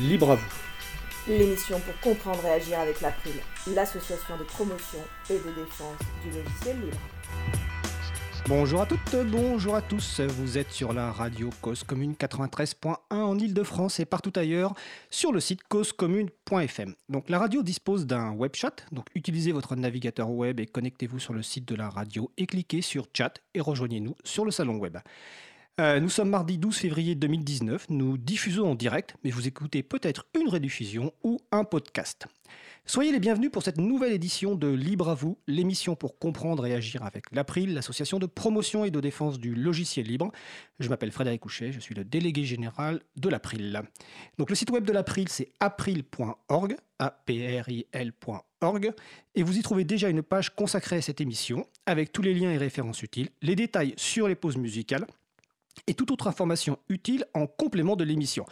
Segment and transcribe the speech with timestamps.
[0.00, 0.48] Libre à vous.
[1.28, 3.34] L'émission pour comprendre et agir avec l'April,
[3.74, 6.96] l'association de promotion et de défense du logiciel libre.
[8.48, 10.20] Bonjour à toutes, bonjour à tous.
[10.20, 14.72] Vous êtes sur la radio Cause Commune 93.1 en Ile-de-France et partout ailleurs
[15.10, 16.94] sur le site causecommune.fm.
[17.10, 21.34] Donc la radio dispose d'un web chat, donc utilisez votre navigateur web et connectez-vous sur
[21.34, 24.96] le site de la radio et cliquez sur chat et rejoignez-nous sur le salon web.
[25.80, 30.26] Euh, nous sommes mardi 12 février 2019, nous diffusons en direct, mais vous écoutez peut-être
[30.38, 32.26] une rediffusion ou un podcast.
[32.84, 36.74] Soyez les bienvenus pour cette nouvelle édition de Libre à vous, l'émission pour comprendre et
[36.74, 40.32] agir avec l'April, l'association de promotion et de défense du logiciel libre.
[40.80, 43.80] Je m'appelle Frédéric Couchet, je suis le délégué général de l'April.
[44.36, 48.92] Donc le site web de l'April c'est april.org, a p r i l.org
[49.34, 52.50] et vous y trouvez déjà une page consacrée à cette émission avec tous les liens
[52.50, 55.06] et références utiles, les détails sur les pauses musicales
[55.86, 58.44] et toute autre information utile en complément de l'émission.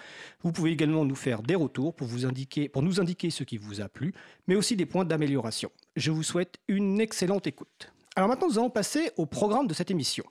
[0.42, 4.14] Vous pouvez également nous faire des retours pour, nous indiquer ce qui vous a plu,
[4.46, 5.70] mais aussi des points d'amélioration.
[5.96, 7.92] Je vous souhaite une excellente écoute.
[8.16, 10.24] Alors maintenant, nous allons passer au programme de cette émission.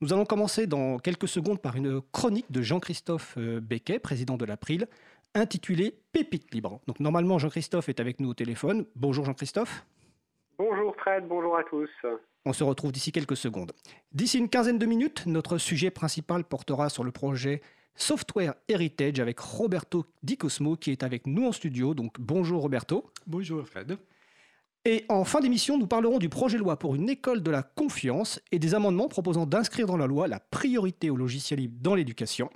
[0.00, 4.44] Nous allons commencer dans quelques secondes par une chronique de Jean-Christophe euh, Becquet, président de
[4.44, 4.86] l'April,
[5.34, 6.80] intitulée Pépite libre.
[6.86, 8.86] Donc normalement, Jean-Christophe est avec nous au téléphone.
[8.96, 9.84] Bonjour Jean-Christophe.
[10.58, 11.90] Bonjour Fred, bonjour à tous.
[12.46, 13.72] On se retrouve d'ici quelques secondes.
[14.12, 17.62] D'ici une quinzaine de minutes, notre sujet principal portera sur le projet
[17.96, 21.94] Software Heritage avec Roberto Di Cosmo qui est avec nous en studio.
[21.94, 23.10] Donc bonjour Roberto.
[23.26, 23.96] Bonjour Fred.
[24.84, 27.62] Et en fin d'émission, nous parlerons du projet de loi pour une école de la
[27.62, 31.94] confiance et des amendements proposant d'inscrire dans la loi la priorité au logiciel libre dans
[31.94, 32.50] l'éducation.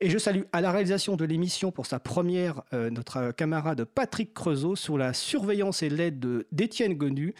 [0.00, 4.34] Et je salue à la réalisation de l'émission pour sa première euh, notre camarade Patrick
[4.34, 7.34] Creusot sur la surveillance et l'aide d'Étienne Gonu,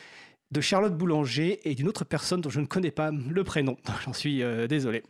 [0.50, 3.76] de Charlotte Boulanger et d'une autre personne dont je ne connais pas le prénom.
[4.04, 5.02] J'en suis euh, désolé.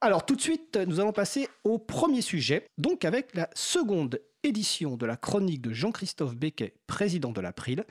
[0.00, 4.96] Alors tout de suite, nous allons passer au premier sujet, donc avec la seconde édition
[4.96, 7.84] de la chronique de Jean-Christophe Becquet, président de l'April,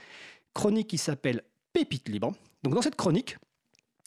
[0.53, 1.41] chronique qui s'appelle
[1.73, 2.33] Pépite libre.
[2.63, 3.37] Donc dans cette chronique,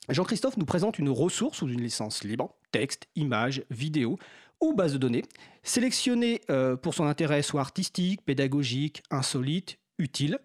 [0.08, 4.18] Jean-Christophe nous présente une ressource sous une licence libre, texte, images, vidéo,
[4.60, 5.24] ou base de données,
[5.62, 10.38] sélectionnée euh, pour son intérêt soit artistique, pédagogique, insolite, utile.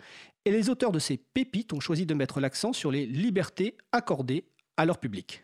[0.46, 4.44] Et les auteurs de ces pépites ont choisi de mettre l'accent sur les libertés accordées
[4.76, 5.44] à leur public.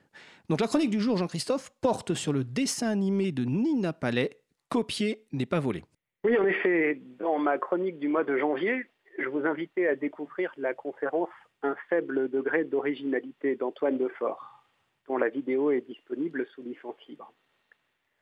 [0.50, 5.24] Donc la chronique du jour, Jean-Christophe, porte sur le dessin animé de Nina Palais, Copier
[5.32, 5.84] n'est pas volé.
[6.26, 8.86] Oui, en effet, dans ma chronique du mois de janvier,
[9.18, 11.30] je vous invitais à découvrir la conférence
[11.62, 14.66] Un faible degré d'originalité d'Antoine Defort,
[15.08, 17.32] dont la vidéo est disponible sous licence libre.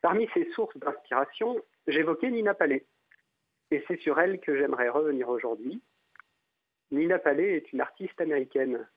[0.02, 1.58] Parmi ces sources d'inspiration,
[1.88, 2.86] j'évoquais Nina Palais.
[3.72, 5.82] Et c'est sur elle que j'aimerais revenir aujourd'hui.
[6.92, 8.88] Nina Palais est une artiste américaine,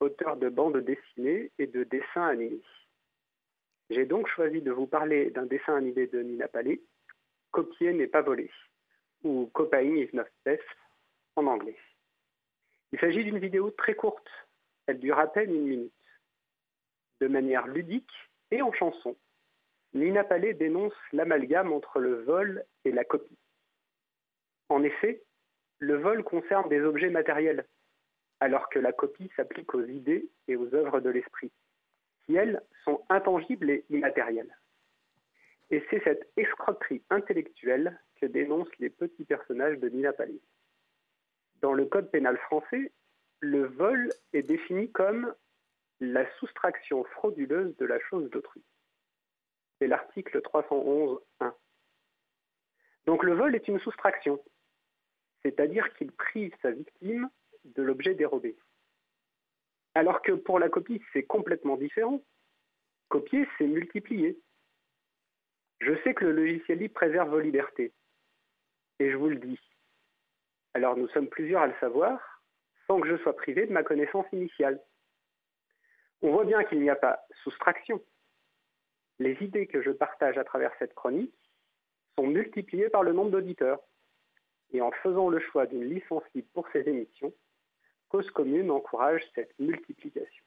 [0.00, 2.62] auteure de bandes dessinées et de dessins animés.
[3.90, 6.80] J'ai donc choisi de vous parler d'un dessin animé de Nina Palais,
[7.50, 8.50] Copier n'est pas volé,
[9.24, 10.64] ou Copying is not theft
[11.36, 11.78] en anglais.
[12.92, 14.28] Il s'agit d'une vidéo très courte,
[14.86, 15.92] elle dure à peine une minute.
[17.20, 18.12] De manière ludique
[18.50, 19.16] et en chanson,
[19.92, 23.38] Nina Palais dénonce l'amalgame entre le vol et la copie.
[24.70, 25.22] En effet,
[25.78, 27.66] le vol concerne des objets matériels,
[28.40, 31.52] alors que la copie s'applique aux idées et aux œuvres de l'esprit,
[32.24, 34.56] qui, elles, sont intangibles et immatérielles.
[35.70, 40.40] Et c'est cette escroquerie intellectuelle que dénoncent les petits personnages de Nina Palais.
[41.60, 42.92] Dans le Code pénal français,
[43.40, 45.34] le vol est défini comme
[46.00, 48.62] la soustraction frauduleuse de la chose d'autrui
[49.78, 51.52] c'est l'article 311.1.
[53.06, 54.42] Donc le vol est une soustraction,
[55.48, 57.30] c'est-à-dire qu'il prive sa victime
[57.64, 58.56] de l'objet dérobé.
[59.94, 62.22] Alors que pour la copie, c'est complètement différent.
[63.08, 64.38] Copier, c'est multiplier.
[65.80, 67.92] Je sais que le logiciel libre préserve vos libertés.
[68.98, 69.58] Et je vous le dis.
[70.74, 72.42] Alors nous sommes plusieurs à le savoir,
[72.86, 74.82] sans que je sois privé de ma connaissance initiale.
[76.20, 78.02] On voit bien qu'il n'y a pas soustraction,
[79.18, 81.34] les idées que je partage à travers cette chronique
[82.16, 83.80] sont multipliées par le nombre d'auditeurs.
[84.72, 87.32] Et en faisant le choix d'une licence libre pour ces émissions,
[88.08, 90.44] Cause Commune encourage cette multiplication.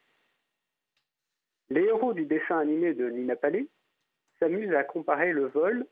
[1.70, 3.68] Les héros du dessin animé de Nina Palais
[4.40, 5.86] s'amusent à comparer le vol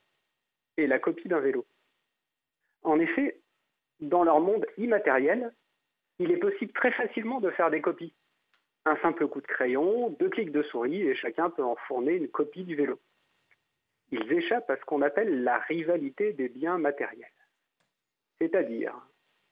[0.78, 1.66] et la copie d'un vélo.
[2.84, 3.40] En effet,
[4.00, 5.54] dans leur monde immatériel,
[6.18, 8.14] il est possible très facilement de faire des copies
[8.86, 12.30] un simple coup de crayon, deux clics de souris et chacun peut en fournir une
[12.30, 13.00] copie du vélo.
[14.12, 17.28] Ils échappent à ce qu'on appelle la rivalité des biens matériels.
[18.40, 18.96] C'est-à-dire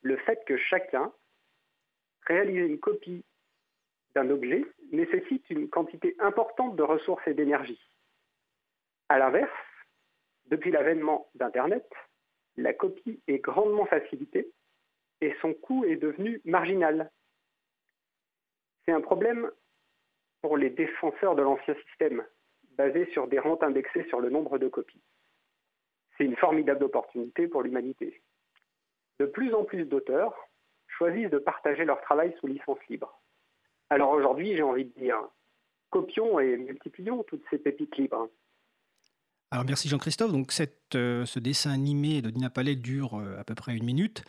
[0.01, 1.11] le fait que chacun
[2.21, 3.23] réalise une copie
[4.15, 7.79] d'un objet nécessite une quantité importante de ressources et d'énergie.
[9.09, 9.51] A l'inverse,
[10.45, 11.87] depuis l'avènement d'Internet,
[12.55, 14.51] la copie est grandement facilitée
[15.21, 17.11] et son coût est devenu marginal.
[18.85, 19.51] C'est un problème
[20.41, 22.25] pour les défenseurs de l'ancien système,
[22.71, 25.01] basé sur des rentes indexées sur le nombre de copies.
[26.17, 28.21] C'est une formidable opportunité pour l'humanité.
[29.19, 30.33] De plus en plus d'auteurs
[30.87, 33.21] choisissent de partager leur travail sous licence libre.
[33.89, 35.17] Alors aujourd'hui, j'ai envie de dire,
[35.89, 38.29] copions et multiplions toutes ces pépites libres.
[39.49, 40.31] Alors merci Jean-Christophe.
[40.31, 40.53] Donc
[40.95, 44.23] euh, ce dessin animé de Dina Palais dure euh, à peu près une minute.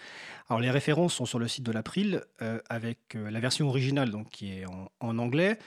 [0.49, 4.29] Alors les références sont sur le site de l'April euh, avec la version originale donc
[4.31, 4.65] qui est
[5.01, 5.59] en, anglais,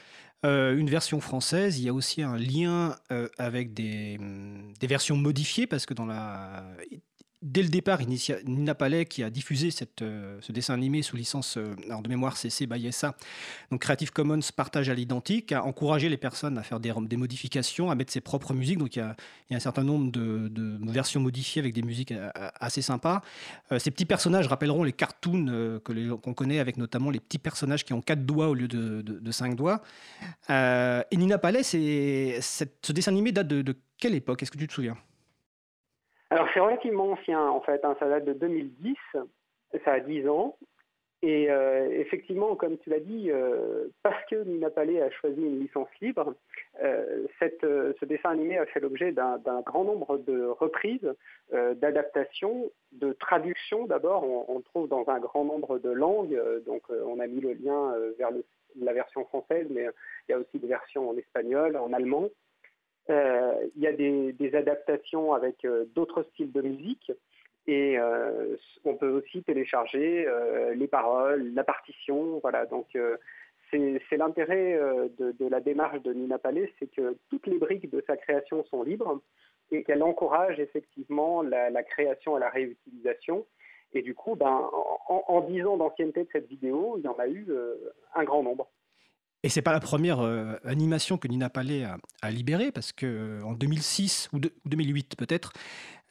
[0.44, 1.80] une version française.
[1.80, 2.96] Il y a aussi un lien
[3.38, 4.18] avec des,
[4.80, 6.66] des, versions modifiées parce que dans la
[7.42, 8.00] Dès le départ,
[8.46, 9.70] Nina Palais, qui a diffusé
[10.04, 13.16] euh, ce dessin animé sous licence euh, de mémoire CC by SA,
[13.72, 17.96] donc Creative Commons partage à l'identique, a encouragé les personnes à faire des, modifications, à
[17.96, 18.78] mettre ses propres musiques.
[18.78, 19.16] Donc il y a,
[19.50, 20.52] un certain nombre de,
[20.92, 22.30] versions modifiées avec des musiques euh,
[22.60, 23.22] assez sympas.
[23.80, 27.94] ces petits personnages rappelleront les cartoons que qu'on connaît, avec notamment les petits personnages qui
[27.94, 29.82] ont quatre doigts au lieu de, de cinq doigts.
[30.48, 34.44] et Nina Palais, ce dessin animé date de quelle époque?
[34.44, 34.98] Est-ce que tu te souviens?
[36.32, 37.96] Alors c'est relativement ancien en fait, hein.
[38.00, 38.96] ça date de 2010,
[39.84, 40.58] ça a 10 ans.
[41.24, 45.60] Et euh, effectivement, comme tu l'as dit, euh, parce que Nina Palais a choisi une
[45.60, 46.34] licence libre,
[46.82, 51.14] euh, ce dessin animé a fait l'objet d'un grand nombre de reprises,
[51.52, 54.24] d'adaptations, de traductions d'abord.
[54.50, 57.94] On, le trouve dans un grand nombre de langues, donc on a mis le lien
[58.18, 58.30] vers
[58.80, 59.88] la version française, mais
[60.28, 62.30] il y a aussi des versions en espagnol, en allemand.
[63.12, 67.12] Euh, il y a des, adaptations avec euh, d'autres styles de musique.
[67.68, 68.56] Et euh,
[68.86, 70.26] on peut aussi télécharger
[70.76, 72.40] les paroles, la partition.
[72.40, 72.88] Voilà, donc
[73.70, 74.80] c'est l'intérêt
[75.20, 78.82] de, la démarche de Nina Palais, c'est que toutes les briques de sa création sont
[78.82, 79.22] libres
[79.72, 83.46] et qu'elle encourage effectivement la, création et la réutilisation.
[83.94, 84.70] Et du coup, ben,
[85.08, 87.46] en, dix ans d'ancienneté de cette vidéo, il y en a eu
[88.16, 88.72] un grand nombre.
[89.44, 91.88] Et c'est pas la première euh, animation que Nina Palais
[92.22, 95.54] a, libérée, parce que euh, en 2006 ou 2008 peut-être,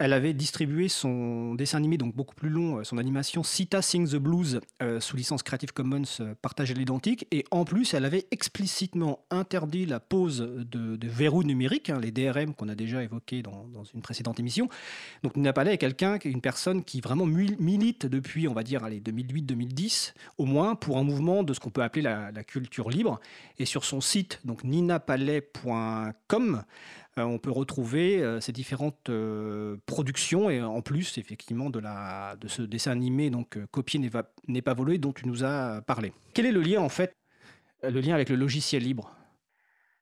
[0.01, 4.13] elle avait distribué son dessin animé, donc beaucoup plus long, euh, son animation Sita Sings
[4.13, 7.27] the Blues euh, sous licence Creative Commons euh, partagée à l'identique.
[7.31, 12.55] Et en plus, elle avait explicitement interdit la pose de, verrous numériques, hein, les DRM
[12.55, 14.71] qu'on a déjà évoqués dans, une précédente émission.
[15.23, 20.15] Donc Nina Palais est quelqu'un, une personne qui vraiment milite depuis, on va dire, 2008-2010,
[20.39, 23.21] au moins, pour un mouvement de ce qu'on peut appeler la, la, culture libre.
[23.59, 26.63] Et sur son site, donc ninapalais.com,
[27.17, 32.49] on peut retrouver euh, ces différentes euh, productions et en plus effectivement de, la, de
[32.49, 34.01] ce dessin animé donc copié
[34.49, 36.13] n'est pas volé dont tu nous as parlé.
[36.35, 37.13] Quel est le lien en fait,
[37.83, 39.13] le lien avec le logiciel libre?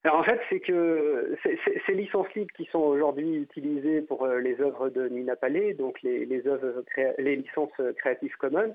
[0.04, 1.36] Alors en fait, c'est que
[1.86, 6.24] ces licences libres qui sont aujourd'hui utilisées pour les œuvres de Nina Palais, donc les,
[6.24, 6.84] les, œuvres,
[7.18, 8.74] les licences Creative Commons,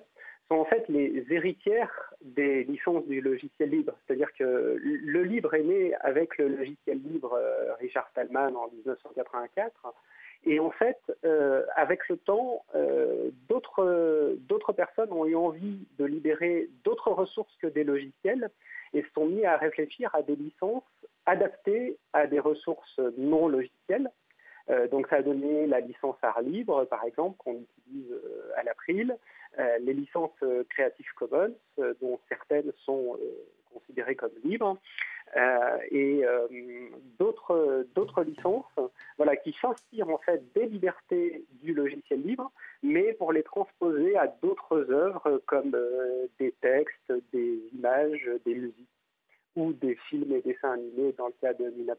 [0.49, 3.93] sont en fait les héritières des licences du logiciel libre.
[4.05, 9.93] C'est-à-dire que le libre est né avec le logiciel libre euh, Richard Stallman en 1984.
[10.45, 16.69] Et en fait, euh, avec le temps, euh, d'autres personnes ont eu envie de libérer
[16.83, 18.49] d'autres ressources que des logiciels
[18.93, 20.83] et se sont mis à réfléchir à des licences
[21.25, 24.11] adaptées à des ressources non logicielles.
[24.91, 28.13] donc ça a donné la licence art libre, par exemple, qu'on utilise
[28.57, 29.15] à l'April,
[29.81, 33.17] les licences euh, Creative Commons, euh, dont certaines sont
[33.71, 34.77] considérées comme libres,
[35.89, 36.21] et
[37.17, 42.51] d'autres licences voilà, qui s'inspirent en fait des libertés du logiciel libre,
[42.83, 45.75] mais pour les transposer à d'autres œuvres comme
[46.37, 48.89] des textes, des images, des musiques
[49.55, 51.93] ou des films et dessins animés dans le cas de Nina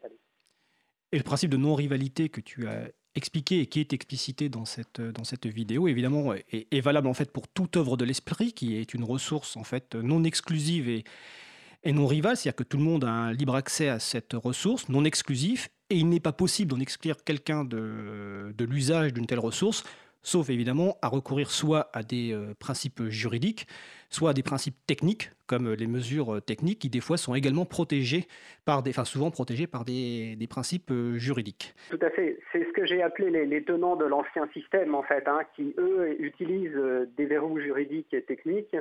[1.11, 5.01] Et le principe de non-rivalité que tu as expliqué et qui est explicité dans cette,
[5.01, 8.93] dans cette vidéo, évidemment, est, valable en fait pour toute œuvre de l'esprit, qui est
[8.93, 11.03] une ressource en fait non exclusive et,
[11.83, 14.89] et non rivale, c'est-à-dire que tout le monde a un libre accès à cette ressource
[14.89, 19.39] non exclusif, et il n'est pas possible d'en exclure quelqu'un de, de l'usage d'une telle
[19.39, 19.83] ressource,
[20.25, 23.67] sauf évidemment à recourir soit à des euh, principes juridiques,
[24.09, 28.25] soit à des principes techniques, comme les mesures techniques, qui des fois sont également protégées
[28.65, 31.75] par des, enfin souvent protégées par des, principes euh, juridiques.
[31.91, 32.39] Tout à fait.
[32.51, 36.15] C'est ce que j'ai appelé les, tenants de l'ancien système, en fait, hein, qui eux
[36.19, 38.75] utilisent euh, des verrous juridiques et techniques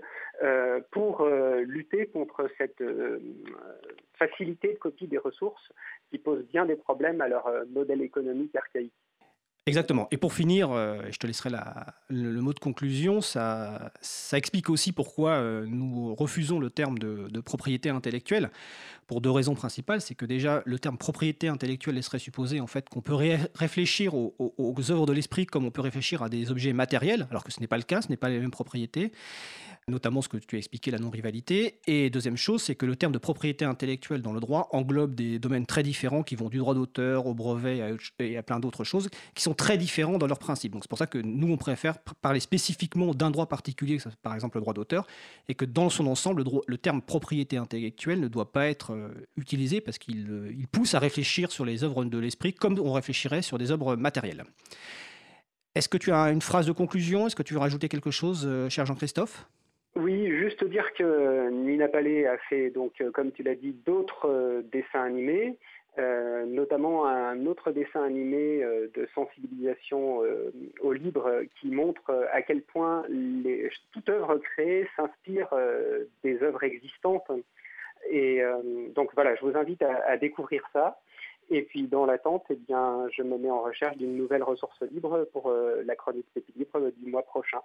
[0.90, 1.26] pour
[1.64, 2.82] lutter contre cette
[4.18, 5.72] facilité de copie des ressources
[6.10, 8.92] qui pose bien des problèmes à leur modèle économique archaïque.
[9.66, 10.08] Exactement.
[10.10, 11.48] Et pour finir, euh, je te laisserai
[12.10, 13.90] le, mot de conclusion, ça,
[14.34, 18.50] explique aussi pourquoi euh, nous refusons le terme de, propriété intellectuelle,
[19.06, 20.02] pour deux raisons principales.
[20.02, 23.14] C'est que déjà, le terme propriété intellectuelle laisserait supposer en fait, qu'on peut
[23.54, 27.50] réfléchir aux, œuvres de l'esprit comme on peut réfléchir à des objets matériels, alors que
[27.50, 29.12] ce n'est pas le cas, ce n'est pas les mêmes propriétés
[29.88, 31.80] notamment ce que tu as expliqué, la non-rivalité.
[31.86, 35.38] Et deuxième chose, c'est que le terme de propriété intellectuelle dans le droit englobe des
[35.38, 37.82] domaines très différents qui vont du droit d'auteur au brevet
[38.18, 40.72] et à plein d'autres choses qui sont très différents dans leurs principes.
[40.72, 44.56] Donc c'est pour ça que nous, on préfère parler spécifiquement d'un droit particulier, par exemple
[44.56, 45.06] le droit d'auteur,
[45.48, 49.80] et que dans son ensemble, le, terme propriété intellectuelle ne doit pas être euh, utilisé
[49.80, 53.58] parce qu'il euh, pousse à réfléchir sur les œuvres de l'esprit comme on réfléchirait sur
[53.58, 54.44] des œuvres matérielles.
[55.74, 57.26] Est-ce que tu as une phrase de conclusion?
[57.26, 59.46] Est-ce que tu veux rajouter quelque chose, euh, cher Jean-Christophe?
[59.96, 64.28] Oui, juste dire que Nina Palais a fait, donc, euh, comme tu l'as dit, d'autres
[64.28, 65.56] euh, dessins animés,
[65.98, 70.22] euh, notamment un autre dessin animé de sensibilisation
[70.80, 73.04] au libre qui montre à quel point
[73.92, 75.50] toute œuvre créée s'inspire
[76.24, 77.30] des œuvres existantes.
[78.10, 78.42] Et
[78.96, 80.98] donc voilà, je vous invite à, découvrir ça.
[81.48, 85.28] Et puis dans l'attente, eh bien, je me mets en recherche d'une nouvelle ressource libre
[85.32, 87.60] pour la chronique Pépi Libre du mois prochain.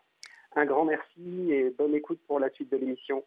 [0.56, 3.24] Un grand merci et bonne écoute pour la suite de l'émission.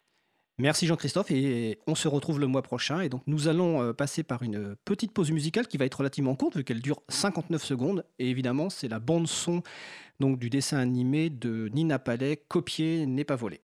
[0.59, 3.01] Merci Jean-Christophe et on se retrouve le mois prochain.
[3.01, 6.37] Et donc nous allons euh, passer par une petite pause musicale qui va être relativement
[6.37, 8.05] courte vu qu'elle dure 59 secondes.
[8.19, 9.63] Et évidemment, c'est la bande son
[10.21, 13.61] donc du dessin animé de Nina Palais, Copier n'est pas volé.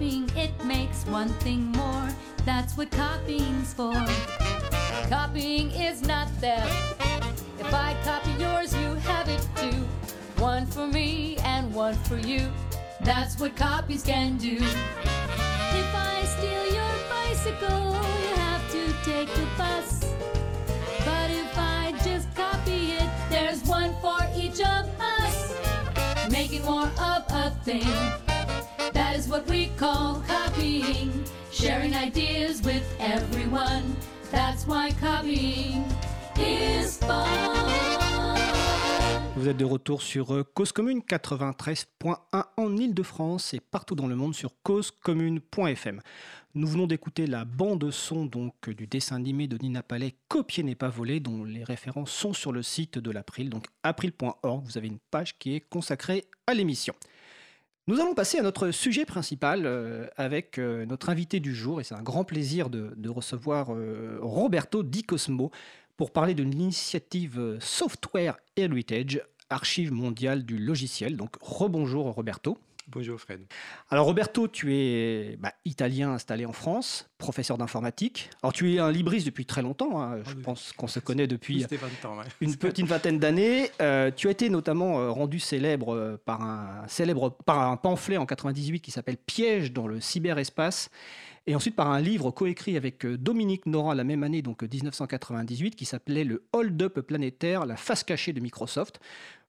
[0.00, 2.08] Copying it makes one thing more.
[2.46, 3.92] That's what copying's for.
[5.10, 6.72] Copying is not theft.
[7.58, 9.84] If I copy yours, you have it too.
[10.42, 12.50] One for me and one for you.
[13.02, 14.56] That's what copies can do.
[14.56, 17.92] If I steal your bicycle,
[18.24, 20.00] you have to take the bus.
[21.04, 25.54] But if I just copy it, there's one for each of us.
[26.30, 28.19] Making more of a thing
[29.20, 31.10] is what we call copying.
[31.52, 33.84] Sharing ideas with everyone.
[34.30, 35.84] That's why copying
[36.38, 37.26] is fun.
[39.36, 42.16] Vous êtes de retour sur euh, Cause Commune 93.1
[42.56, 46.00] en Ile-de-France et partout dans le monde sur causecommune.fm.
[46.54, 50.74] Nous venons d'écouter la bande son donc du dessin animé de Nina Palais Copier n'est
[50.74, 54.64] pas volé dont les références sont sur le site de l'April donc april.org.
[54.64, 56.94] Vous avez une page qui est consacrée à l'émission.
[57.90, 61.84] Nous allons passer à notre sujet principal euh, avec euh, notre invité du jour, et
[61.84, 65.50] c'est un grand plaisir de, recevoir euh, Roberto Di Cosmo
[65.96, 71.16] pour parler de l'initiative Software Heritage, archive mondiale du logiciel.
[71.16, 72.58] Donc rebonjour Roberto.
[72.92, 73.40] Bonjour Fred.
[73.88, 78.30] Alors Roberto, tu es bah, italien installé en France, professeur d'informatique.
[78.42, 80.18] Alors tu es un libriste depuis très longtemps, hein.
[80.24, 81.64] je ah pense qu'on se connaît depuis
[82.40, 83.70] une petite vingtaine d'années.
[83.80, 88.16] Euh, tu as été notamment euh, rendu célèbre, euh, par un, célèbre par un pamphlet
[88.16, 90.90] en 98 qui s'appelle Piège dans le cyberespace.
[91.46, 95.84] Et ensuite par un livre coécrit avec Dominique Nora la même année, donc 1998, qui
[95.84, 99.00] s'appelait Le Hold-up planétaire, la face cachée de Microsoft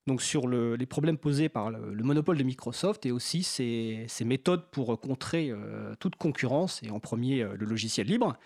[0.06, 5.00] donc sur les problèmes posés par le, monopole de Microsoft et aussi ses, méthodes pour
[5.00, 8.36] contrer euh, toute concurrence, et en premier euh, le logiciel libre.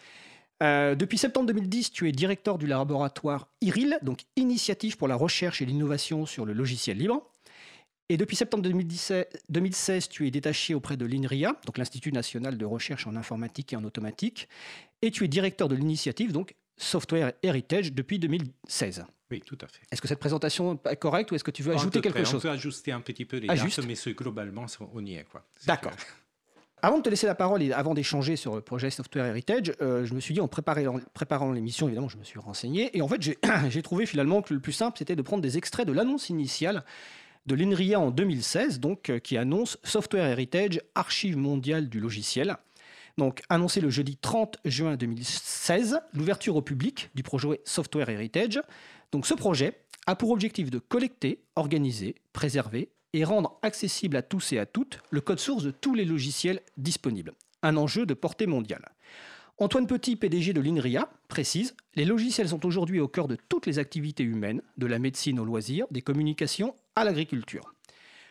[0.63, 5.61] Euh, depuis septembre 2010, tu es directeur du laboratoire IRIL, donc Initiative pour la recherche
[5.63, 7.31] et l'innovation sur le logiciel libre.
[8.09, 13.07] Et depuis septembre 2016, tu es détaché auprès de l'INRIA, donc l'Institut national de recherche
[13.07, 14.49] en informatique et en automatique,
[15.03, 19.07] et tu es directeur de l'initiative, donc Software Heritage, depuis 2016.
[19.31, 19.81] Oui, tout à fait.
[19.91, 22.41] Est-ce que cette présentation est correcte ou est-ce que tu veux ajouter quelque chose On
[22.41, 25.27] peut ajuster un petit peu les ah, dates, mais globalement, on y est.
[25.67, 25.93] D'accord.
[26.83, 30.05] Avant de te laisser la parole et avant d'échanger sur le projet Software Heritage, euh,
[30.05, 32.97] je me suis dit, en préparant l'émission, évidemment, je me suis renseigné.
[32.97, 33.21] Et en fait,
[33.71, 36.85] j'ai trouvé finalement que le plus simple, c'était de prendre des extraits de l'annonce initiale
[37.47, 42.57] de l'INRIA en 2016, donc, euh, qui annonce Software Heritage, archive mondiale du logiciel.
[43.19, 48.61] Donc, annoncé le jeudi 30 juin 2016, l'ouverture au public du projet Software Heritage.
[49.25, 54.59] Ce projet a pour objectif de collecter, organiser, préserver et rendre accessible à tous et
[54.59, 57.33] à toutes le code source de tous les logiciels disponibles.
[57.63, 58.85] Un enjeu de portée mondiale.
[59.59, 63.79] Antoine Petit, PDG de l'INRIA, précise Les logiciels sont aujourd'hui au cœur de toutes les
[63.79, 67.73] activités humaines, de la médecine au loisir, des communications à l'agriculture.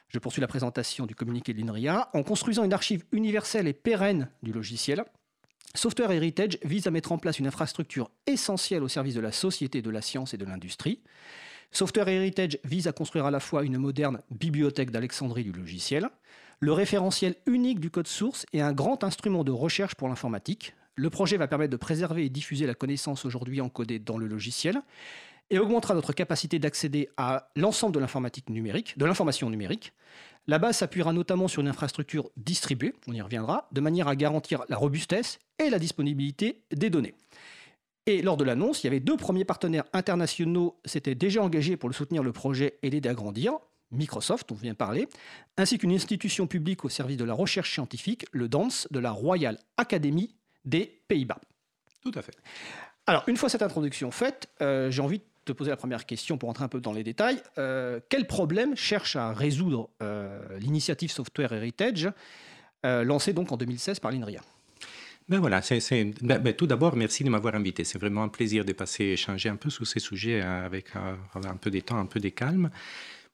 [0.09, 2.09] Je poursuis la présentation du communiqué de l'INRIA.
[2.13, 5.03] En construisant une archive universelle et pérenne du logiciel,
[5.73, 9.81] Software Heritage vise à mettre en place une infrastructure essentielle au service de la société,
[9.81, 11.01] de la science et de l'industrie.
[11.71, 16.09] Software Heritage vise à construire à la fois une moderne bibliothèque d'Alexandrie du logiciel,
[16.59, 20.73] le référentiel unique du code source est un grand instrument de recherche pour l'informatique.
[20.95, 24.81] Le projet va permettre de préserver et diffuser la connaissance aujourd'hui encodée dans le logiciel
[25.49, 29.91] et augmentera notre capacité d'accéder à l'ensemble de l'informatique numérique, de l'information numérique.
[30.47, 34.63] La base s'appuiera notamment sur une infrastructure distribuée, on y reviendra, de manière à garantir
[34.69, 37.15] la robustesse et la disponibilité des données.
[38.05, 41.89] Et lors de l'annonce, il y avait deux premiers partenaires internationaux s'étaient déjà engagés pour
[41.89, 43.53] le soutenir le projet et l'aider à grandir.
[43.89, 45.07] Microsoft, on vient de parler,
[45.57, 49.57] ainsi qu'une institution publique au service de la recherche scientifique, le DANS de la Royal
[49.77, 50.35] Academy
[50.65, 51.39] des Pays-Bas.
[52.03, 52.35] Tout à fait.
[53.07, 56.37] Alors, une fois cette introduction faite, euh, j'ai envie de te poser la première question
[56.37, 57.41] pour entrer un peu dans les détails.
[57.57, 62.09] Euh, quel problème cherche à résoudre euh, l'initiative Software Heritage,
[62.83, 64.41] lancée donc en 2016 par l'INRIA?
[65.27, 65.59] Ben voilà,
[66.21, 67.83] ben, ben, tout d'abord, merci de m'avoir invité.
[67.83, 71.71] C'est vraiment un plaisir de passer, échanger un peu sur ces sujets avec un peu
[71.71, 72.69] de temps, un peu de calme.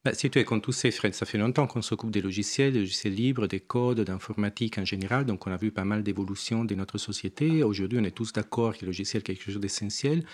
[0.03, 2.74] Ben, si tu es comme tous ces Fred, ça fait longtemps qu'on s'occupe des logiciels,
[2.74, 5.25] des logiciels libres, des codes, d'informatique en général.
[5.25, 7.62] Donc, on a vu pas mal d'évolutions de notre société.
[7.62, 10.25] Aujourd'hui, on est tous d'accord que le logiciel est quelque chose d'essentiel.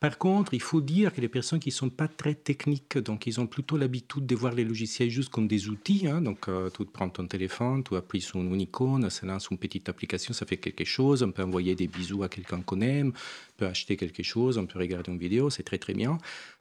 [0.00, 3.26] Par contre, il faut dire que les personnes qui ne sont pas très techniques, donc
[3.26, 6.06] ils ont plutôt l'habitude de voir les logiciels juste comme des outils.
[6.06, 6.20] Hein.
[6.20, 9.88] donc, euh, tu prends ton téléphone, tu appuies sur une icône, ça lance une petite
[9.88, 11.24] application, ça fait quelque chose.
[11.24, 14.66] On peut envoyer des bisous à quelqu'un qu'on aime, on peut acheter quelque chose, on
[14.66, 16.18] peut regarder une vidéo, c'est très très bien.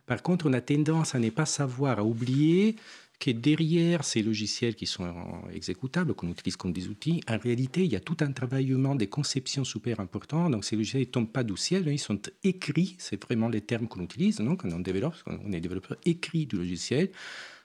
[0.08, 2.76] Par contre, on a tendance à ne pas savoir, à oublier
[3.20, 5.12] que derrière ces logiciels qui sont
[5.52, 8.96] exécutables, qu'on utilise comme des outils, en réalité, il y a tout un travail humain
[8.96, 10.50] des conceptions super important.
[10.50, 13.88] Donc, ces logiciels ne tombent pas du ciel, ils sont écrits, c'est vraiment les termes
[13.88, 17.12] qu'on utilise non quand on développe, on est développeur écrit du logiciel.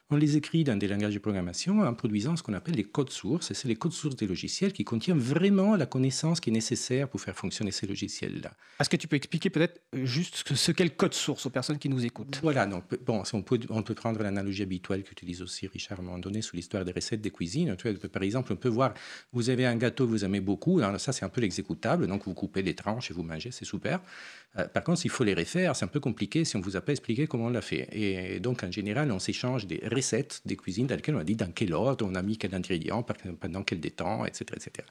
[0.09, 3.09] On les écrit dans des langages de programmation en produisant ce qu'on appelle les codes
[3.09, 3.49] sources.
[3.49, 7.09] Et c'est les codes sources des logiciels qui contiennent vraiment la connaissance qui est nécessaire
[7.09, 8.51] pour faire fonctionner ces logiciels-là.
[8.79, 11.89] Est-ce que tu peux expliquer peut-être juste ce qu'est le code source aux personnes qui
[11.89, 12.39] nous écoutent?
[12.43, 16.05] Voilà, donc bon, on peut, on peut prendre l'analogie habituelle qu'utilise aussi Richard à un
[16.05, 17.75] moment donné sur l'histoire des recettes de cuisine.
[18.11, 18.93] Par exemple, on peut voir,
[19.31, 22.33] vous avez un gâteau que vous aimez beaucoup, ça c'est un peu l'exécutable, donc vous
[22.33, 24.01] coupez des tranches et vous mangez, c'est super.
[24.57, 26.75] Euh, par contre, s'il faut les refaire, c'est un peu compliqué si on ne vous
[26.75, 27.87] a pas expliqué comment on l'a fait.
[27.91, 31.35] Et donc, en général, on s'échange des recettes des cuisines dans lesquelles on a dit
[31.35, 33.03] dans quel ordre, on a mis quel ingrédient,
[33.39, 34.45] pendant quel temps, etc.
[34.55, 34.87] etc.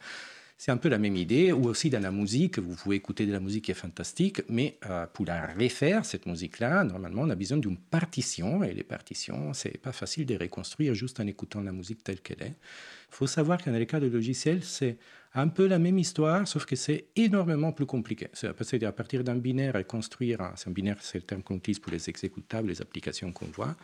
[0.64, 3.32] C'est un peu la même idée, ou aussi dans la musique, vous pouvez écouter de
[3.32, 7.34] la musique qui est fantastique, mais euh, pour la refaire, cette musique-là, normalement, on a
[7.34, 11.72] besoin d'une partition, et les partitions, c'est pas facile de reconstruire juste en écoutant la
[11.72, 12.54] musique telle qu'elle est.
[13.10, 14.98] Il faut savoir que dans les cas de logiciels, c'est
[15.34, 18.28] un peu la même histoire, sauf que c'est énormément plus compliqué.
[18.32, 18.46] C'est
[18.84, 22.08] à partir d'un binaire et construire, un binaire, c'est le terme qu'on utilise pour les
[22.08, 23.74] exécutables, les applications qu'on voit,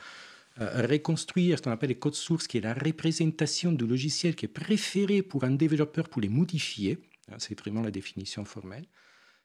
[0.59, 4.49] reconstruire ce qu'on appelle les codes sources, qui est la représentation du logiciel qui est
[4.49, 6.99] préféré pour un développeur pour les modifier.
[7.31, 8.87] Hein, c'est vraiment la définition formelle.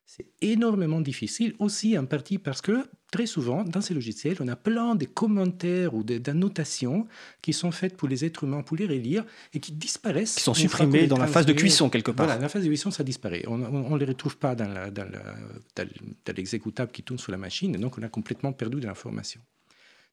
[0.06, 4.56] C'est énormément difficile aussi en partie parce que très souvent dans ces logiciels, on a
[4.58, 7.08] plein de commentaires ou d'annotations
[7.42, 9.24] qui sont faites pour les êtres humains pour les relire
[9.54, 10.36] et qui disparaissent.
[10.36, 12.26] Qui sont supprimés dans la phase de cuisson quelque part.
[12.26, 13.46] Voilà, la phase de cuisson, ça disparaît.
[13.48, 14.68] On ne les retrouve pas dans
[16.36, 19.40] l'exécutable qui tourne sur la machine, donc on a complètement perdu de l'information.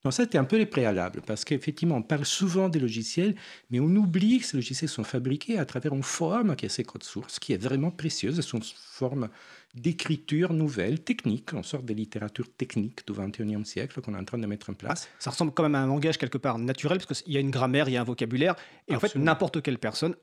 [0.02, 3.34] Donc ça, c'était un peu les préalables, parce qu'effectivement, on parle souvent des logiciels,
[3.70, 6.84] mais on oublie que ces logiciels sont fabriqués à travers une forme qui est ces
[6.84, 8.36] codes sources, qui est vraiment précieuse.
[8.36, 9.28] Ce sont une forme
[9.74, 14.38] d'écriture nouvelle, technique, en sorte de littérature technique du XXIe siècle qu'on est en train
[14.38, 15.08] de mettre en place.
[15.18, 17.50] ça ressemble quand même à un langage quelque part naturel, parce qu'il y a une
[17.50, 18.56] grammaire, il y a un vocabulaire,
[18.88, 20.16] et en fait, n'importe quelle personne,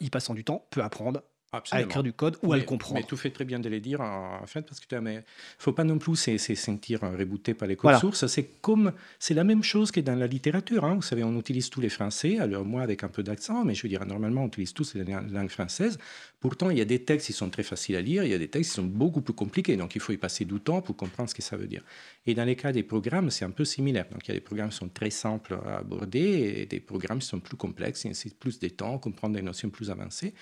[0.00, 1.22] y passant du temps, peut apprendre
[1.70, 3.00] à écrire du code ou à le comprendre.
[3.00, 5.20] Mais tu fais très bien de les dire en fait parce que tu ne
[5.58, 8.26] faut pas non plus se sentir rebooté par les codes sources.
[8.26, 10.84] C'est comme c'est la même chose que dans la littérature.
[10.84, 10.94] Hein.
[10.94, 12.38] Vous savez, on utilise tous les français.
[12.38, 15.20] Alors moi avec un peu d'accent, mais je veux dire normalement on utilise tous la
[15.20, 15.98] langue française.
[16.40, 18.38] Pourtant il y a des textes qui sont très faciles à lire, il y a
[18.38, 19.76] des textes qui sont beaucoup plus compliqués.
[19.76, 21.84] Donc il faut y passer du temps pour comprendre ce que ça veut dire.
[22.26, 24.06] Et dans les cas des programmes, c'est un peu similaire.
[24.10, 27.18] Donc il y a des programmes qui sont très simples à aborder et des programmes
[27.18, 30.34] qui sont plus complexes, et plus de temps, comprendre des notions plus avancées.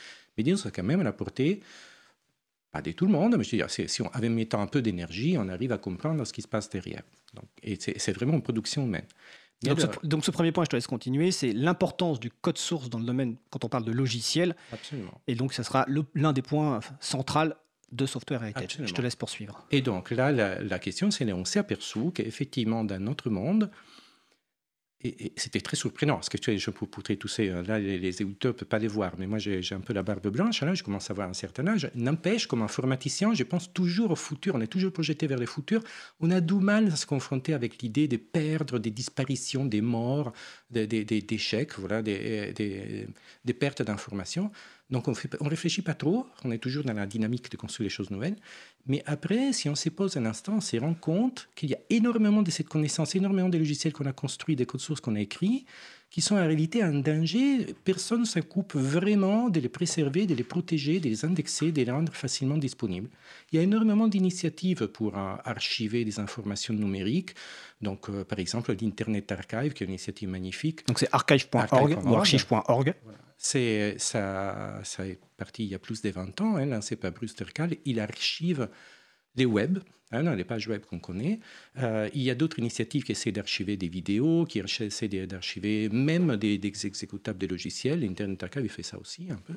[0.42, 1.60] Disons, c'est quand même à la portée,
[2.72, 4.82] pas de tout le monde, mais je veux dire, si on avait mettant un peu
[4.82, 7.02] d'énergie, on arrive à comprendre ce qui se passe derrière.
[7.34, 9.06] Donc, et c'est vraiment une production humaine.
[9.62, 12.88] Donc, ce, donc, ce, premier point, je te laisse continuer, c'est l'importance du code source
[12.88, 14.56] dans le domaine quand on parle de logiciel.
[14.72, 15.20] Absolument.
[15.26, 17.52] Et donc, ce sera l'un des points centraux
[17.92, 18.78] de Software Heritage.
[18.82, 19.66] Je te laisse poursuivre.
[19.70, 23.70] Et donc là, la, la question, c'est on s'est aperçu qu'effectivement, dans notre monde,
[25.02, 27.48] et, c'était très surprenant, parce que tu sais, je peux poutrer tous ces...
[27.48, 30.28] Là, les, les ne peuvent pas les voir, mais moi, j'ai un peu la barbe
[30.28, 31.90] blanche, là, je commence à avoir un certain âge.
[31.94, 35.82] N'empêche, comme informaticien, je pense toujours au futur, on est toujours projeté vers le futur.
[36.20, 40.32] On a du mal à se confronter avec l'idée de perdre, des disparitions, des morts,
[40.70, 41.24] des, des,
[41.78, 44.50] voilà, des pertes d'informations.
[44.90, 47.94] Donc on ne réfléchit pas trop, on est toujours dans la dynamique de construire les
[47.94, 48.36] choses nouvelles.
[48.86, 51.78] Mais après, si on se pose un instant, on se rend compte qu'il y a
[51.90, 55.20] énormément de cette connaissance, énormément de logiciels qu'on a construits, des codes sources qu'on a
[55.20, 55.64] écrits,
[56.10, 57.74] qui sont en réalité un danger.
[57.84, 61.90] Personne ne s'occupe vraiment de les préserver, de les protéger, de les indexer, de les
[61.90, 63.08] rendre facilement disponibles.
[63.50, 67.34] Il y a énormément d'initiatives pour euh, archiver des informations numériques.
[67.80, 70.86] Donc, euh, par exemple, l'Internet Archive, qui est une initiative magnifique.
[70.88, 72.94] Donc, c'est archive.org ou archive.org.
[73.38, 77.12] C'est, ça, ça est parti il y a plus de 20 ans, hein, lancé par
[77.12, 77.76] Bruce Tercal.
[77.84, 78.68] Il archive
[79.36, 79.78] les web,
[80.12, 81.40] hein, les pages web qu'on connaît.
[81.78, 86.36] Euh, il y a d'autres initiatives qui essaient d'archiver des vidéos, qui essaient d'archiver même
[86.36, 88.04] des, exécutables des logiciels.
[88.04, 89.54] Internet Archive fait ça aussi un peu.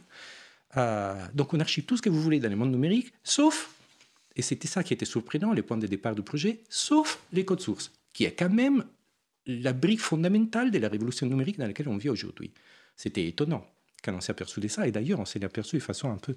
[0.77, 3.75] Euh, donc on archive tout ce que vous voulez dans le monde numérique, sauf,
[4.35, 7.61] et c'était ça qui était surprenant, les points de départ du projet, sauf les codes
[7.61, 8.83] sources, qui est quand même
[9.45, 12.51] la brique fondamentale de la révolution numérique dans laquelle on vit aujourd'hui.
[12.95, 13.67] C'était étonnant
[14.03, 16.35] quand on s'est aperçu de ça, et d'ailleurs on s'est aperçu de façon un peu...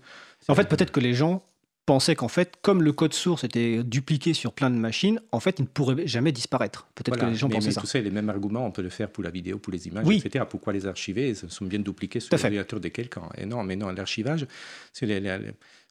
[0.49, 1.43] En fait, peut-être que les gens
[1.87, 5.61] pensait qu'en fait, comme le code source était dupliqué sur plein de machines, en fait,
[5.61, 6.89] il ne pourrait jamais disparaître.
[6.97, 7.81] Peut-être que les gens pensaient mais ça.
[7.81, 10.05] Tout ça, les mêmes arguments, on peut le faire pour la vidéo, pour les images,
[10.07, 10.21] oui.
[10.23, 10.45] etc.
[10.51, 11.29] Pourquoi les archiver?
[11.31, 13.29] Ils sont bien dupliqués sur l'ordinateur de quelqu'un.
[13.39, 14.47] Et non, mais non, l'archivage,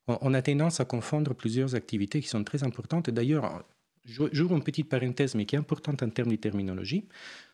[0.07, 3.09] on a tendance à confondre plusieurs activités qui sont très importantes.
[3.09, 3.63] D'ailleurs,
[4.05, 7.07] j'ouvre une petite parenthèse, mais qui est importante en termes de terminologie.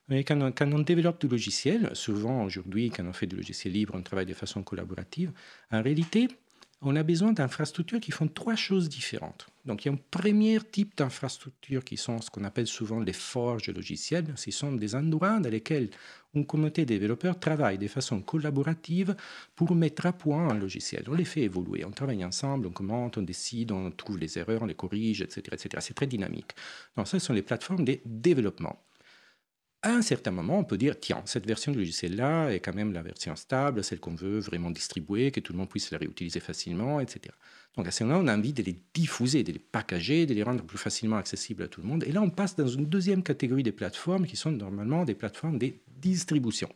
[0.09, 3.73] Mais quand on, quand on développe du logiciel, souvent aujourd'hui, quand on fait du logiciel
[3.73, 5.31] libre, on travaille de façon collaborative.
[5.71, 6.27] En réalité,
[6.83, 9.47] on a besoin d'infrastructures qui font trois choses différentes.
[9.65, 13.13] Donc, il y a un premier type d'infrastructures qui sont ce qu'on appelle souvent les
[13.13, 14.33] forges logicielles.
[14.35, 15.91] Ce sont des endroits dans lesquels
[16.33, 19.15] une communauté de développeurs travaille de façon collaborative
[19.55, 21.03] pour mettre à point un logiciel.
[21.07, 24.63] On les fait évoluer, on travaille ensemble, on commente, on décide, on trouve les erreurs,
[24.63, 25.41] on les corrige, etc.
[25.51, 25.69] etc.
[25.79, 26.53] C'est très dynamique.
[26.97, 28.81] Donc, ce sont les plateformes de développement
[29.83, 32.93] à un certain moment, on peut dire, tiens, cette version du logiciel-là est quand même
[32.93, 36.39] la version stable, celle qu'on veut vraiment distribuer, que tout le monde puisse la réutiliser
[36.39, 37.33] facilement, etc.
[37.75, 40.43] Donc à ce moment-là, on a envie de les diffuser, de les packager, de les
[40.43, 42.03] rendre plus facilement accessibles à tout le monde.
[42.03, 45.57] Et là, on passe dans une deuxième catégorie des plateformes qui sont normalement des plateformes
[45.57, 46.69] de distribution.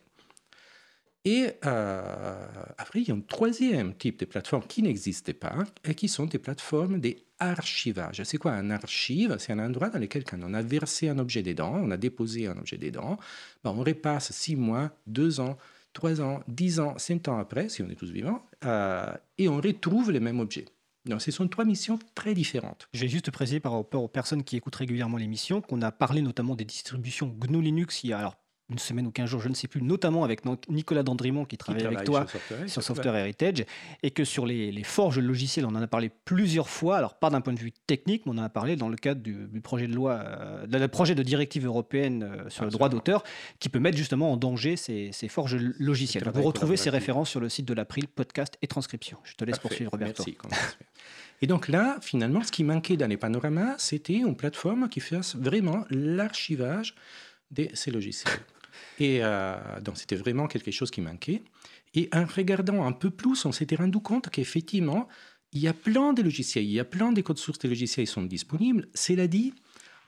[1.26, 2.46] Et euh,
[2.78, 6.26] après, il y a un troisième type de plateforme qui n'existait pas et qui sont
[6.26, 8.22] des plateformes d'archivage.
[8.22, 9.34] C'est quoi un archive?
[9.40, 12.46] C'est un endroit dans lequel, quand on a versé un objet dedans, on a déposé
[12.46, 13.18] un objet dedans,
[13.64, 15.56] ben on repasse six mois, deux ans,
[15.92, 19.56] trois ans, dix ans, cinq ans après, si on est tous vivants, euh, et on
[19.56, 20.66] retrouve les mêmes objets.
[21.06, 22.88] Donc, ce sont trois missions très différentes.
[22.92, 26.22] Je vais juste préciser par rapport aux personnes qui écoutent régulièrement l'émission qu'on a parlé
[26.22, 28.32] notamment des distributions GNU Linux il y a
[28.68, 31.84] une semaine ou quinze jours, je ne sais plus, notamment avec Nicolas Dandrimont qui travaille,
[31.84, 32.26] avec toi
[32.66, 33.64] sur Software, Heritage,
[34.02, 37.40] et que sur les, forges logicielles, on en a parlé plusieurs fois, alors pas d'un
[37.40, 39.94] point de vue technique, mais on en a parlé dans le cadre du, projet de
[39.94, 43.22] loi, euh, projet de directive européenne euh, sur le droit d'auteur,
[43.60, 46.24] qui peut mettre justement en danger ces, forges logicielles.
[46.34, 49.18] Vous retrouvez ces références sur le site de l'April, podcast et transcription.
[49.24, 50.24] Je te laisse poursuivre, Roberto.
[50.26, 50.38] Merci.
[51.42, 55.36] Et donc là, finalement, ce qui manquait dans les panoramas, c'était une plateforme qui fasse
[55.36, 56.94] vraiment l'archivage
[57.50, 58.32] de ces logiciels.
[58.98, 61.42] Et euh, donc, c'était vraiment quelque chose qui manquait.
[61.94, 65.08] Et en regardant un peu plus, on s'était rendu compte qu'effectivement,
[65.52, 68.06] il y a plein de logiciels, il y a plein de codes sources de logiciels
[68.06, 68.88] qui sont disponibles.
[68.94, 69.54] Cela dit,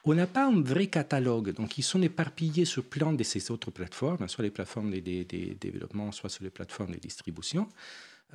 [0.04, 1.52] on n'a pas un vrai catalogue.
[1.52, 6.12] Donc, ils sont éparpillés sur plein de ces autres plateformes, soit les plateformes de, développement,
[6.12, 7.68] soit sur les plateformes de distribution.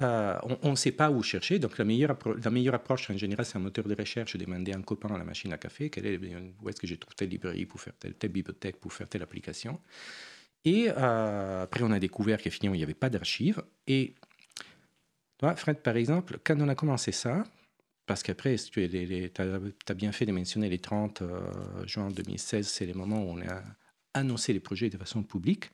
[0.02, 1.60] Euh, on ne sait pas où chercher.
[1.60, 4.36] Donc, la meilleure, la meilleure approche, en général, c'est un moteur de recherche.
[4.36, 6.20] Demander à un copain à la machine à café est,
[6.62, 9.80] où est-ce que je trouve telle librairie pour faire telle, bibliothèque pour faire telle application.
[10.66, 13.62] Et euh, après, on a découvert qu'effectivement, il n'y avait pas d'archives.
[13.86, 14.16] Et
[15.38, 17.44] toi, Fred, par exemple, quand on a commencé ça,
[18.06, 22.94] parce qu'après, tu as, bien fait de mentionner les 30 euh, juin 2016, c'est le
[22.94, 23.62] moment où on a
[24.14, 25.72] annoncé les projets de façon publique.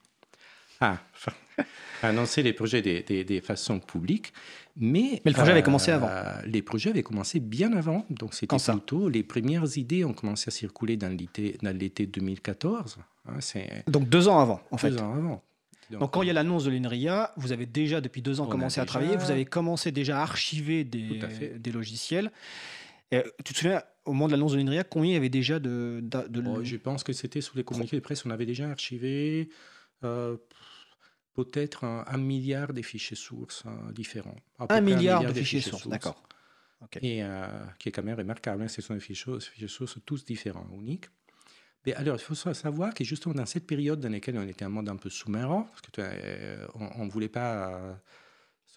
[0.82, 1.34] Ah, enfin,
[2.04, 4.34] annoncer les projets de, de, façon publique.
[4.78, 6.08] Mais, mais le projet avait commencé avant.
[6.10, 8.06] Euh, les projets avaient commencé bien avant.
[8.10, 9.10] Donc, c'était plutôt.
[9.10, 12.98] Les premières idées ont commencé à circuler dans l'été 2014.
[13.28, 13.39] Hein,
[13.88, 14.92] donc, deux ans avant, en fait.
[14.92, 15.44] Deux ans avant.
[15.92, 18.80] Donc, quand il y a l'annonce de l'INRIA, vous avez déjà, depuis deux ans, commencé
[18.80, 19.18] à travailler.
[19.18, 21.20] Vous avez commencé déjà à archiver des,
[21.58, 22.32] des logiciels.
[23.12, 25.60] Et, tu te souviens, au moment de l'annonce de l'INRIA, combien il y avait déjà
[25.60, 26.00] de.
[26.04, 29.50] de, oh, je pense que c'était sous les communiqués de presse, on avait déjà archivé.
[30.04, 30.38] Euh,
[31.43, 34.36] peut-être un, milliard de fichiers sources euh, différents.
[34.58, 36.21] Un milliard, de fichiers, sources, d'accord.
[37.02, 37.45] Et euh,
[37.78, 41.10] qui est quand même remarquable, hein, ce sont des fichiers, fichiers sources tous différents, uniques.
[41.86, 44.69] Mais alors, il faut savoir que justement dans cette période dans laquelle on était un
[44.69, 47.99] monde un peu sous-marin, parce qu'on euh, on ne voulait pas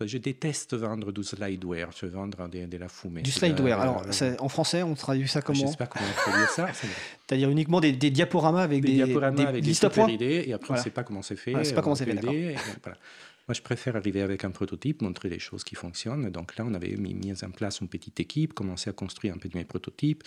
[0.01, 3.23] je déteste vendre du slideware, je veux vendre de, la fumée.
[3.23, 3.81] Du slideware.
[3.81, 4.03] Alors,
[4.39, 6.69] en français, on traduit ça comment Je ne sais pas comment on traduit ça.
[7.27, 10.09] C'est-à-dire uniquement des, diaporamas avec des, diaporamas avec listes à points.
[10.09, 11.55] et après, on ne sait pas comment c'est fait.
[11.55, 15.39] On sait pas comment c'est fait, Moi, je préfère arriver avec un prototype, montrer les
[15.39, 16.31] choses qui fonctionnent.
[16.31, 19.39] Donc là, on avait mis, mis en place une petite équipe, commencé à construire un
[19.39, 20.25] peu de mes prototypes.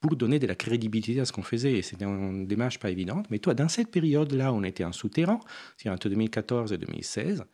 [0.00, 1.74] pour donner de la crédibilité à ce qu'on faisait.
[1.74, 3.26] Et c'était une démarche pas évidente.
[3.30, 5.38] Mais toi, dans cette période-là, on était en souterrain,
[5.76, 7.44] c'est entre 2014 et 2016.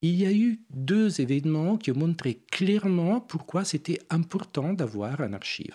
[0.00, 5.32] Il y a eu deux événements qui ont montré clairement pourquoi c'était important d'avoir un
[5.32, 5.74] archive.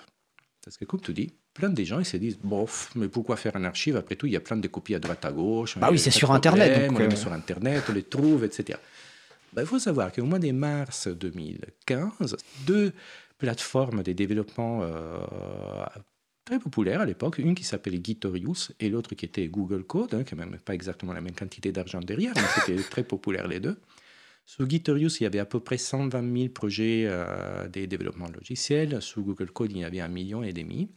[0.63, 3.55] Parce que, comme tu dis, plein de gens ils se disent bof, mais pourquoi faire
[3.57, 3.97] un archive?
[3.97, 5.77] Après tout, il y a plein de copies à droite à gauche.
[5.77, 6.87] Bah oui, c'est sur Internet.
[6.87, 7.17] Donc, on les met euh.
[7.17, 8.79] sur Internet, on les trouve, etc.
[9.51, 12.93] Bah, il faut savoir qu'au mois de mars 2015, deux
[13.37, 15.19] plateformes de développement euh,
[16.45, 20.23] très populaires à l'époque, une qui s'appelait Gitorius et l'autre qui était Google Code, hein,
[20.23, 23.59] qui n'a même pas exactement la même quantité d'argent derrière, mais c'était très populaire les
[23.59, 23.77] deux.
[24.45, 29.01] Sur Gitorius, il y avait à peu près 120 000 projets euh, de développement logiciel.
[29.01, 30.91] Sur Google Code, il y avait un million et demi.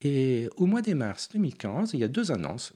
[0.00, 2.72] Et au mois de mars 2015, il y a deux annonces.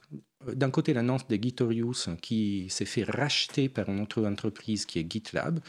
[0.53, 5.05] D'un côté, l'annonce de Gitorius qui s'est fait racheter par une autre entreprise qui est
[5.09, 5.59] GitLab.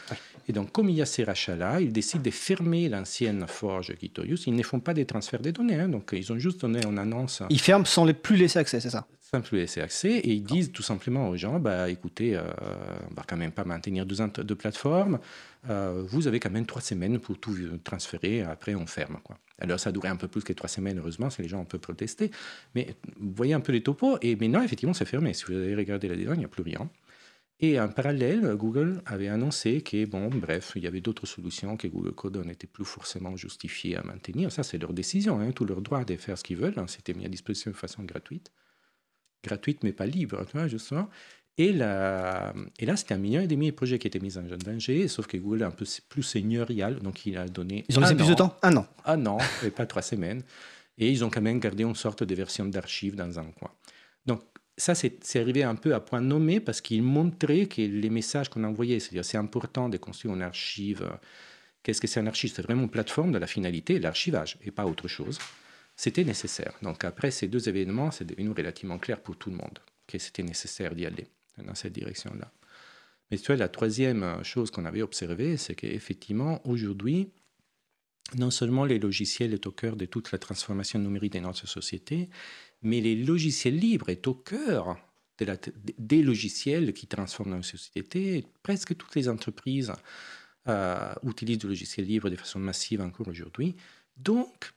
[0.47, 4.47] Et donc, comme il y a ces rachats-là, ils décident de fermer l'ancienne forge Gitorius.
[4.47, 5.89] Ils ne font pas des transferts de données, hein.
[5.89, 7.41] donc ils ont juste donné une annonce.
[7.49, 9.07] Ils ferment sans les plus laisser accès, c'est ça?
[9.19, 10.11] Sans plus laisser accès.
[10.11, 12.43] Et ils disent tout simplement aux gens, bah, écoutez, euh,
[13.09, 15.19] on va quand même pas maintenir deux, deux plateformes.
[15.69, 18.43] Euh, vous avez quand même trois semaines pour tout transférer.
[18.43, 19.17] Après, on ferme.
[19.23, 19.37] Quoi.
[19.59, 21.65] Alors, ça a duré un peu plus que trois semaines, heureusement, si les gens ont
[21.65, 22.29] peu protester.
[22.75, 24.17] Mais vous voyez un peu les topos.
[24.21, 25.33] Et maintenant, effectivement, c'est fermé.
[25.33, 26.89] Si vous avez regardé la design, il n'y a plus rien.
[27.61, 31.87] Et en parallèle, Google avait annoncé que, bon, bref, il y avait d'autres solutions que
[31.87, 34.51] Google Code n'était plus forcément justifié à maintenir.
[34.51, 36.77] Ça, c'est leur décision, hein, tout leur droit de faire ce qu'ils veulent.
[36.77, 36.87] Hein.
[36.87, 38.51] C'était mis à disposition de façon gratuite.
[39.41, 41.09] Gratuite, mais pas libre, tu vois, justement.
[41.57, 44.41] Et, là, et là, c'était un million et demi de projets qui étaient mis en
[44.41, 47.85] danger, sauf que Google est un peu plus seigneurial, donc il a donné.
[47.87, 48.57] Ils ont laissé plus de temps?
[48.63, 48.85] Un an.
[49.05, 50.43] Un an, et pas trois semaines.
[50.97, 53.71] Et ils ont quand même gardé une sorte de version d'archives dans un coin.
[54.77, 58.63] Ça, c'est arrivé un peu à point nommé parce qu'il montrait que les messages qu'on
[58.65, 61.09] envoyait, c'est-à-dire c'est important de construire une archive.
[61.81, 62.51] Qu'est-ce que c'est un archive?
[62.53, 65.39] C'est vraiment une plateforme de la finalité, l'archivage, et pas autre chose.
[65.95, 66.73] C'était nécessaire.
[66.81, 70.43] Donc, après ces deux événements, c'est devenu relativement clair pour tout le monde que c'était
[70.43, 72.51] nécessaire d'y aller dans cette direction-là.
[73.31, 77.29] Mais tu vois, la troisième chose qu'on avait observée, c'est qu'effectivement, aujourd'hui,
[78.37, 82.29] non seulement les logiciels sont au cœur de toute la transformation numérique de notre société,
[82.81, 84.97] mais les logiciels libres sont au cœur
[85.37, 85.57] de la,
[85.97, 88.45] des logiciels qui transforment notre société.
[88.63, 89.91] Presque toutes les entreprises
[90.67, 93.75] euh, utilisent du logiciel libre de façon massive encore aujourd'hui.
[94.17, 94.71] Donc,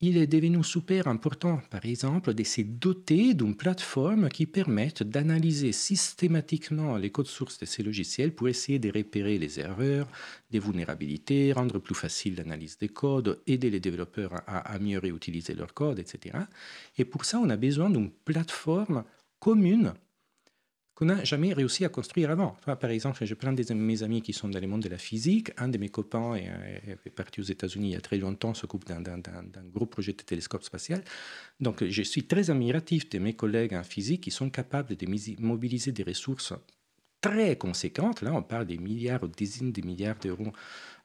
[0.00, 5.72] il est devenu super important, par exemple, de se doter d'une plateforme qui permette d'analyser
[5.72, 10.06] systématiquement les codes sources de ces logiciels pour essayer de repérer les erreurs,
[10.52, 15.54] les vulnérabilités, rendre plus facile l'analyse des codes, aider les développeurs à, à mieux réutiliser
[15.54, 16.38] leurs codes, etc.
[16.96, 19.02] Et pour ça, on a besoin d'une plateforme
[19.40, 19.94] commune
[20.98, 22.56] qu'on n'a jamais réussi à construire avant.
[22.64, 24.98] par exemple, je prends des de mes amis qui sont dans le monde de la
[24.98, 25.52] physique.
[25.56, 26.50] Un de mes copains est,
[27.06, 29.20] est parti aux États-Unis il y a très longtemps, s'occupe d'un
[29.72, 31.04] gros projet de télescope spatial.
[31.60, 35.06] Donc, je suis très admiratif de mes collègues en physique qui sont capables de
[35.40, 36.52] mobiliser des ressources
[37.20, 38.22] très conséquentes.
[38.22, 40.52] Là, on parle des milliards, ou dizaines de milliards d'euros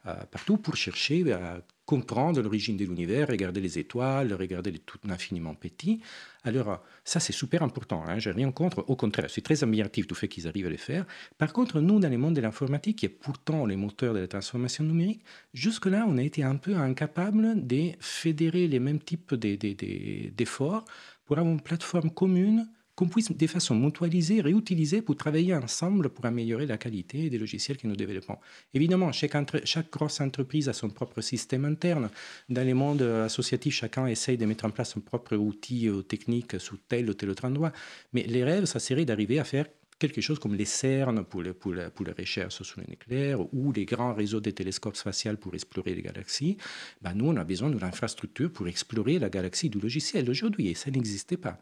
[0.06, 4.98] euh, partout pour chercher à comprendre l'origine de l'univers, regarder les étoiles, regarder les tout
[5.08, 6.00] infiniment petits.
[6.42, 8.04] Alors, euh, ça, c'est super important.
[8.06, 8.84] Hein, Je n'ai rien contre.
[8.88, 11.04] Au contraire, suis très admiratif du fait qu'ils arrivent à le faire.
[11.36, 14.28] Par contre, nous, dans le monde de l'informatique, qui est pourtant les moteurs de la
[14.28, 20.84] transformation numérique, jusque-là, on a été un peu incapable de fédérer les mêmes types d'efforts
[21.26, 22.66] pour avoir une plateforme commune
[22.96, 27.76] qu'on puisse de façon mutualisée, réutiliser pour travailler ensemble pour améliorer la qualité des logiciels
[27.76, 28.36] que nous développons.
[28.72, 32.08] Évidemment, chaque, grosse entreprise a son propre système interne.
[32.48, 36.60] Dans les mondes associatifs, chacun essaye de mettre en place son propre outil ou technique
[36.60, 37.72] sous tel ou tel autre endroit.
[38.12, 39.66] Mais les rêves, ça serait d'arriver à faire
[39.98, 44.14] quelque chose comme les CERN pour, la, pour recherche sur le nucléaire ou les grands
[44.14, 46.56] réseaux de télescopes spatials pour explorer les galaxies.
[47.00, 50.74] Ben, nous, on a besoin d'une infrastructure pour explorer la galaxie du logiciel aujourd'hui et
[50.74, 51.58] ça n'existait pas.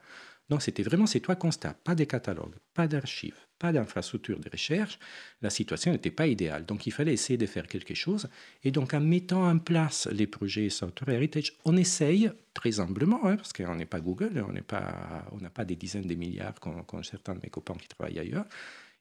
[0.49, 4.99] Donc c'était vraiment ces trois constats, pas de catalogue, pas d'archives, pas d'infrastructure de recherche.
[5.41, 8.29] La situation n'était pas idéale, donc il fallait essayer de faire quelque chose.
[8.65, 13.37] Et donc en mettant en place les projets Software Heritage, on essaye très humblement, hein,
[13.37, 15.25] parce qu'on n'est pas Google, on n'a pas,
[15.55, 18.47] pas des dizaines de milliards comme, certains de mes copains qui travaillent ailleurs,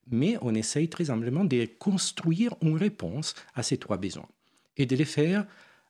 [0.10, 4.30] mais on essaye très humblement de construire une réponse à ces trois besoins
[4.78, 5.46] et de les faire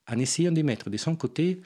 [0.08, 1.62] en essayant de mettre de son côté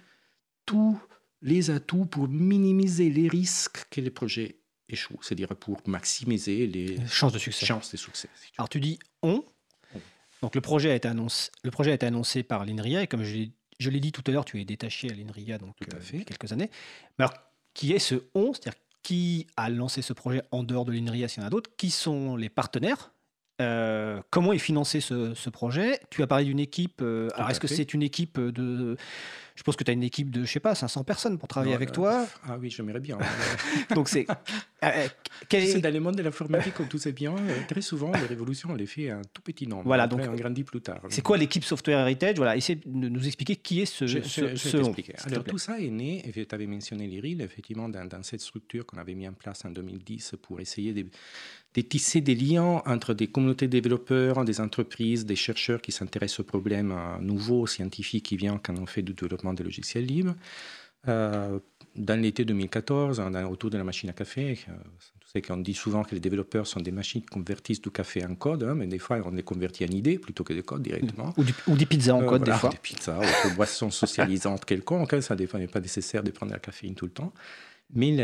[0.64, 1.00] tout
[1.46, 4.56] les atouts pour minimiser les risques que les projets
[4.88, 7.64] échouent, c'est-à-dire pour maximiser les chances de succès.
[7.64, 8.28] Chances de succès
[8.58, 9.42] Alors tu dis on.
[10.42, 13.22] Donc le projet a été annoncé, le projet a été annoncé par l'INRIA et comme
[13.22, 16.00] je, l'ai dit tout à l'heure, tu es détaché à l'INRIA donc tout à euh,
[16.00, 16.24] fait.
[16.24, 16.70] quelques années.
[17.18, 17.34] Mais alors
[17.72, 18.52] qui est ce on?
[18.52, 21.70] C'est-à-dire qui a lancé ce projet en dehors de l'INRIA s'il y en a d'autres?
[21.76, 23.12] Qui sont les partenaires?
[23.62, 26.00] Euh, comment est financé ce, projet?
[26.10, 27.00] Tu as parlé d'une équipe.
[27.00, 28.96] Euh, alors, est-ce que c'est une équipe de.
[29.56, 31.74] Je pense que tu as une équipe de, je sais pas, 500 personnes pour travailler
[31.74, 32.26] avec toi.
[32.46, 33.18] Ah oui, j'aimerais bien.
[33.94, 34.26] Donc, c'est.
[34.84, 35.08] Euh,
[35.50, 37.34] c'est dans le monde de l'informatique, comme tout sait bien,
[37.66, 39.84] très souvent, les révolutions, on les fait un tout petit nombre.
[39.84, 40.20] Voilà, donc.
[40.28, 41.00] on grandit plus tard.
[41.08, 42.36] C'est quoi l'équipe Software Heritage?
[42.36, 44.06] Voilà, essaie de nous expliquer qui est ce.
[44.06, 48.22] Je, ce, Alors, tout ça est né, et tu avais mentionné l'IRIL, effectivement, dans, dans
[48.22, 51.06] cette structure qu'on avait mis en place en 2010 pour essayer de
[51.76, 56.40] de tisser des liens entre des communautés de développeurs, des entreprises, des chercheurs qui s'intéressent
[56.40, 60.34] aux problèmes euh, nouveaux, scientifiques qui viennent quand on fait du développement de logiciels libres.
[61.08, 61.58] Euh,
[61.94, 66.20] dans l'été 2014, autour de la machine à café, euh, qu'on dit souvent que les
[66.20, 69.32] développeurs sont des machines qui convertissent du café en code, hein, mais des fois on
[69.32, 71.34] les convertit en idées plutôt que de code directement.
[71.36, 72.70] Ou, des pizzas en code, des fois.
[72.70, 75.12] Des pizzas, ou des boissons socialisantes quelconques.
[75.12, 77.32] Hein, ça, des fois, n'est pas nécessaire de prendre la caféine tout le temps.
[77.94, 78.16] Mais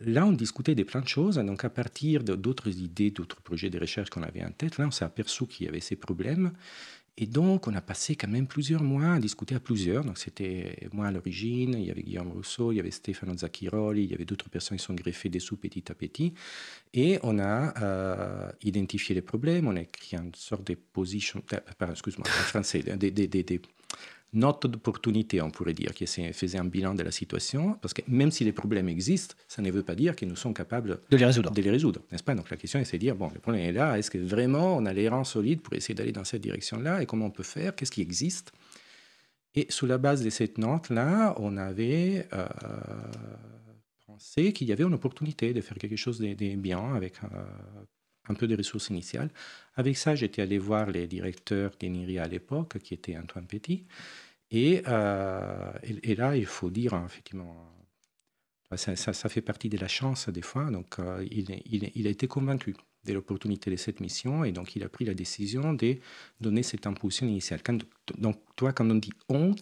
[0.00, 1.36] là, on discutait de plein de choses.
[1.36, 4.90] Donc, à partir d'autres idées, d'autres projets de recherche qu'on avait en tête, là, on
[4.90, 6.52] s'est aperçu qu'il y avait ces problèmes.
[7.20, 10.04] Et donc, on a passé quand même plusieurs mois à discuter à plusieurs.
[10.04, 14.04] Donc, c'était moi à l'origine, il y avait Guillaume Rousseau, il y avait Stefano Zacchiroli,
[14.04, 16.32] il y avait d'autres personnes qui sont greffées dessous petit à petit.
[16.94, 21.90] Et on a euh, identifié les problèmes, on a écrit une sorte de position, euh,
[21.90, 23.60] excuse-moi, en français, des, des
[24.32, 28.30] note d'opportunité, on pourrait dire, qui faisait un bilan de la situation, parce que même
[28.30, 31.24] si les problèmes existent, ça ne veut pas dire que nous sommes capables de les
[31.24, 31.50] résoudre.
[31.50, 32.34] De les résoudre, n'est-ce pas?
[32.34, 34.86] Donc la question est de dire, bon, le problème est là, est-ce que vraiment on
[34.86, 37.74] a les rangs solides pour essayer d'aller dans cette direction-là, et comment on peut faire,
[37.74, 38.52] qu'est-ce qui existe?
[39.54, 42.46] Et sous la base de cette note-là, on avait euh,
[44.06, 47.14] pensé qu'il y avait une opportunité de faire quelque chose de, bien avec...
[47.24, 47.44] Euh,
[48.28, 49.30] un peu de ressources initiales.
[49.76, 53.84] Avec ça, j'étais allé voir les directeurs d'Eniria à l'époque, qui était Antoine Petit.
[54.54, 57.54] Euh, et, là, il faut dire, hein, effectivement,
[58.74, 60.70] ça, ça, fait partie de la chance des fois.
[60.70, 64.88] Donc, euh, il, a été convaincu de l'opportunité de cette mission et donc il a
[64.88, 65.96] pris la décision de
[66.40, 67.60] donner cette impulsion initiale.
[68.18, 69.54] Donc, toi, quand on dit on,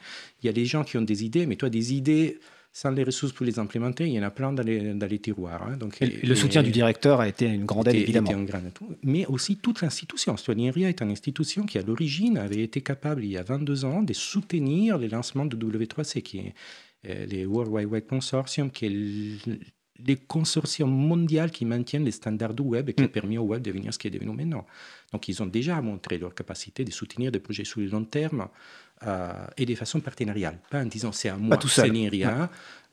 [0.43, 2.41] il y a des gens qui ont des idées, mais toi, des idées
[2.77, 5.19] sans les ressources pour les implémenter, il y en a plein dans les, dans les
[5.19, 5.63] tiroirs.
[5.63, 5.79] Hein.
[5.79, 8.31] Donc, le soutien du directeur a été une grande aide, évidemment.
[8.31, 10.37] un grand atout, mais aussi toute l'institution.
[10.37, 14.03] Stoigneria est une institution qui, à l'origine, avait été capable, il y a 22 ans,
[14.03, 16.55] de soutenir les lancements de W3C, qui est
[17.09, 19.49] euh, les World Wide Web Consortium, qui est
[20.05, 23.11] les consortiums mondiaux qui maintiennent les standards du web et qui ont mm.
[23.11, 24.67] permis au web de devenir ce qui est devenu maintenant.
[25.13, 28.49] Donc, ils ont déjà montré leur capacité de soutenir des projets sur le long terme
[29.07, 30.59] euh, et de façon partenariale.
[30.71, 32.51] Pas en disant c'est à moi, c'est rien,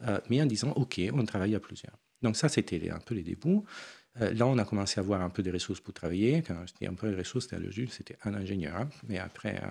[0.08, 1.98] euh, mais en disant OK, on travaille à plusieurs.
[2.22, 3.62] Donc ça, c'était un peu les débuts.
[4.22, 6.44] Euh, là, on a commencé à avoir un peu de ressources pour travailler.
[6.46, 8.76] Quand je dis un peu de ressources, c'était à c'était un ingénieur.
[8.76, 8.89] Hein.
[9.08, 9.62] Mais après,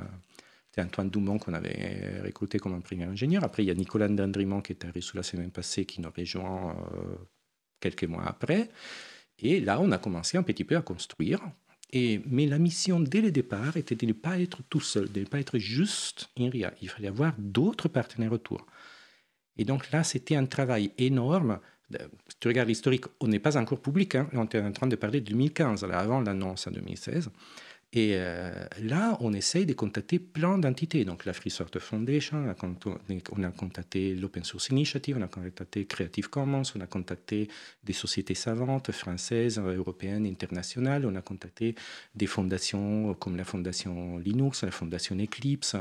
[0.72, 3.44] c'était Antoine Dumont qu'on avait recruté comme un premier ingénieur.
[3.44, 6.10] Après, il y a Nicolas Dandrimont qui est arrivé sous la semaine passée, qui nous
[6.16, 6.74] rejoint
[7.78, 8.70] quelques mois après.
[9.38, 11.42] Et là, on a commencé un petit peu à construire
[11.92, 15.24] mais la mission dès le départ était de ne pas être tout seul, de ne
[15.26, 16.72] pas être juste INRIA.
[16.80, 18.66] Il fallait avoir d'autres partenaires autour.
[19.58, 21.58] Et donc là, c'était un travail énorme.
[21.90, 24.14] Si tu regardes l'historique, on n'est pas encore public.
[24.14, 24.28] Hein.
[24.32, 27.28] On est en train de parler de 2015, avant l'annonce en 2016.
[27.94, 28.50] Et euh,
[28.80, 31.04] là, on essaye de contacter plein d'entités.
[31.04, 36.30] Donc, la Free Software Foundation, on a, contacté l'Open Source Initiative, on a contacté Creative
[36.30, 37.48] Commons, on a contacté
[37.84, 41.74] des sociétés savantes françaises, européennes, internationales, on a contacté
[42.14, 45.76] des fondations comme la Fondation Linux, la Fondation Eclipse,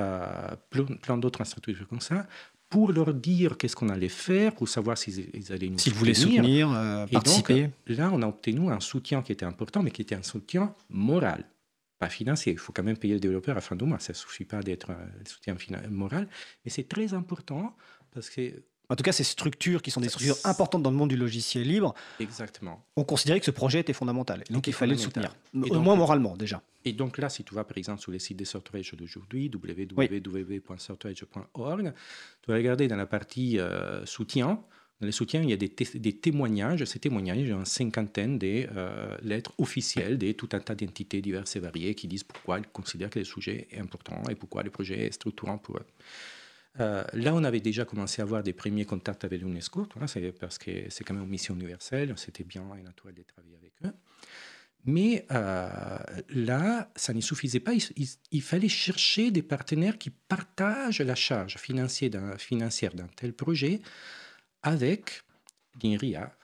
[0.00, 2.26] euh, plein, d'autres structures comme ça,
[2.74, 6.72] pour leur dire qu'est-ce qu'on allait faire, pour savoir s'ils allaient nous S'ils voulaient soutenir,
[6.72, 7.70] euh, participer.
[7.86, 11.44] là, on a obtenu un soutien qui était important, mais qui était un soutien moral,
[12.00, 12.50] pas financier.
[12.50, 14.00] Il faut quand même payer le développeur à fin de mois.
[14.00, 15.56] Ça ne suffit pas d'être un soutien
[15.88, 16.26] moral.
[16.64, 17.76] Mais c'est très important
[18.12, 21.08] parce que en tout cas, ces structures qui sont des structures importantes dans le monde
[21.08, 22.84] du logiciel libre, Exactement.
[22.96, 24.44] ont considéré que ce projet était fondamental.
[24.50, 26.62] donc, il fallait le soutenir, au moins moralement déjà.
[26.84, 31.92] Et donc là, si tu vas par exemple sur les sites des Sortwage d'aujourd'hui, www.sortwage.org,
[32.42, 34.60] tu vas regarder dans la partie euh, soutien.
[35.00, 36.84] Dans les soutiens, il y a des, témoignages.
[36.84, 40.74] Ces témoignages, il y a une cinquantaine de euh, lettres officielles de tout un tas
[40.74, 44.34] d'entités diverses et variées qui disent pourquoi ils considèrent que le sujet est important et
[44.34, 45.86] pourquoi le projet est structurant pour eux.
[46.80, 49.86] Euh, là, on avait déjà commencé à avoir des premiers contacts avec l'UNESCO,
[50.40, 53.72] parce que c'est quand même une mission universelle, c'était bien et naturel de travailler avec
[53.84, 53.96] eux.
[54.86, 55.68] Mais euh,
[56.28, 57.72] là, ça ne suffisait pas,
[58.30, 62.10] il, fallait chercher des partenaires qui partagent la charge financière
[62.94, 63.80] d'un tel projet
[64.62, 65.22] avec
[65.82, 66.36] l'INRIA,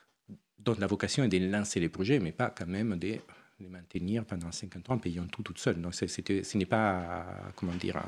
[0.57, 3.17] dont la vocation est de lancer les projets, mais pas quand même de
[3.59, 5.79] les maintenir pendant 50 ans en payant tout toute seule.
[5.79, 8.01] Donc, ce n'est pas, comment dire,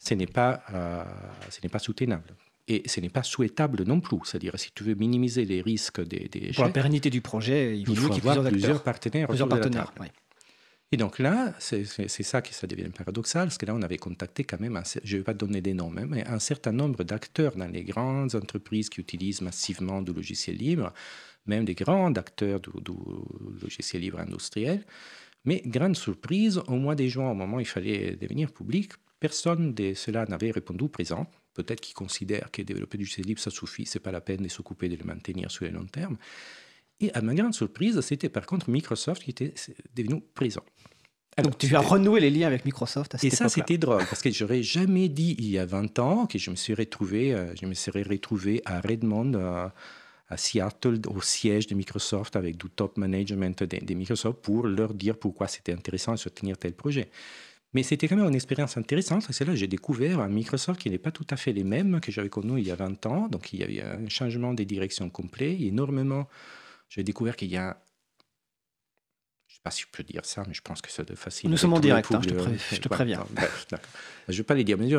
[0.00, 1.04] ce n'est pas, euh,
[1.50, 2.34] ce n'est pas soutenable.
[2.66, 4.18] Et ce n'est pas souhaitable non plus.
[4.24, 7.88] C'est-à-dire, si tu veux minimiser les risques des, des Pour la pérennité du projet, il,
[7.88, 9.28] il faut qu'il y ait avoir plusieurs, partenaires.
[9.28, 9.92] plusieurs partenaires.
[10.92, 14.42] Et donc là, c'est ça qui ça devient paradoxal, parce que là, on avait contacté
[14.42, 17.04] quand même, un je ne vais pas donner des noms, hein, mais un certain nombre
[17.04, 20.92] d'acteurs dans les grandes entreprises qui utilisent massivement du logiciel libre,
[21.46, 22.92] même des grands acteurs du, du
[23.62, 24.84] logiciel libre industriel.
[25.44, 29.74] Mais grande surprise, au mois de juin, au moment où il fallait devenir public, personne
[29.74, 31.30] de cela n'avait répondu présent.
[31.54, 34.48] Peut-être qu'ils considèrent que développer du logiciel libre, ça suffit, c'est pas la peine de
[34.48, 36.16] s'occuper de le maintenir sur le long terme.
[37.00, 39.54] Et à ma grande surprise, c'était par contre Microsoft qui était
[39.94, 40.62] devenu présent.
[41.36, 44.04] Alors, Donc tu as renoué les liens avec Microsoft à cette et ça, c'était drôle,
[44.06, 47.32] parce que j'aurais jamais dit il y a 20 ans que je me serais retrouvé,
[47.32, 49.68] euh, je me serais retrouvé à Redmond, euh,
[50.28, 54.92] à Seattle, au siège de Microsoft, avec du top management de, de Microsoft, pour leur
[54.92, 57.10] dire pourquoi c'était intéressant de soutenir tel projet.
[57.72, 60.90] Mais c'était quand même une expérience intéressante, parce que là, j'ai découvert un Microsoft qui
[60.90, 63.28] n'est pas tout à fait les mêmes que j'avais connu il y a 20 ans.
[63.28, 66.28] Donc, il y avait un changement des directions complet, énormément.
[66.88, 67.80] J'ai découvert qu'il y a
[69.46, 71.14] je ne sais pas si je peux dire ça, mais je pense que c'est de
[71.16, 71.50] facile.
[71.50, 73.26] Nous sommes en direct, hein, je te le- pré- je te Ouais, préviens.
[73.30, 73.90] bref, d'accord.
[74.28, 74.94] Je ne vais pas les dire, mais il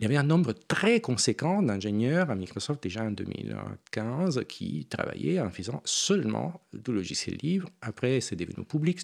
[0.00, 5.50] y avait un nombre très conséquent d'ingénieurs à Microsoft déjà en 2015 qui travaillaient en
[5.50, 7.68] faisant seulement du logiciel libre.
[7.80, 9.00] Après, c'est devenu public.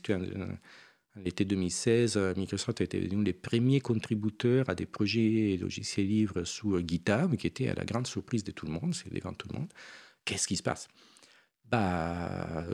[1.24, 6.74] L'été 2016, euh, Microsoft était devenu les premiers contributeurs à des projets logiciels libres sous
[6.76, 9.48] euh, GitHub, qui était à la grande surprise de tout le monde, c'est devant tout
[9.52, 9.68] le monde.
[10.24, 10.88] Qu'est-ce qui se passe?
[11.70, 12.64] Bah,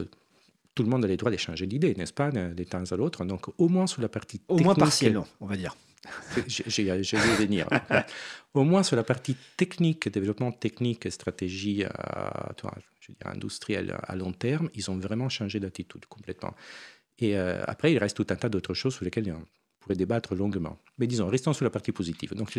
[0.75, 3.25] tout le monde a le droit d'échanger d'idées, n'est-ce pas, de temps à l'autre.
[3.25, 5.77] Donc, au moins sur la partie Au moins partiellement, on va dire.
[6.47, 7.69] j'ai- vais venir.
[8.55, 11.89] Au moins sur la partie technique, développement technique et stratégie euh,
[12.57, 16.55] tu vois, je veux dire, industrielle à long terme, ils ont vraiment changé d'attitude complètement.
[17.19, 19.45] Et euh, après, il reste tout un tas d'autres choses sur lesquelles on
[19.81, 20.79] pourrait débattre longuement.
[20.99, 22.35] Mais disons, restons sur la partie positive.
[22.35, 22.53] Donc,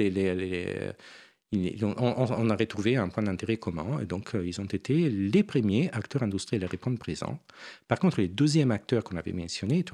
[1.58, 5.90] on, a retrouvé un point d'intérêt commun, et donc euh, ils ont été les premiers
[5.92, 7.40] acteurs industriels à répondre présent.
[7.88, 9.86] Par contre, les deuxièmes acteurs qu'on avait mentionnés,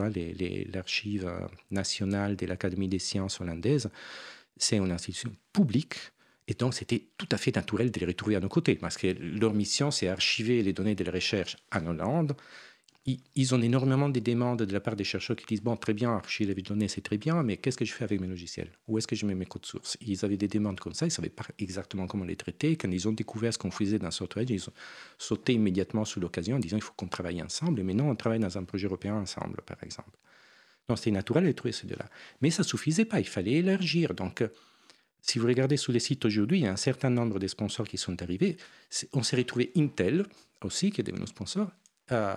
[0.73, 1.31] l'archive
[1.71, 3.89] nationale de l'Académie des sciences hollandaise,
[4.57, 5.95] c'est une institution publique.
[6.49, 9.07] Et donc, c'était tout à fait naturel de les retrouver à nos côtés, parce que
[9.07, 12.35] leur mission, c'est archiver les données de la recherche en Hollande.
[13.35, 16.11] Ils, ont énormément de demandes de la part des chercheurs qui disent, bon, très bien,
[16.11, 18.71] archiver les données, c'est très bien, mais qu'est-ce que je fais avec mes logiciels?
[18.87, 19.97] Où est-ce que je mets mes codes sources?
[20.01, 22.75] Ils avaient des demandes comme ça, ils ne savaient pas exactement comment les traiter.
[22.75, 24.73] Quand ils ont découvert ce qu'on faisait dans Software, ils ont
[25.17, 27.79] sauté immédiatement sur l'occasion en disant, il faut qu'on travaille ensemble.
[27.79, 30.17] Et maintenant, on travaille dans un projet européen ensemble, par exemple.
[30.87, 32.05] Donc, c'était naturel de trouver ces deux-là.
[32.41, 34.13] Mais ça ne suffisait pas, il fallait élargir.
[34.13, 34.49] Donc, euh,
[35.21, 37.87] si vous regardez sur les sites aujourd'hui, il y a un certain nombre de sponsors
[37.87, 38.57] qui sont arrivés.
[39.13, 40.25] On s'est retrouvé Intel
[40.63, 41.71] aussi, qui est devenu sponsor.
[42.11, 42.33] Euh,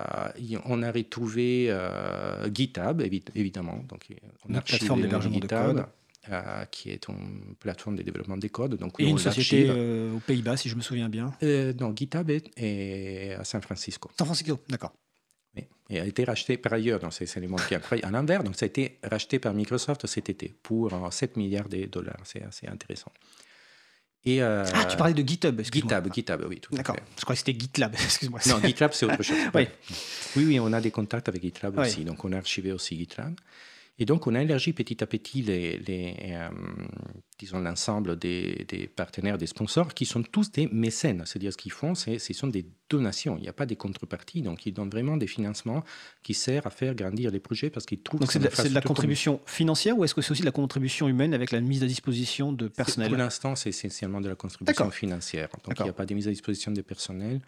[0.65, 3.77] on a retrouvé euh, GitHub, évi- évidemment.
[3.89, 4.07] Donc,
[4.47, 5.85] on a plateforme d'hébergement de code.
[6.31, 8.75] euh, qui est une plateforme de développement des codes.
[8.77, 11.33] Donc, Et une société euh, aux Pays-Bas, si je me souviens bien.
[11.43, 14.09] Euh, non, GitHub est, est à San Francisco.
[14.17, 14.93] San Francisco, d'accord.
[15.89, 18.55] Et a été racheté par ailleurs, donc c'est monde qui a pris à l'envers, donc
[18.55, 22.41] ça a été racheté par Microsoft cet été pour euh, 7 milliards de dollars, c'est
[22.41, 23.11] assez intéressant.
[24.25, 25.61] Et, euh, Ah, tu parlais de GitHub.
[25.61, 26.95] GitHub, GitHub, oui, D'accord.
[27.17, 28.39] Je crois que c'était GitLab, excuse-moi.
[28.47, 29.37] Non, GitLab, c'est autre chose.
[29.53, 29.67] Oui.
[30.37, 31.85] oui, oui, on a des contacts avec GitLab Oui.
[31.87, 33.33] aussi, donc on a archivé aussi GitLab.
[33.99, 36.49] Et donc, on a élargi petit à petit les, les, euh,
[37.37, 41.23] disons, l'ensemble des, des partenaires, des sponsors, qui sont tous des mécènes.
[41.27, 43.37] C'est-à-dire, ce qu'ils font, c'est, ce sont des donations.
[43.37, 44.41] Il n'y a pas des contreparties.
[44.41, 45.83] Donc, ils donnent vraiment des financements
[46.23, 48.63] qui servent à faire grandir les projets parce qu'ils trouvent Donc c'est de, la- c'est
[48.63, 51.51] de la l'infrastructure contribution financière ou est-ce que c'est aussi de la contribution humaine avec
[51.51, 55.49] la mise à disposition de personnel Pour l'instant, c'est essentiellement de la contribution financière.
[55.65, 57.41] Donc, il n'y a pas de mise à disposition des personnels.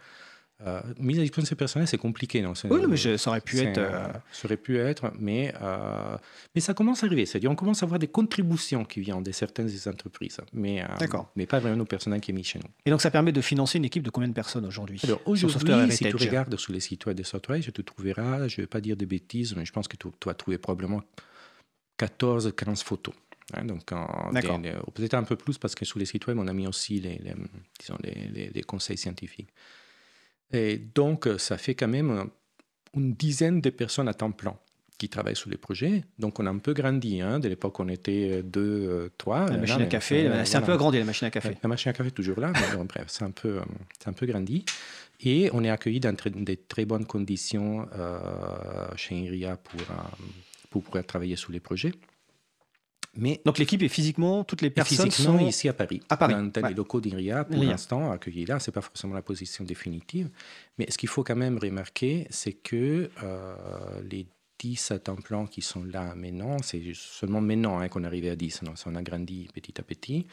[0.66, 2.41] Euh, mise à disposition des personnels, c'est compliqué.
[2.41, 3.78] Non Oui, non, mais je- ça aurait pu être.
[3.78, 6.18] euh, ça aurait pu être, mais, euh,
[6.56, 7.26] mais ça commence à arriver.
[7.26, 10.82] C'est-à-dire on commence à avoir des contributions qui viennent de certaines des entreprises, mais,
[11.36, 12.70] mais pas vraiment au personnel qui est mis chez nous.
[12.86, 15.74] Et donc ça permet de financer une équipe de combien de personnes aujourd'hui Alors aujourd'hui,
[15.91, 18.68] si tu regardes sur les sites web de Software, je te trouveras, je ne vais
[18.68, 21.01] pas dire des bêtises, mais je pense que tu, tu vas trouver probablement
[21.97, 23.14] 14, 15 photos.
[23.53, 23.91] Hein, donc,
[24.93, 27.18] peut-être un peu plus parce que sur les sites web, on a mis aussi les,
[27.20, 27.36] les-
[27.80, 29.49] disons, les, les- les conseils scientifiques.
[30.52, 32.30] Et donc, ça fait quand même
[32.96, 34.56] une dizaine de personnes à temps plein
[34.98, 36.04] qui travaillent sur les projets.
[36.20, 37.20] Donc, on a un peu grandi.
[37.20, 37.39] Hein.
[37.39, 39.46] De l'époque, on était deux, euh, trois.
[39.46, 41.58] La Là, machine à café, euh, c'est un peu agrandi la machine à café.
[41.62, 43.62] La machine à café est toujours là, mais bon, bref, c'est un, peu, euh,
[44.06, 44.64] un peu grandi.
[45.22, 49.93] Et on est accueilli dans des très bonnes conditions euh, chez IRIA pour, euh,
[50.70, 51.91] pour pouvoir travailler sur les projets.
[53.18, 56.61] Mais Donc l'équipe est physiquement, toutes les personnes sont ici à Paris, à Paris, dans,
[56.61, 56.70] ouais.
[56.70, 58.59] les locaux d'IRIA, pour l'instant, accueillis là.
[58.59, 60.30] Ce n'est pas forcément la position définitive.
[60.78, 63.55] Mais ce qu'il faut quand même remarquer, c'est que euh,
[64.09, 64.28] les
[64.59, 68.30] 10 à temps plein qui sont là maintenant, c'est seulement maintenant hein, qu'on est arrivé
[68.30, 68.63] à 10.
[68.63, 70.28] Non, Ça, on a grandi petit à petit.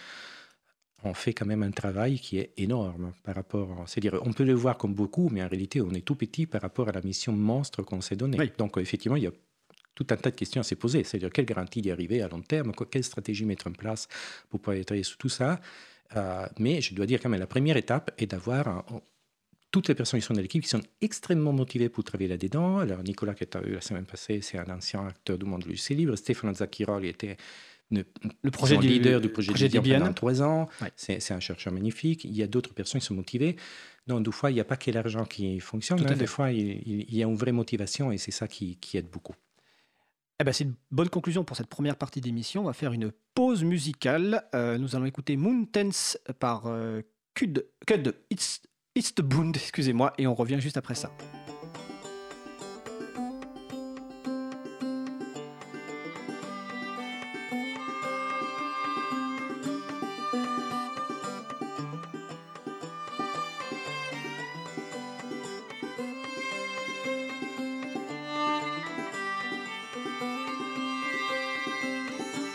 [1.05, 3.85] on fait quand même un travail qui est énorme par rapport.
[3.87, 6.63] C'est-à-dire, on peut le voir comme beaucoup, mais en réalité, on est tout petit par
[6.63, 8.39] rapport à la mission monstre qu'on s'est donnée.
[8.59, 9.33] Donc, effectivement, il y a
[9.95, 11.05] tout un tas de questions à se poser.
[11.05, 12.73] C'est-à-dire, quelle garantie d'y arriver à long terme?
[12.91, 14.09] Quelle stratégie mettre en place
[14.49, 15.61] pour pouvoir travailler sur tout ça?
[16.17, 18.85] Euh, Mais je dois dire quand même, la première étape est d'avoir
[19.71, 22.79] toutes les personnes qui sont dans l'équipe qui sont extrêmement motivées pour travailler là-dedans.
[22.79, 25.71] Alors, Nicolas, qui est eu la semaine passée, c'est un ancien acteur du monde du
[25.71, 26.15] lycée libre.
[26.15, 27.37] Stéphane Zakirol était
[27.91, 30.69] le projet du, leader du projet, projet de pendant trois ans.
[30.97, 32.25] C'est un chercheur magnifique.
[32.25, 33.57] Il y a d'autres personnes qui sont motivées.
[34.07, 36.05] Donc, des fois, il n'y a pas que l'argent qui fonctionne.
[36.07, 36.17] Hein.
[36.17, 39.35] Des fois, il, y a une vraie motivation et c'est ça qui, aide beaucoup.
[40.43, 42.63] Eh ben, c'est une bonne conclusion pour cette première partie d'émission.
[42.63, 44.43] On va faire une pause musicale.
[44.57, 47.01] Euh, nous allons écouter Moon Tense par euh,
[47.35, 48.17] Kud, Kud
[49.23, 51.13] Bund, excusez-moi, et on revient juste après ça.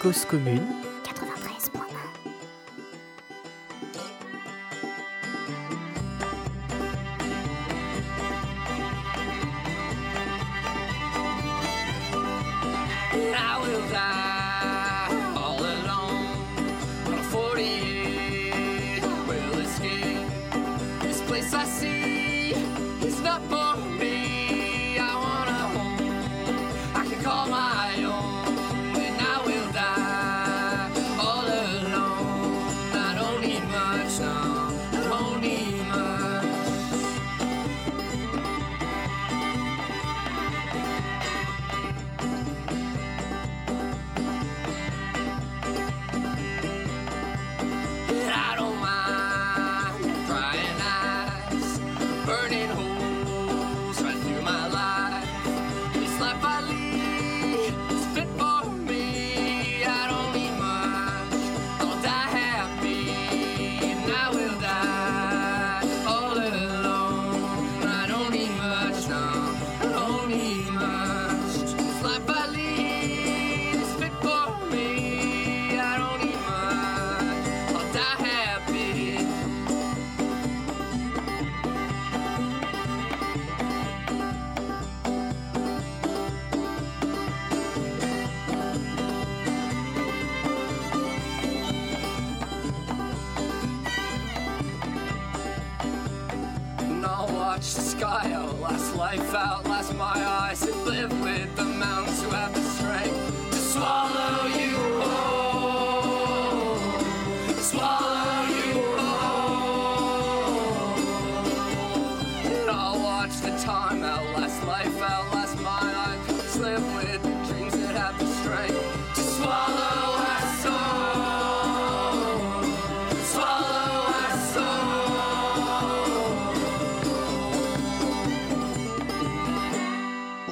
[0.08, 0.87] Cause commune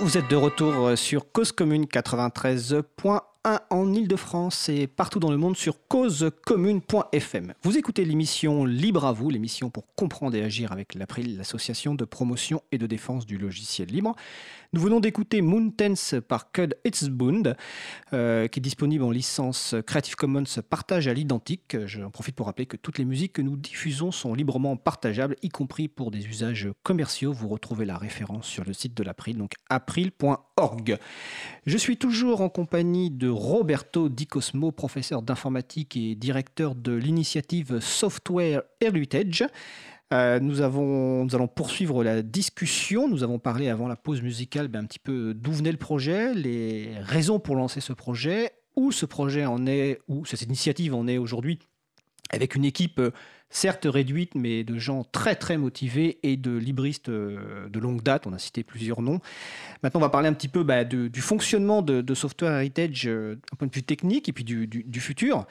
[0.06, 3.22] Vous êtes de retour sur Cause Commune 93.1
[3.70, 7.54] en Ile-de-France et partout dans le monde sur causecommune.fm.
[7.62, 12.06] Vous écoutez l'émission Libre à vous, l'émission pour comprendre et agir avec l'April, l'association de
[12.06, 14.16] promotion et de défense du logiciel libre.
[14.74, 17.56] Nous venons d'écouter Mountains par Cud Itzbund,
[18.14, 21.78] euh, qui est disponible en licence Creative Commons partage à l'identique.
[21.86, 25.50] J'en profite pour rappeler que toutes les musiques que nous diffusons sont librement partageables, y
[25.50, 27.32] compris pour des usages commerciaux.
[27.32, 30.98] Vous retrouvez la référence sur le site de l'April, donc april.org.
[31.66, 37.80] Je suis toujours en compagnie de Roberto Di Cosmo, professeur d'informatique et directeur de l'initiative
[37.80, 39.44] Software Heritage.
[40.14, 43.10] Euh, nous, avons, nous allons poursuivre la discussion.
[43.10, 46.34] Nous avons parlé avant la pause musicale ben, un petit peu d'où venait le projet,
[46.34, 51.08] les raisons pour lancer ce projet, où ce projet en est, où cette initiative en
[51.08, 51.60] est aujourd'hui,
[52.30, 53.12] avec une équipe euh,
[53.56, 58.28] certes réduite, mais de gens très très motivés et de libristes euh, de longue date.
[58.28, 59.20] On a cité plusieurs noms.
[59.82, 63.68] Maintenant, on va parler un petit peu bah, du fonctionnement de, Software Heritage d'un point
[63.68, 65.46] de vue technique et puis du, futur.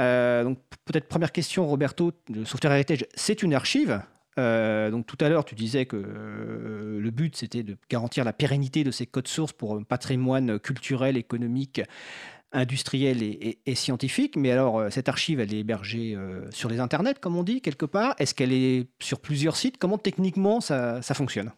[0.00, 4.00] Euh, donc peut-être première question, Roberto, le Software Heritage, c'est une archive.
[4.38, 8.32] Euh, donc tout à l'heure, tu disais que euh, le but, c'était de garantir la
[8.32, 11.80] pérennité de ces codes sources pour un patrimoine culturel, économique,
[12.52, 14.36] industriel et, scientifique.
[14.36, 16.16] Mais alors, cette archive, elle est hébergée
[16.50, 18.14] sur les internets, comme on dit, quelque part.
[18.18, 19.78] Est-ce qu'elle est sur plusieurs sites?
[19.78, 21.52] Comment techniquement ça, fonctionne?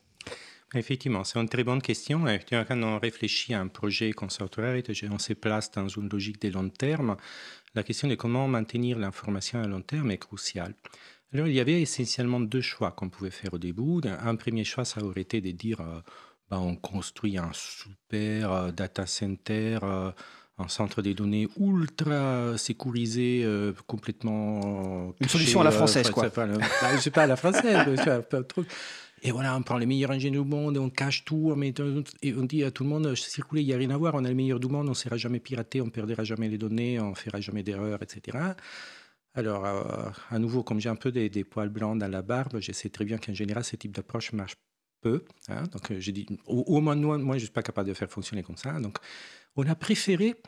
[0.75, 2.25] Effectivement, c'est une très bonne question.
[2.49, 6.69] Quand on réfléchit à un projet consortuel, on se place dans une logique de long
[6.69, 7.17] terme.
[7.75, 10.75] La question de comment maintenir l'information à long terme est cruciale.
[11.33, 14.01] Alors, il y avait essentiellement deux choix qu'on pouvait faire au début.
[14.05, 16.01] Un premier choix, ça aurait été de dire euh,
[16.51, 20.11] bah, on construit un super euh, data center, euh,
[20.61, 23.47] un centre des données ultra sécurisé,
[23.87, 25.13] complètement.
[25.21, 26.31] Une solution à la française, quoi.
[26.31, 26.61] Pas, bah,
[26.97, 27.87] je sais pas à la française,
[29.23, 31.55] Et voilà, on prend les meilleurs ingénieurs du monde, on cache tout,
[32.23, 34.25] et on dit à tout le monde, circuler, il n'y a rien à voir, on
[34.25, 36.59] a les meilleurs du monde, on ne sera jamais piraté, on ne perdra jamais les
[36.59, 38.39] données, on ne fera jamais d'erreurs, etc.
[39.35, 42.73] Alors, euh, à nouveau, comme j'ai un peu des, poils blancs dans la barbe, je
[42.73, 44.55] sais très bien qu'en général, ce type d'approche marche
[45.01, 45.25] peu.
[45.49, 45.63] Hein.
[45.73, 48.11] donc, euh, j'ai dit, au, moins, moi, moi je ne suis pas capable de faire
[48.11, 48.79] fonctionner comme ça.
[48.81, 48.99] Donc,
[49.57, 50.41] on a préféré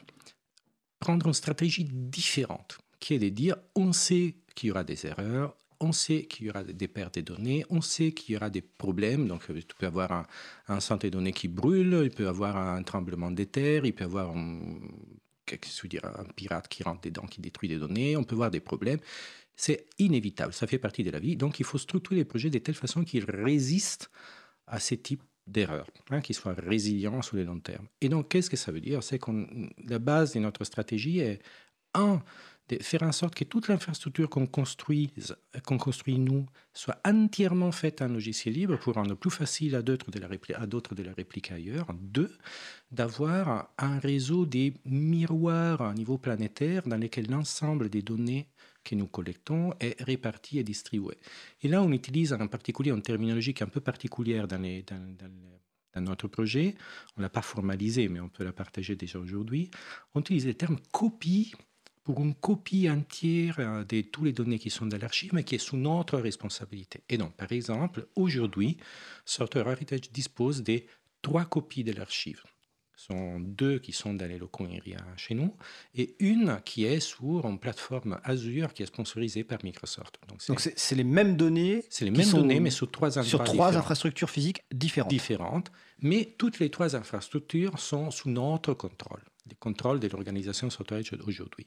[0.98, 5.56] prendre une stratégie différente, qui est de dire, on sait qu'il y aura des erreurs,
[5.80, 8.62] on sait qu'il y aura des pertes de données, on sait qu'il y aura des
[8.62, 9.26] problèmes.
[9.26, 10.26] Donc, euh, tu peux avoir un,
[10.68, 14.04] un centre de données qui brûle, il peut avoir un tremblement de terre, il peut
[14.04, 14.60] avoir un,
[15.84, 19.00] dire, un pirate qui rentre dedans, qui détruit des données, on peut voir des problèmes.
[19.56, 21.36] C'est inévitable, ça fait partie de la vie.
[21.36, 24.10] Donc il faut structurer les projets de telle façon qu'ils résistent
[24.66, 27.86] à ces types d'erreurs, hein, qu'ils soient résilients sur le long terme.
[28.00, 29.02] Et donc qu'est-ce que ça veut dire?
[29.02, 29.30] C'est que
[29.86, 31.40] la base de notre stratégie est,
[31.94, 32.22] un,
[32.68, 35.12] de faire en sorte que toute l'infrastructure qu'on construit,
[35.66, 40.10] qu'on construit nous soit entièrement faite en logiciel libre pour rendre plus facile à d'autres
[40.10, 41.88] de la, de la répliquer ailleurs.
[42.00, 42.32] Deux,
[42.90, 48.48] d'avoir un réseau des miroirs à niveau planétaire dans lesquels l'ensemble des données
[48.84, 51.16] que nous collectons est réparti et distribué.
[51.62, 54.60] Et là, on utilise en particulier une terminologie qui est un peu particulière dans,
[55.96, 56.74] notre projet.
[57.16, 59.70] On ne l'a pas formalisé, mais on peut la partager déjà aujourd'hui.
[60.14, 61.52] On utilise le terme copie
[62.02, 65.54] pour une copie entière euh, de toutes les données qui sont dans l'archive, mais qui
[65.54, 67.04] est sous notre responsabilité.
[67.08, 68.76] Et donc, par exemple, aujourd'hui,
[69.24, 70.86] Software Heritage dispose des
[71.20, 72.42] trois copies de l'archive.
[73.02, 75.52] Ce sont deux qui sont dans les locaux IRIA chez nous
[75.92, 80.20] et une qui est sur une plateforme Azure qui est sponsorisée par Microsoft.
[80.28, 84.30] Donc, c'est les mêmes données C'est les mêmes données, mais sur trois, sur trois infrastructures
[84.30, 85.10] physiques différentes.
[85.10, 91.12] Différentes, mais toutes les trois infrastructures sont sous notre contrôle des contrôles de l'organisation Heritage
[91.26, 91.66] aujourd'hui.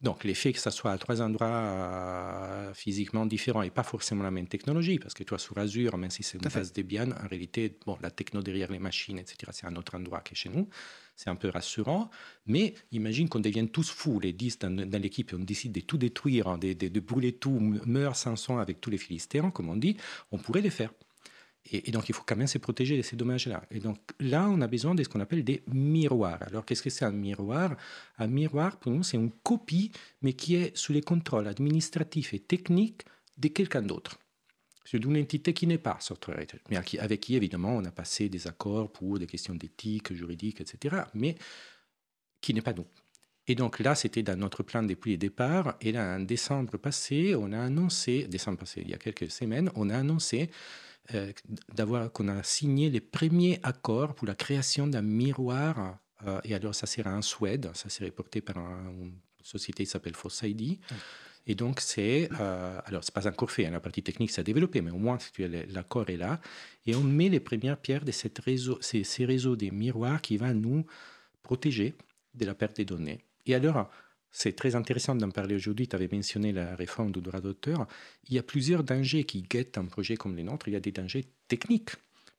[0.00, 4.30] Donc, l'effet que ça soit à trois endroits euh, physiquement différents et pas forcément la
[4.30, 7.76] même technologie, parce que toi, sur Azure, même si c'est une base Debian, en réalité,
[7.84, 10.68] bon, la techno derrière les machines, etc., c'est un autre endroit que chez nous.
[11.16, 12.10] C'est un peu rassurant,
[12.46, 15.98] mais imagine qu'on devienne tous fous, les 10 dans, l'équipe, et on décide de tout
[15.98, 19.96] détruire, hein, de, de, brûler tout, meurt Samson avec tous les Philistins, comme on dit,
[20.30, 20.92] on pourrait les faire.
[21.70, 23.62] Et, donc, il faut quand même se protéger de ces dommages-là.
[23.70, 26.42] Et donc, là, on a besoin de ce qu'on appelle des miroirs.
[26.42, 27.76] Alors, qu'est-ce que c'est un miroir?
[28.18, 29.92] Un miroir, pour nous, c'est une copie,
[30.22, 33.02] mais qui est sous les contrôles administratifs et techniques
[33.36, 34.18] de quelqu'un d'autre.
[34.84, 38.46] C'est d'une entité qui n'est pas software mais avec qui, évidemment, on a passé des
[38.46, 41.36] accords pour des questions d'éthique, juridique, etc., mais
[42.40, 42.86] qui n'est pas nous.
[43.46, 45.76] Et donc là, c'était dans notre plan depuis le départ.
[45.80, 49.70] Et là, en décembre passé, on a annoncé, décembre passé, il y a quelques semaines,
[49.74, 50.50] on a annoncé
[51.14, 51.32] euh,
[51.74, 55.98] d'avoir qu'on a signé les premiers accords pour la création d'un miroir.
[56.26, 60.14] Euh, et alors, ça sera en Suède, ça serait porté par une société qui s'appelle
[60.14, 60.78] Foss ID.
[61.46, 62.28] Et donc, c'est.
[62.38, 65.16] Euh, alors, c'est pas encore fait, hein, la partie technique s'est développée, mais au moins,
[65.70, 66.40] l'accord est là.
[66.84, 70.36] Et on met les premières pierres de cette réseau, ces, ces réseaux des miroirs qui
[70.36, 70.84] va nous
[71.42, 71.94] protéger
[72.34, 73.24] de la perte des données.
[73.46, 73.88] Et alors,
[74.30, 75.88] c'est très intéressant d'en parler aujourd'hui.
[75.88, 77.86] Tu avais mentionné la réforme du droit d'auteur.
[78.28, 80.68] Il y a plusieurs dangers qui guettent un projet comme les nôtres.
[80.68, 81.90] Il y a des dangers techniques.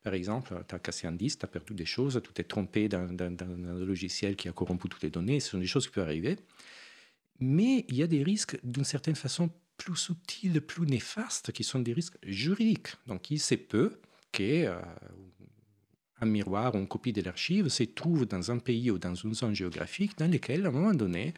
[0.04, 2.88] Par exemple, tu as cassé un disque, tu as perdu des choses, tu t'es trompé
[2.88, 5.40] dans, un logiciel qui a corrompu toutes les données.
[5.40, 6.38] Ce sont des choses qui peuvent arriver.
[7.40, 11.80] Mais il y a des risques d'une certaine façon plus subtils, plus néfastes, qui sont
[11.80, 12.96] des risques juridiques.
[13.08, 14.00] Donc il se peut
[14.32, 14.82] qu'un
[16.22, 19.34] euh, miroir ou une copie de l'archive se trouve dans un pays ou dans une
[19.34, 21.34] zone géographique dans lequel, à un moment donné,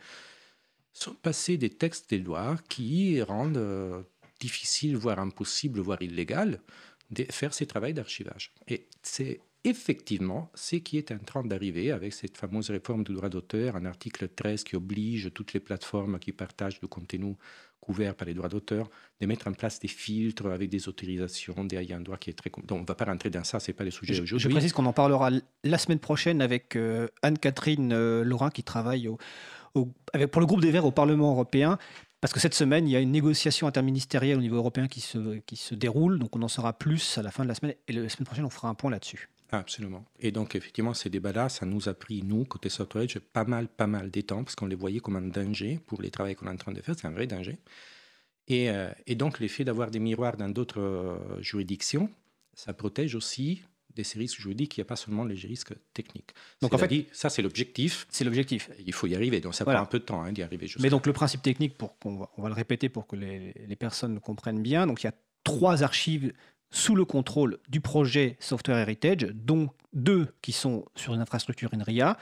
[0.94, 4.02] sont passés des textes des lois qui rendent euh,
[4.40, 6.62] difficile, voire impossible, voire illégal,
[7.12, 8.54] de faire ces travaux d'archivage.
[8.68, 13.30] Et c'est effectivement ce qui est en train d'arriver avec cette fameuse réforme du droit
[13.30, 17.36] d'auteur, un article 13 qui oblige toutes les plateformes qui partagent du contenu
[17.80, 18.90] couvert par les droits d'auteur
[19.20, 22.50] de mettre en place des filtres avec des autorisations, des ayants droit qui est très...
[22.50, 24.40] Donc on ne va pas rentrer dans ça, ce n'est pas le sujet aujourd'hui.
[24.40, 25.32] Je précise qu'on en parlera
[25.64, 29.18] la semaine prochaine avec euh, Anne-Catherine euh, Laurent qui travaille au
[29.74, 31.78] pour le groupe des Verts au Parlement européen,
[32.22, 35.74] parce que cette semaine, il y a une négociation interministérielle au niveau européen qui se,
[35.74, 38.26] déroule, donc on en saura plus à la fin de la semaine, et la semaine
[38.26, 39.30] prochaine, on fera un point là-dessus.
[39.50, 40.06] Absolument.
[40.20, 43.88] Et donc, effectivement, ces débats-là, ça nous a pris, nous, côté Software pas mal, pas
[43.88, 46.52] mal de temps, parce qu'on les voyait comme un danger pour les travaux qu'on est
[46.52, 47.58] en train de faire, c'est un vrai danger.
[48.48, 52.10] Et, euh, et donc, l'effet d'avoir des miroirs dans d'autres euh, juridictions,
[52.54, 53.64] ça protège aussi
[53.96, 56.32] des ces risques juridiques, il n'y a pas seulement les risques techniques.
[56.62, 58.08] Donc en fait, dit, ça c'est l'objectif.
[58.10, 58.70] C'est l'objectif.
[58.86, 60.68] Il faut y arriver, donc ça prend un peu de temps hein, d'y arriver.
[60.80, 63.54] Mais donc le principe technique, pour qu'on va, on va le répéter pour que les,
[63.68, 65.14] les personnes comprennent bien, donc il y a
[65.44, 66.34] trois archives
[66.72, 72.18] sous le contrôle du projet Software Heritage, dont deux qui sont sur une infrastructure INRIA,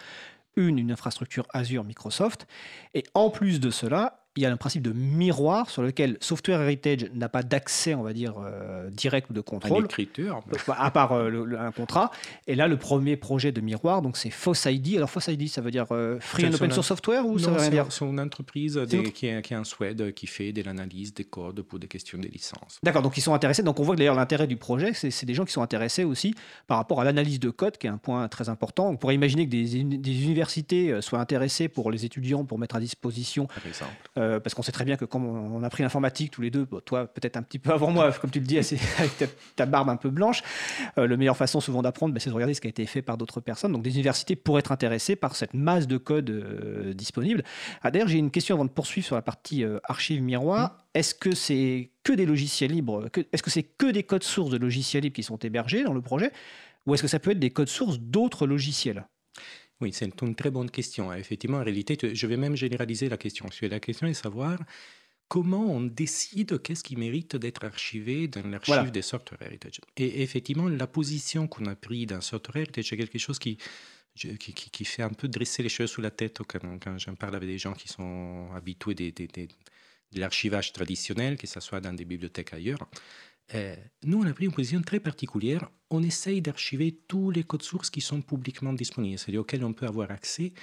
[0.56, 2.48] une, une infrastructure Azure Microsoft.
[2.94, 6.62] Et en plus de cela, il y a un principe de miroir sur lequel Software
[6.62, 9.84] Heritage n'a pas d'accès, on va dire, euh, direct de contrôle.
[9.84, 10.44] L'écriture.
[10.68, 12.12] À part euh, un contrat.
[12.46, 14.98] Et là, le premier projet de miroir, donc c'est FOSS-ID.
[14.98, 17.70] Alors FOSS-ID, ça veut dire euh, Free and Open Source Software ou ça veut rien
[17.70, 18.80] dire C'est une entreprise
[19.14, 22.20] qui, est, qui est en Suède qui fait de l'analyse des codes pour des questions
[22.20, 22.80] de licence.
[22.84, 23.64] D'accord, donc ils sont intéressés.
[23.64, 26.36] Donc on voit que d'ailleurs l'intérêt du projet, c'est des gens qui sont intéressés aussi
[26.68, 28.90] par rapport à l'analyse de code, qui est un point très important.
[28.90, 32.80] On pourrait imaginer que des, des universités soient intéressées pour les étudiants pour mettre à
[32.80, 33.48] disposition.
[33.48, 36.42] Par exemple euh, parce qu'on sait très bien que quand on a pris l'informatique tous
[36.42, 38.58] les deux, toi peut-être un petit peu avant moi, comme tu le dis,
[38.98, 39.12] avec
[39.56, 40.44] ta, barbe un peu blanche,
[40.98, 43.02] euh, la meilleure façon souvent d'apprendre, ben, c'est de regarder ce qui a été fait
[43.02, 43.72] par d'autres personnes.
[43.72, 47.44] Donc des universités pourraient être intéressées par cette masse de code euh, disponible.
[47.82, 50.70] Ah, D'ailleurs, j'ai une question avant de poursuivre sur la partie archive miroir.
[50.70, 50.98] Mmh.
[51.00, 54.58] Est-ce que c'est que des logiciels libres Est-ce que c'est que des codes sources de
[54.58, 56.32] logiciels libres qui sont hébergés dans le projet
[56.86, 59.06] Ou est-ce que ça peut être des codes sources d'autres logiciels?
[59.82, 61.14] Oui, c'est une très bonne question.
[61.14, 63.46] Effectivement, en réalité, je vais même généraliser la question.
[63.62, 64.60] La question est de savoir
[65.30, 69.80] comment on décide qu'est-ce qui mérite d'être archivé dans l'archive des Software Heritage.
[69.96, 73.58] Et effectivement, la position qu'on a prise dans Software Heritage est quelque chose qui,
[74.16, 77.36] qui, qui, fait un peu dresser les cheveux sous la tête quand, quand j'en parle
[77.36, 81.94] avec des gens qui sont habitués des, des, de l'archivage traditionnel, que ce soit dans
[81.94, 82.80] des bibliothèques ailleurs.
[83.56, 85.70] Euh, nous, on a pris une position très particulière.
[85.90, 89.88] On essaye d'archiver tous les codes sources qui sont publiquement disponibles, c'est-à-dire auxquels on peut
[89.88, 90.54] avoir accès.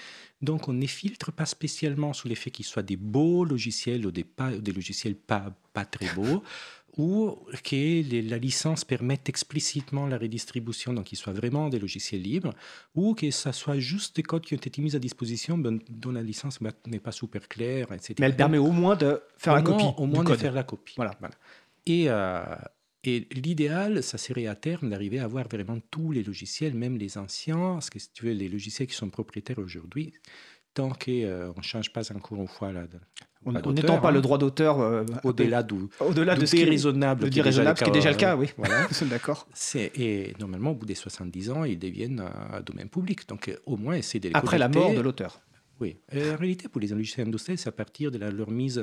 [0.40, 4.24] Donc, on ne filtre pas spécialement sur l'effet qu'ils soient des beaux logiciels ou des,
[4.24, 6.44] pas, des logiciels pas, pas très beaux,
[6.96, 12.54] ou que la licence permette explicitement la redistribution, donc qu'ils soient vraiment des logiciels libres,
[12.94, 16.12] ou que ce soit juste des codes qui ont été mis à disposition ben, dont
[16.12, 18.14] la licence n'est pas super claire, etc.
[18.20, 19.84] Mais elle permet au moins de faire la copie.
[19.96, 20.94] Au moins de faire la copie.
[20.96, 21.16] Voilà.
[21.18, 21.34] voilà.
[21.84, 22.44] Et, euh,
[23.06, 27.18] et l'idéal, ça serait à terme d'arriver à avoir vraiment tous les logiciels, même les
[27.18, 30.12] anciens, parce que si tu veux, les logiciels qui sont propriétaires aujourd'hui,
[30.74, 32.84] tant qu'on euh, ne change pas encore une fois là.
[33.44, 34.20] On n'étend pas le hein.
[34.20, 35.64] droit d'auteur euh, au-delà
[36.00, 38.36] au-delà de ce qui est raisonnable, qui est déjà, ce qui est déjà le cas,
[38.36, 38.48] oui.
[38.56, 38.88] Voilà.
[39.02, 39.46] D'accord.
[39.74, 43.28] Et normalement, au bout des 70 ans, ils deviennent un domaine public.
[43.28, 45.40] Donc, au moins, essayer de les Après la mort de l'auteur.
[45.78, 45.98] Oui.
[46.12, 48.82] en réalité, pour les logiciels industriels, c'est à partir de leur mise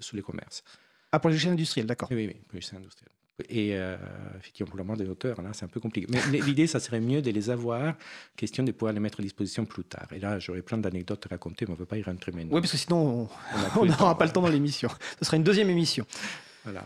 [0.00, 0.62] sous les commerces.
[1.10, 2.08] Ah, pour les logiciels industriels, d'accord.
[2.12, 3.12] Oui, oui, pour les logiciels industriels.
[3.48, 3.96] Et euh,
[4.38, 6.06] effectivement, pour le moment des auteurs, là, c'est un peu compliqué.
[6.10, 7.94] Mais l'idée, ça serait mieux de les avoir,
[8.36, 10.06] question de pouvoir les mettre à disposition plus tard.
[10.12, 12.54] Et là, j'aurais plein d'anecdotes à raconter, mais on ne veut pas y rentrer maintenant.
[12.54, 13.28] Oui, parce que sinon,
[13.76, 14.88] on n'aura pas le temps dans l'émission.
[15.18, 16.06] Ce sera une deuxième émission.
[16.64, 16.84] Voilà.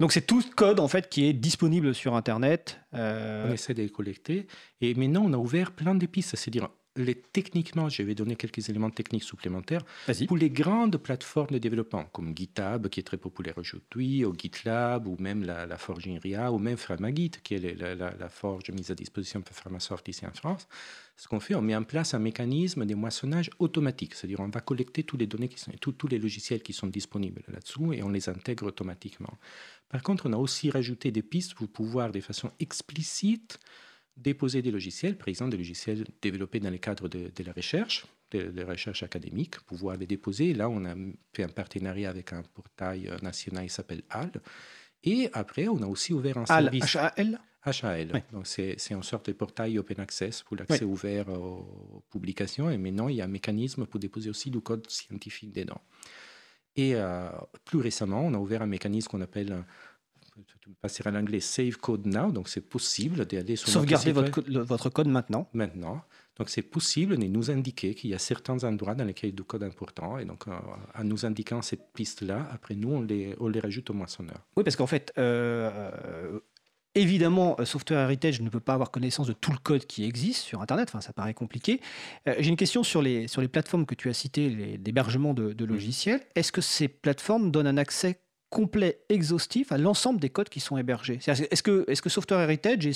[0.00, 2.78] Donc c'est tout ce code en fait qui est disponible sur Internet.
[2.94, 4.46] Euh, on essaie de les collecter.
[4.80, 6.36] Et maintenant, on a ouvert plein de pistes.
[6.36, 6.68] C'est-à-dire,
[7.02, 9.82] les, techniquement, je vais donner quelques éléments techniques supplémentaires.
[10.26, 15.06] Pour les grandes plateformes de développement, comme GitHub, qui est très populaire aujourd'hui, ou GitLab,
[15.06, 19.40] ou même la, Forge INRIA, ou même Framagit, qui est la, forge mise à disposition
[19.40, 20.68] par Framasoft ici en France,
[21.16, 24.14] ce qu'on fait, on met en place un mécanisme de moissonnage automatique.
[24.14, 27.42] C'est-à-dire, on va collecter toutes les données, qui sont, tous les logiciels qui sont disponibles
[27.48, 29.34] là-dessous, et on les intègre automatiquement.
[29.88, 33.58] Par contre, on a aussi rajouté des pistes pour pouvoir, de façon explicite,
[34.18, 38.52] déposer des logiciels, par exemple des logiciels développés dans le cadre de, la recherche, de,
[38.54, 40.54] la recherche académique, pouvoir les déposer.
[40.54, 40.94] Là, on a
[41.32, 44.32] fait un partenariat avec un portail national qui s'appelle HAL.
[45.04, 46.96] Et après, on a aussi ouvert un service.
[46.96, 48.22] HAL HAL.
[48.32, 52.70] Donc, c'est une sorte de portail open access pour l'accès ouvert aux publications.
[52.70, 55.80] Et maintenant, il y a un mécanisme pour déposer aussi du code scientifique dedans.
[56.76, 57.28] Et euh,
[57.64, 59.64] plus récemment, on a ouvert un mécanisme qu'on appelle
[60.74, 65.08] passer à l'anglais Save Code Now, donc c'est possible d'aller sur Sauvegarder votre, votre code
[65.08, 65.48] maintenant.
[65.52, 66.02] Maintenant.
[66.38, 69.36] Donc c'est possible de nous indiquer qu'il y a certains endroits dans lesquels il y
[69.36, 70.18] a du code important.
[70.18, 70.52] Et donc euh,
[70.96, 74.46] en nous indiquant cette piste-là, après nous, on les, on les rajoute au moissonneur.
[74.56, 76.40] Oui, parce qu'en fait, euh, euh,
[76.94, 80.62] Évidemment, Software Heritage ne peut pas avoir connaissance de tout le code qui existe sur
[80.62, 81.80] Internet, enfin, ça paraît compliqué.
[82.26, 84.48] J'ai une question sur les, sur les plateformes que tu as citées,
[84.84, 86.22] l'hébergement de, de, logiciels.
[86.34, 88.18] Est-ce que ces plateformes donnent un accès
[88.50, 91.18] complet, exhaustif à l'ensemble des codes qui sont hébergés.
[91.26, 92.88] Est-ce que, est que Software Heritage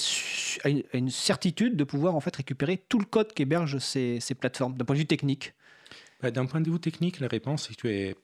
[0.64, 4.76] a une, certitude de pouvoir en fait récupérer tout le code qu'hébergent ces, ces plateformes
[4.76, 5.54] d'un point de vue technique?
[6.22, 8.16] Bah, D'un point de vue technique, la réponse est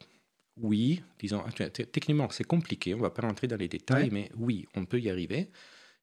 [0.61, 1.03] oui.
[1.19, 1.43] Disons,
[1.93, 5.01] techniquement, c'est compliqué, on ne va pas rentrer dans les détails, mais oui, on peut
[5.01, 5.51] y arriver.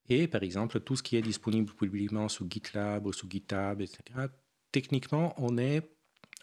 [0.07, 4.27] Et par exemple, tout ce qui est disponible publiquement sous GitLab ou sous GitHub, etc.,
[4.71, 5.81] techniquement, on est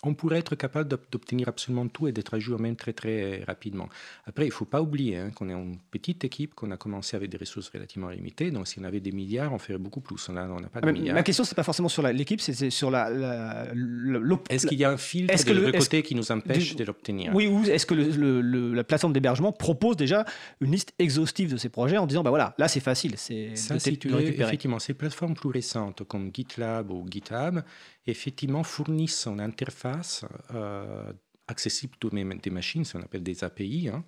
[0.04, 3.88] on pourrait être capable d'obtenir absolument tout et d'être à jour même très très rapidement.
[4.26, 7.16] Après, il ne faut pas oublier hein, qu'on est une petite équipe, qu'on a commencé
[7.16, 8.50] avec des ressources relativement limitées.
[8.50, 10.28] Donc, si on avait des milliards, on ferait beaucoup plus.
[10.28, 11.14] On n'a pas de milliards.
[11.14, 13.68] Ma question, c'est pas forcément sur l'équipe, c'est sur la.
[14.48, 17.32] est-ce qu'il y a un filtre de côté qui nous empêche de l'obtenir?
[17.34, 20.24] Oui, ou est-ce que la plateforme d'hébergement propose déjà
[20.60, 23.98] une liste exhaustive de ces projets en disant, bah voilà, là c'est facile, c'est si
[23.98, 27.60] tu veux, effectivement, ces plateformes plus récentes comme GitLab ou GitHub,
[28.06, 29.91] effectivement fournissent une interface
[30.54, 31.12] euh,
[31.48, 34.04] accessible pour des machines, ce qu'on appelle des API, hein,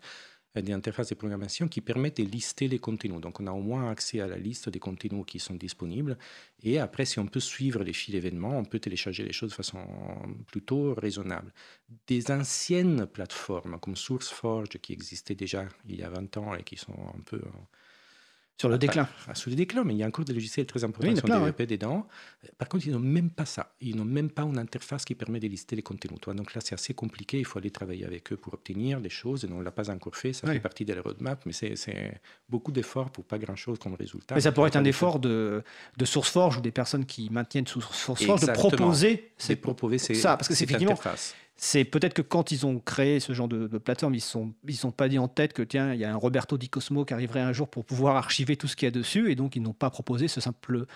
[0.63, 3.21] des interfaces de programmation qui permettent de lister les contenus.
[3.21, 6.17] Donc on a au moins accès à la liste des contenus qui sont disponibles.
[6.63, 9.55] Et après, si on peut suivre les fils d'événements, on peut télécharger les choses de
[9.55, 9.81] façon
[10.47, 11.53] plutôt raisonnable.
[12.07, 16.77] Des anciennes plateformes comme SourceForge qui existaient déjà il y a 20 ans et qui
[16.77, 17.41] sont un peu
[18.57, 19.09] sur le déclin.
[19.35, 21.67] sur le déclin, mais il y a encore des logiciels très importants qui sont développés
[21.67, 22.07] dedans.
[22.57, 23.75] Par contre, ils n'ont même pas ça.
[23.81, 26.21] Ils n'ont même pas une interface qui permet de lister les contenus.
[26.27, 27.39] Donc là, c'est assez compliqué.
[27.39, 29.45] Il faut aller travailler avec eux pour obtenir des choses.
[29.45, 30.33] Et on ne l'a pas encore fait.
[30.33, 34.35] Ça fait partie de la roadmap, mais c'est beaucoup d'efforts pour pas grand-chose comme résultat.
[34.35, 35.63] Mais ça pourrait être un effort de,
[35.97, 40.37] de SourceForge ou des personnes qui maintiennent SourceForge de proposer, proposer ça.
[40.37, 40.97] Parce que c'est effectivement
[41.57, 44.77] c'est peut-être que quand ils ont créé ce genre de, plateforme, ils ne sont, ils
[44.77, 47.15] sont pas dit en tête que tiens, il y a un Roberto Di Cosmo qui
[47.15, 49.63] arriverait un jour pour pouvoir archiver tout ce qu'il y a dessus, et donc ils
[49.63, 50.87] n'ont pas proposé ce simple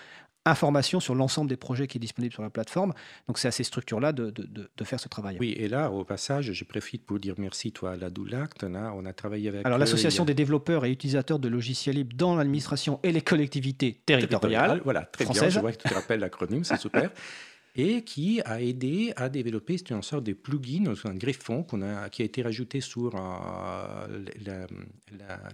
[0.45, 2.93] information sur l'ensemble des projets qui est disponible sur la plateforme.
[3.27, 5.37] Donc c'est à ces structures-là de, de, faire ce travail.
[5.39, 8.63] Oui, et là, au passage, je profite pour dire merci toi à la Doulact.
[8.63, 9.65] On a travaillé avec...
[9.65, 14.81] Alors l'association des développeurs et utilisateurs de logiciels libres dans l'administration et les collectivités territoriales.
[14.83, 17.11] Voilà, très bien, je vois que tu te rappelles l'acronyme, c'est super.
[17.79, 22.25] et qui a aidé à développer une sorte de plugin, un greffon a, qui a
[22.25, 24.67] été rajouté sur euh,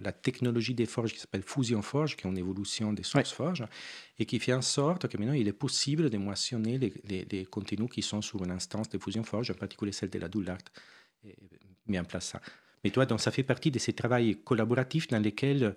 [0.02, 3.64] la, technologie des forges qui s'appelle Fusion Forge, qui est une évolution des sources forges,
[4.18, 8.02] et qui fait en sorte que maintenant il est possible de moissonner les, contenus qui
[8.02, 10.58] sont sur une instance de Fusion Forge, en particulier celle de la Doulart,
[11.86, 12.40] mis en place ça.
[12.82, 15.76] Mais toi, donc, ça fait partie de ces travaux collaboratifs dans lesquels,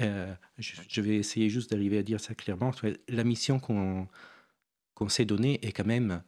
[0.00, 2.72] euh, je, vais essayer juste d'arriver à dire ça clairement,
[3.08, 4.08] la mission qu'on
[4.94, 6.22] qu'on s'est donné est quand même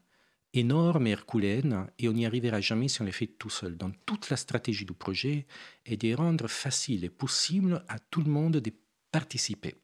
[0.52, 3.76] énorme et herculéenne et on n'y arrivera jamais si on les fait tout seul.
[3.76, 5.46] Donc toute la stratégie du projet
[5.84, 8.72] est de rendre facile et possible à tout le monde de
[9.10, 9.74] participer.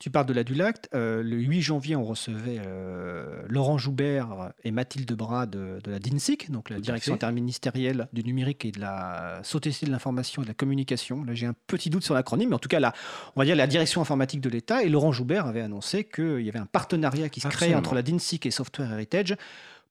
[0.00, 0.88] Tu parles de la Dulact.
[0.94, 6.50] Euh, le 8 janvier, on recevait euh, Laurent Joubert et Mathilde Bras de, la DINSIC,
[6.50, 10.54] donc la Direction interministérielle du numérique et de la société de l'information et de la
[10.54, 11.22] communication.
[11.22, 12.94] Là, j'ai un petit doute sur l'acronyme, mais en tout cas, là,
[13.36, 14.82] on va dire la Direction informatique de l'État.
[14.82, 18.00] Et Laurent Joubert avait annoncé qu'il y avait un partenariat qui se créait entre la
[18.00, 19.36] DINSIC et Software Heritage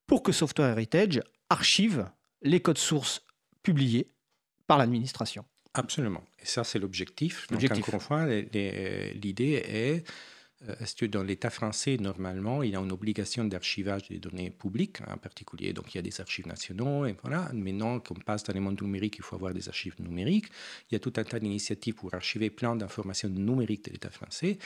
[0.08, 2.10] pour que Software Heritage archive
[2.42, 3.22] les codes sources
[3.62, 4.10] publiés
[4.66, 5.46] par l'administration.
[5.74, 6.24] Absolument.
[6.42, 7.48] Et ça, c'est l'objectif.
[7.48, 10.04] Donc, encore une fois, l'idée est
[10.68, 14.50] euh, est-ce que dans l'État français, normalement, il y a une obligation d'archivage des données
[14.50, 17.50] publiques, en particulier, donc il y a des archives nationaux, et voilà.
[17.54, 20.48] Maintenant qu'on passe dans le monde numérique, il faut avoir des archives numériques.
[20.90, 24.58] Il y a tout un tas d'initiatives pour archiver plein d'informations numériques de l'État français.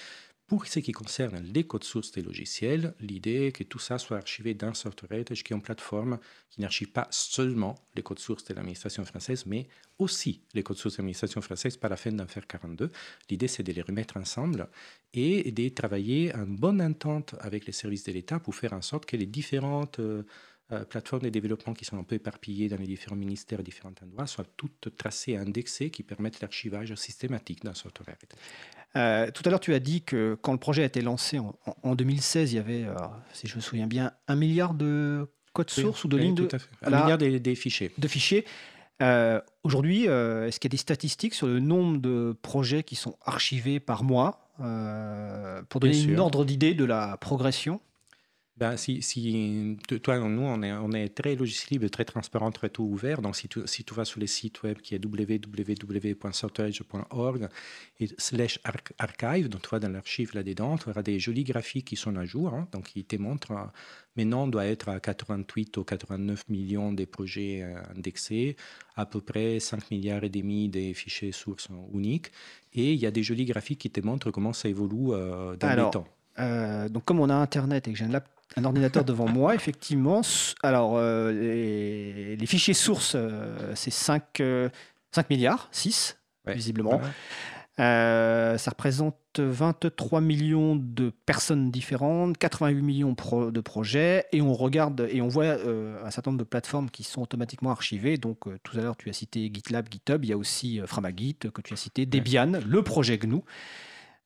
[0.47, 4.17] Pour ce qui concerne les codes sources des logiciels, l'idée est que tout ça soit
[4.17, 6.19] archivé dans Software Heritage, qui est une plateforme
[6.49, 9.67] qui n'archive pas seulement les codes sources de l'administration française, mais
[9.99, 12.91] aussi les codes sources de l'administration française par la fin d'en faire 42.
[13.29, 14.67] L'idée, c'est de les remettre ensemble
[15.13, 19.05] et de travailler en bonne entente avec les services de l'État pour faire en sorte
[19.05, 20.23] que les différentes euh,
[20.89, 24.27] plateformes de développement qui sont un peu éparpillées dans les différents ministères et différents endroits
[24.27, 28.17] soient toutes tracées et indexées qui permettent l'archivage systématique dans Software.
[28.95, 31.95] Euh, tout à l'heure, tu as dit que quand le projet a été lancé en,
[31.95, 32.95] 2016, il y avait, euh,
[33.33, 36.47] si je me souviens bien, un milliard de codes sources ou de lignes de.
[36.81, 37.91] Un milliard des, fichiers.
[37.97, 38.45] De fichiers.
[39.01, 43.17] Euh, aujourd'hui, est-ce qu'il y a des statistiques sur le nombre de projets qui sont
[43.25, 44.39] archivés par mois
[45.69, 47.81] pour donner une ordre d'idée de la progression?
[48.55, 52.69] Ben, si, si, toi, nous, on est, on est très logiciel libre, très transparent, très
[52.69, 53.23] tout ouvert.
[53.23, 57.49] Donc, si tu, si tu vas sur le site web qui est www.software.org
[57.99, 58.59] et slash
[58.99, 62.25] archive, donc tu vas dans l'archive là-dedans, tu auras des jolis graphiques qui sont à
[62.25, 62.53] jour.
[62.53, 63.65] Hein, donc, ils te montrent, euh,
[64.15, 68.55] maintenant, on doit être à 88 ou 89 millions de projets euh, indexés,
[68.95, 72.31] à peu près 5 milliards et demi de fichiers sources uniques.
[72.73, 75.75] Et il y a des jolis graphiques qui te montrent comment ça évolue euh, dans
[75.75, 76.05] le temps.
[76.89, 80.21] donc, comme on a Internet et que j'ai un laptop un ordinateur devant moi, effectivement.
[80.61, 84.69] Alors, euh, les, fichiers sources, euh, c'est 5, 5, euh,
[85.29, 87.01] milliards, 6, visiblement.
[87.77, 93.15] ça représente 23 millions de personnes différentes, 88 millions
[93.51, 95.57] de projets, et on regarde et on voit
[96.05, 98.17] un certain nombre de plateformes qui sont automatiquement archivées.
[98.17, 101.61] Donc, tout à l'heure, tu as cité GitLab, GitHub, il y a aussi Framagit que
[101.61, 103.41] tu as cité, Debian, le projet GNU.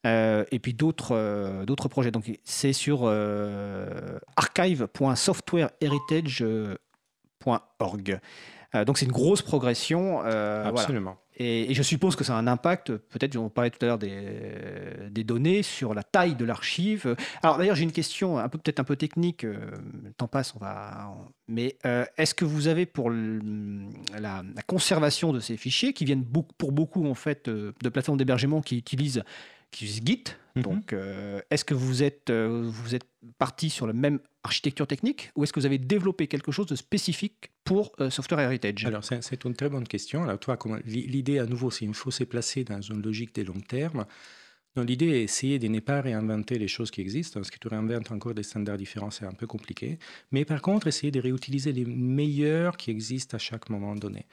[0.05, 2.11] Euh, et puis d'autres euh, d'autres projets.
[2.11, 6.43] Donc c'est sur euh, archive.softwareheritage
[7.43, 8.19] cause-commune.org.
[8.75, 10.19] Euh, donc c'est une grosse progression.
[10.19, 11.17] Absolument.
[11.39, 14.31] Et, je suppose que ça a un impact, peut-être, on parlait tout à l'heure des,
[15.11, 17.15] des, données, sur la taille de l'archive.
[17.43, 20.59] Alors d'ailleurs, j'ai une question un peu peut-être un peu technique, le temps passe, on
[20.59, 21.13] va...
[21.47, 21.77] Mais
[22.17, 27.07] est-ce que vous avez pour la, conservation de ces fichiers, qui viennent beaucoup, pour beaucoup
[27.07, 29.23] en fait de plateformes d'hébergement qui utilisent
[29.71, 30.23] qui utilise Git.
[30.55, 30.63] Mhm.
[30.63, 33.05] Donc, euh, est-ce que vous êtes, euh, vous êtes
[33.37, 36.75] parti sur la même architecture technique ou est-ce que vous avez développé quelque chose de
[36.75, 38.85] spécifique pour euh, Software Heritage?
[38.85, 40.23] Alors, c'est une très bonne question.
[40.23, 43.59] Alors, toi, l'idée à nouveau, c'est qu'il faut se placer dans une logique de long
[43.59, 44.05] terme.
[44.83, 48.11] L'idée est d'essayer de ne pas réinventer les choses qui existent, parce que tu réinventes
[48.11, 49.97] encore des standards différents, c'est un peu compliqué.
[50.31, 54.27] Mais par contre, essayer de réutiliser les meilleurs qui existent à chaque moment donné.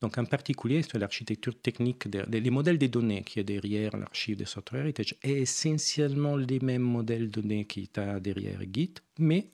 [0.00, 4.44] Donc en particulier, c'est l'architecture technique, les modèles des données qui est derrière l'archive de
[4.44, 9.50] Software Heritage est essentiellement les mêmes modèles de données qui sont derrière Git, mais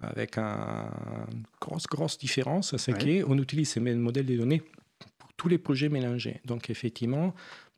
[0.00, 4.62] avec une grosse, grosse différence, c'est qu'on utilise ces mêmes modèles de données
[5.18, 6.40] pour tous les projets mélangés.
[6.44, 7.34] Donc effectivement,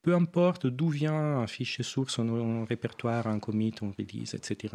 [0.08, 4.74] peu importe d'où vient un fichier source, un, répertoire, un commit, un release, etc.,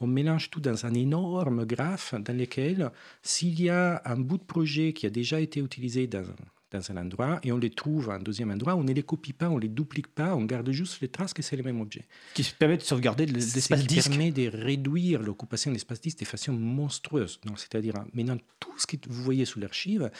[0.00, 2.90] on mélange tout dans un énorme graphe dans lequel,
[3.22, 6.24] s'il y a un bout de projet qui a déjà été utilisé dans,
[6.72, 9.32] dans un endroit et on les trouve à un deuxième endroit, on ne les copie
[9.32, 11.80] pas, on ne les duplique pas, on garde juste les traces que c'est le même
[11.80, 12.08] objet.
[12.34, 14.10] Qui permet de sauvegarder l'espace disque.
[14.10, 17.38] Qui permet de réduire l'occupation de l'espace disque de façon monstrueuse.
[17.54, 20.10] C'est-à-dire, maintenant, tout ce que vous voyez sous l'archive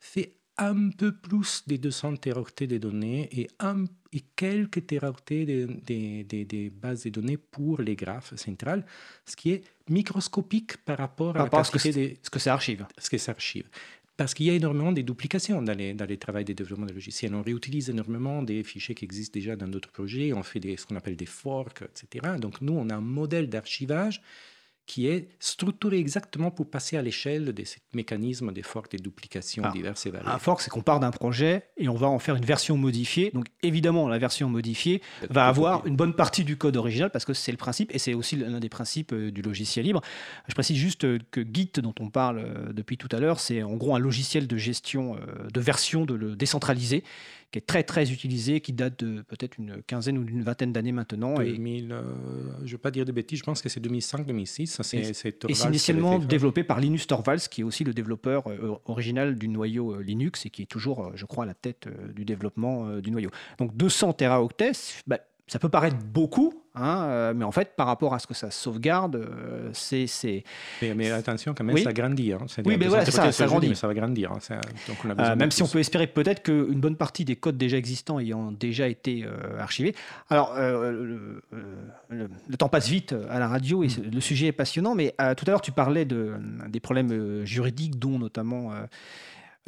[0.00, 0.34] fait
[0.68, 6.44] un peu plus de 200 téraoctets de données et, un, et quelques téraoctets des de,
[6.44, 8.84] de, bases de données pour les graphes centrales,
[9.26, 12.86] ce qui est microscopique par rapport, à, ce que ce que c'est archive.
[12.98, 13.68] Ce que c'est archive.
[14.16, 16.92] Parce qu'il y a énormément de duplications dans les, dans les travaux de développement de
[16.92, 17.34] logiciels.
[17.34, 20.86] On réutilise énormément des fichiers qui existent déjà dans d'autres projets, on fait des, ce
[20.86, 22.34] qu'on appelle des forks, etc.
[22.38, 24.20] Donc nous, on a un modèle d'archivage
[24.86, 29.02] qui est structuré exactement pour passer à l'échelle de ces mécanismes de fork et de
[29.02, 30.28] duplication ah, diverses et variées.
[30.28, 33.30] Un fork, c'est qu'on part d'un projet et on va en faire une version modifiée.
[33.32, 37.32] Donc évidemment, la version modifiée va avoir une bonne partie du code original parce que
[37.32, 40.00] c'est le principe et c'est aussi l'un des principes euh, du logiciel libre.
[40.48, 43.62] Je précise juste euh, que Git, dont on parle euh, depuis tout à l'heure, c'est
[43.62, 45.16] en gros un logiciel de gestion
[45.52, 47.04] de version de le décentralisé
[47.52, 50.90] qui est très très utilisé, qui date de peut-être une quinzaine ou une vingtaine d'années
[50.90, 51.34] maintenant.
[51.34, 52.02] 2000, euh,
[52.60, 54.96] je ne vais pas dire de bêtises, je pense que c'est 2005-2006.
[54.96, 59.48] Et c'est initialement développé par Linus Torvalds, qui est aussi le développeur euh, original du
[59.48, 63.10] noyau euh, Linux et qui est toujours, je crois, à la tête du développement du
[63.10, 63.30] noyau.
[63.58, 64.72] Donc 200 teraoctets,
[65.06, 68.32] bah, ça peut paraître beaucoup, Hein, euh, mais en fait, par rapport à ce que
[68.32, 70.44] ça sauvegarde, euh, c'est.
[70.80, 72.32] Mais, attention, quand même, ça grandit.
[72.32, 72.46] Hein.
[72.64, 73.68] Oui, mais voilà, ça, ça grandit.
[73.68, 74.32] Mais ça va grandir.
[74.32, 74.38] Hein.
[74.88, 77.58] Donc on a euh, même si on peut espérer peut-être qu'une bonne partie des codes
[77.58, 79.26] déjà existants ayant déjà été
[79.58, 79.94] archivés.
[80.30, 81.42] Alors, le,
[82.58, 84.10] temps passe vite à la radio et mm.
[84.12, 86.32] le sujet est passionnant, mais tout à l'heure, tu parlais de,
[86.68, 88.72] des problèmes juridiques, dont notamment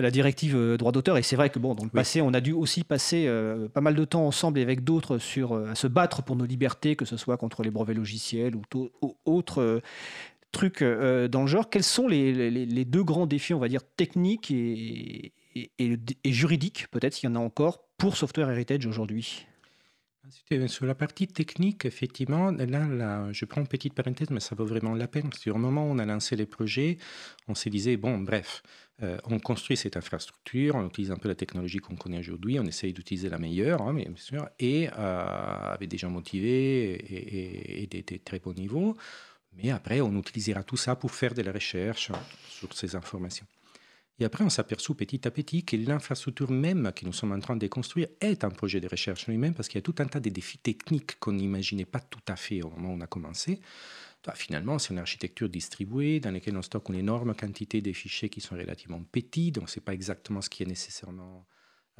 [0.03, 1.17] la directive euh, droit d'auteur.
[1.17, 3.81] Et c'est vrai que bon, dans le passé, on a dû aussi passer euh, pas
[3.81, 6.97] mal de temps ensemble et avec d'autres sur euh, à se battre pour nos libertés,
[6.97, 8.63] que ce soit contre les brevets logiciels ou,
[9.25, 9.81] autres
[10.53, 11.69] trucs dans le genre.
[11.71, 15.33] Quels sont les, deux grands défis, on va dire, techniques et,
[15.79, 19.47] et juridiques, peut-être s'il y en a encore, pour Software Heritage aujourd'hui?
[20.69, 24.95] Sur la partie technique, effectivement, là, je prends une petite parenthèse, mais ça vaut vraiment
[24.95, 25.31] la peine.
[25.35, 26.97] Sur le moment où on a lancé les projets,
[27.47, 28.63] on se disait, bon, bref,
[29.03, 32.65] euh, on construit cette infrastructure, on utilise un peu la technologie qu'on connaît aujourd'hui, on
[32.65, 38.19] essaye d'utiliser la meilleure, hein, bien sûr, et euh, avec des gens motivés et, des,
[38.21, 38.97] très bons niveaux.
[39.57, 42.13] Mais après, on utilisera tout ça pour faire de la recherche
[42.49, 43.47] sur ces informations.
[44.21, 47.57] Et après, on s'aperçoit petit à petit que l'infrastructure même que nous sommes en train
[47.57, 50.21] de construire est un projet de recherche lui-même parce qu'il y a tout un tas
[50.21, 53.61] de défis techniques qu'on n'imaginait pas tout à fait au moment où on a commencé.
[54.35, 58.41] Finalement, c'est une architecture distribuée dans laquelle on stocke une énorme quantité de fichiers qui
[58.41, 61.47] sont relativement petits, donc ce n'est pas exactement ce qui est nécessairement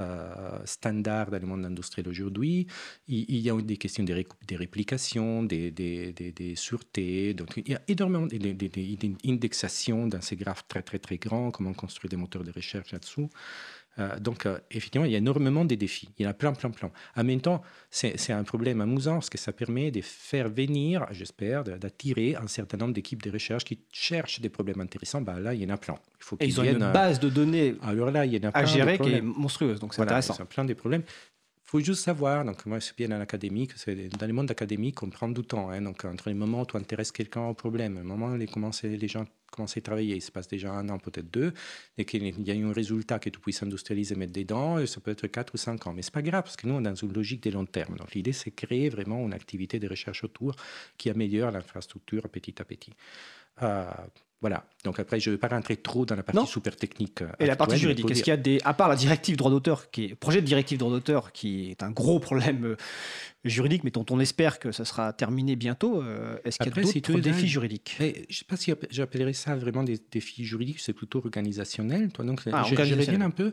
[0.01, 2.67] euh, standard dans le monde industriel aujourd'hui.
[3.07, 4.13] Il, y a des questions de,
[4.57, 7.33] réplication, des, des, sûretés.
[7.33, 12.09] Donc, il y a énormément d'indexation dans ces graphes très, très, très grands, comment construire
[12.09, 13.29] des moteurs de recherche là-dessous.
[13.99, 16.09] Euh, donc, euh, effectivement, il y a énormément de défis.
[16.17, 16.91] Il y en a plein, plein, plein.
[17.15, 21.63] En même temps, c'est un problème amusant parce que ça permet de faire venir, j'espère,
[21.63, 25.21] d'attirer un certain nombre d'équipes de recherche qui cherchent des problèmes intéressants.
[25.21, 25.95] Bah, là, il y en a plein.
[26.19, 28.57] Il faut Et ils ont une base de données Alors là, il y en a
[28.57, 29.79] à gérer qui est monstrueuse.
[29.79, 30.35] Donc, c'est intéressant.
[30.39, 31.03] Il plein de problèmes
[31.65, 33.71] faut juste savoir, donc moi c'est bien dans l'académique,
[34.19, 36.77] dans le monde académique on prend du temps, hein, donc entre les moments où tu
[36.77, 38.47] intéresses quelqu'un au problème, le moment où les,
[38.97, 41.53] les gens commencent à travailler, il se passe déjà un an, peut-être deux,
[41.97, 45.11] et qu'il y a un résultat que tu puisses industrialiser et mettre dedans, ça peut
[45.11, 46.95] être quatre ou cinq ans, mais c'est pas grave, parce que nous on est dans
[46.95, 50.55] une logique de long terme, donc l'idée c'est créer vraiment une activité de recherche autour
[50.97, 52.93] qui améliore l'infrastructure petit à petit.
[53.63, 53.85] Euh,
[54.45, 54.63] Voilà.
[54.83, 57.23] Donc après, je ne vais pas rentrer trop dans la partie super technique.
[57.23, 59.49] Euh, Et la partie juridique, est-ce qu'il y a des, à part la directive droit
[59.49, 62.75] d'auteur, qui est projet de directive droit d'auteur, qui est un gros problème euh,
[63.43, 66.83] juridique, mais dont on espère que ça sera terminé bientôt, euh, est-ce qu'il y a
[66.83, 67.95] d'autres défis juridiques?
[67.99, 72.11] Je ne sais pas si j'appellerais ça vraiment des défis juridiques, c'est plutôt organisationnel.
[72.11, 73.51] Toi, donc, ah, je, je un peu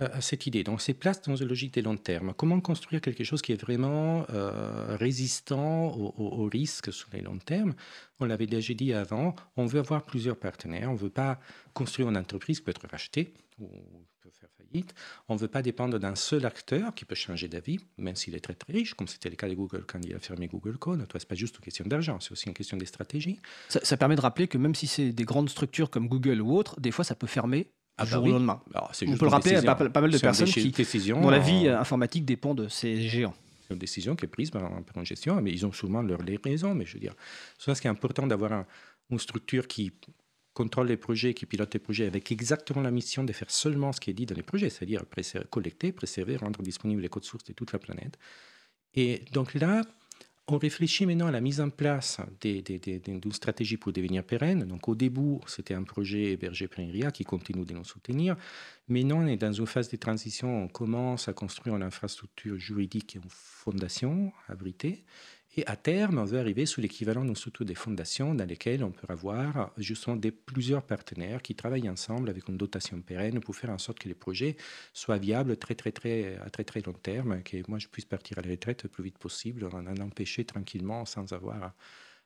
[0.00, 0.64] à cette idée.
[0.64, 2.34] Donc, c'est place dans une logique de long terme.
[2.36, 7.74] Comment construire quelque chose qui est vraiment euh, résistant aux, risques sur les longs termes
[8.20, 10.90] On l'avait déjà dit avant, on veut avoir plusieurs partenaires.
[10.90, 11.38] On ne veut pas
[11.74, 13.68] construire une entreprise qui peut être rachetée ou
[14.20, 14.94] peut faire faillite.
[15.28, 18.40] On ne veut pas dépendre d'un seul acteur qui peut changer d'avis, même s'il est
[18.40, 21.06] très très riche, comme c'était le cas de Google quand il a fermé Google Code.
[21.12, 23.38] Ce n'est pas juste une question d'argent, c'est aussi une question de stratégie.
[23.68, 26.56] Ça, ça permet de rappeler que même si c'est des grandes structures comme Google ou
[26.56, 28.60] autres, des fois ça peut fermer ah bah lendemain.
[29.06, 30.72] On peut le rappeler à pas, mal de personnes qui,
[31.10, 33.34] dont la vie informatique dépend de ces géants.
[33.62, 34.62] C'est une décision qui est prise par,
[35.04, 36.74] gestion, mais ils ont souvent leurs raisons.
[36.74, 37.14] Mais je veux dire,
[37.58, 38.64] c'est ce qui est important d'avoir
[39.10, 39.92] une structure qui
[40.52, 44.00] contrôle les projets, qui pilote les projets avec exactement la mission de faire seulement ce
[44.00, 45.02] qui est dit dans les projets, c'est-à-dire
[45.50, 48.18] collecter, préserver, rendre disponibles les codes sources de toute la planète.
[48.94, 49.82] Et donc là,
[50.46, 54.64] on réfléchit maintenant à la mise en place d'une stratégie pour devenir pérenne.
[54.64, 58.36] Donc au début, c'était un projet hébergé par INRIA qui continue de nous soutenir.
[58.88, 60.64] Maintenant, on est dans une phase de transition.
[60.64, 65.04] On commence à construire une infrastructure juridique et une fondation abritée.
[65.56, 68.90] Et à terme, on veut arriver sous l'équivalent d'une structure des fondations dans lesquelles on
[68.90, 73.70] peut avoir justement des, plusieurs partenaires qui travaillent ensemble avec une dotation pérenne pour faire
[73.70, 74.56] en sorte que les projets
[74.92, 78.38] soient viables très, très, très, à très, très long terme, que moi je puisse partir
[78.38, 81.74] à la retraite le plus vite possible, en en empêcher tranquillement sans avoir à,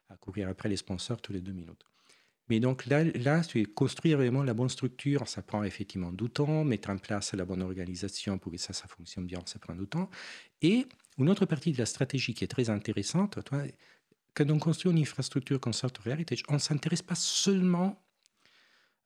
[0.09, 1.85] à courir après les sponsors tous les deux minutes.
[2.49, 3.43] Mais donc là, là,
[3.75, 6.65] construire vraiment la bonne structure, ça prend effectivement du temps.
[6.65, 9.87] Mettre en place la bonne organisation pour que ça, ça fonctionne bien, ça prend du
[9.87, 10.09] temps.
[10.63, 10.87] Et
[11.19, 13.39] une autre partie de la stratégie qui est très intéressante,
[14.35, 18.01] quand on construit une infrastructure comme Software Heritage, on ne s'intéresse pas seulement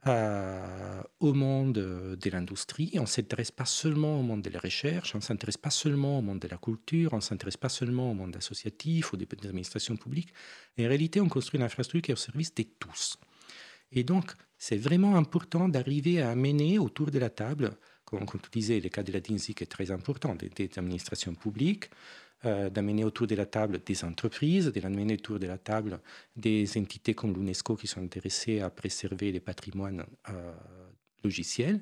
[0.09, 5.15] euh, au monde de l'industrie, on ne s'intéresse pas seulement au monde de la recherche,
[5.15, 8.11] on ne s'intéresse pas seulement au monde de la culture, on ne s'intéresse pas seulement
[8.11, 10.35] au monde associatif ou des administrations publiques.
[10.79, 13.17] En réalité, on construit une infrastructure qui est au service de tous.
[13.93, 17.71] Et donc, c'est vraiment important d'arriver à amener autour de la table
[18.19, 21.91] comme, tu disais, le cas de la DINSIC est très important, des, administrations publiques,
[22.45, 26.01] euh, d'amener autour de la table des entreprises, d'amener autour de la table
[26.35, 30.53] des entités comme l'UNESCO qui sont intéressées à préserver les patrimoines euh,
[31.23, 31.81] logiciels,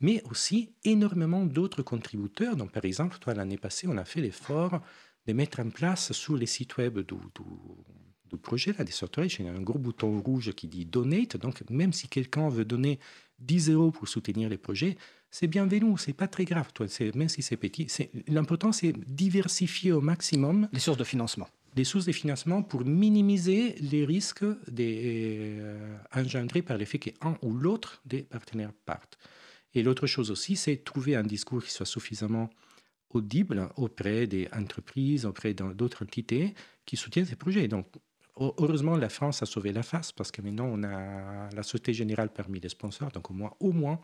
[0.00, 2.56] mais aussi énormément d'autres contributeurs.
[2.56, 4.82] Donc, par exemple, toi, l'année passée, on a fait l'effort
[5.26, 7.14] de mettre en place sur les sites web du,
[8.30, 11.36] du, projet, des software, il y a un gros bouton rouge qui dit Donate.
[11.36, 12.98] Donc, même si quelqu'un veut donner
[13.38, 14.96] 10 euros pour soutenir les projets,
[15.32, 17.88] c'est bienvenu, c'est pas très grave, toi, même si c'est petit.
[18.28, 21.48] L'important, c'est diversifier au maximum les sources de financement.
[21.74, 27.54] Les sources de financement pour minimiser les risques des, euh, engendrés par l'effet qu'un ou
[27.54, 29.18] l'autre des partenaires partent.
[29.72, 32.50] Et l'autre chose aussi, c'est trouver un discours qui soit suffisamment
[33.08, 36.52] audible auprès des entreprises, auprès d'autres entités
[36.84, 37.68] qui soutiennent ces projets.
[37.68, 37.86] Donc,
[38.36, 42.28] heureusement, la France a sauvé la face parce que maintenant, on a la Société Générale
[42.28, 43.10] parmi les sponsors.
[43.12, 43.98] Donc, au moins, au moins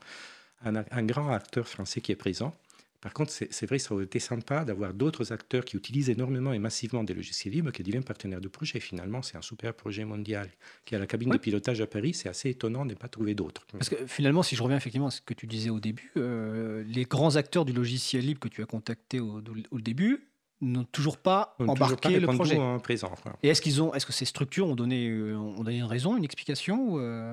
[0.64, 2.54] un, grand acteur français qui est présent.
[3.00, 6.58] Par contre, c'est vrai, ça aurait été sympa d'avoir d'autres acteurs qui utilisent énormément et
[6.58, 8.80] massivement des logiciels libres qui deviennent partenaires de projet.
[8.80, 10.50] Finalement, c'est un super projet mondial
[10.84, 12.12] qui a la cabine de pilotage à Paris.
[12.12, 13.64] C'est assez étonnant de ne pas trouver d'autres.
[13.70, 16.82] Parce que finalement, si je reviens effectivement à ce que tu disais au début, euh,
[16.88, 19.40] les grands acteurs du logiciel libre que tu as contactés au,
[19.80, 20.26] début
[20.60, 22.58] n'ont toujours pas embarqué le projet.
[22.82, 25.84] Présent, Et est-ce qu'ils ont, est-ce que ces structures ont donné, euh, ont donné une
[25.84, 27.32] raison, une explication euh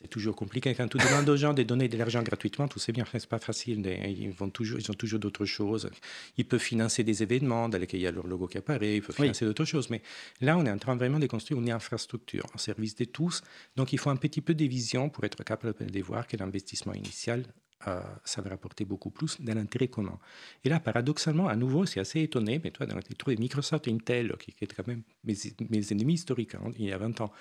[0.00, 0.74] c'est toujours compliqué.
[0.74, 3.16] Quand tu demandes aux gens de donner de l'argent gratuitement, tu sais bien que ce
[3.16, 3.84] n'est pas facile.
[4.06, 5.90] Ils, vont toujours, ils ont toujours d'autres choses.
[6.36, 9.02] Ils peuvent financer des événements dans lesquels il y a leur logo qui apparaît, ils
[9.02, 9.90] peuvent financer d'autres choses.
[9.90, 10.00] Mais
[10.40, 13.42] là, on est en train vraiment de construire une infrastructure en service de tous.
[13.74, 16.94] Donc, il faut un petit peu de vision pour être capable de voir que l'investissement
[16.94, 17.42] initial
[17.86, 20.18] euh, ça va rapporter beaucoup plus dans l'intérêt commun.
[20.64, 24.34] Et là, paradoxalement, à nouveau, c'est assez étonné, mais toi, dans les Microsoft et Intel,
[24.40, 25.36] qui, étaient quand même mes,
[25.70, 27.32] mes ennemis historiques hein, il y a 20 ans,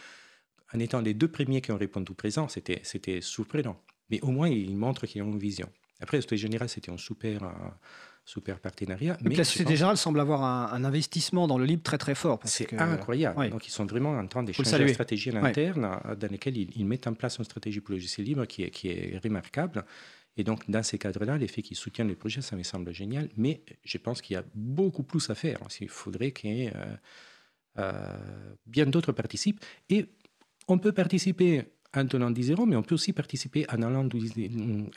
[0.74, 3.82] en étant les deux premiers qui ont répondu présent, c'était, c'était surprenant.
[4.10, 5.70] Mais au moins, ils montrent qu'ils ont une vision.
[6.00, 7.50] Après, la Société Générale, c'était un super, euh,
[8.26, 9.18] super partenariat.
[9.22, 12.40] Mais la Société Générale semble avoir un, investissement dans le libre très très fort.
[12.44, 13.50] C'est incroyable.
[13.50, 16.86] Donc, ils sont vraiment en train d'échanger la stratégie à l'interne, euh, dans laquelle ils,
[16.86, 19.86] mettent en place une stratégie pour le logiciel libre qui est, qui est remarquable.
[20.40, 23.30] Et donc, dans ces cadres-là, l'effet qu'ils soutiennent les projets, ça me semble génial.
[23.38, 25.60] Mais je pense qu'il y a beaucoup plus à faire.
[25.82, 26.70] Il faudrait que
[27.80, 28.18] euh,
[28.66, 29.64] bien d'autres participent.
[29.90, 30.08] Et
[30.68, 31.64] on peut participer
[31.96, 34.08] en tenant 10 euros, mais on peut aussi participer en allant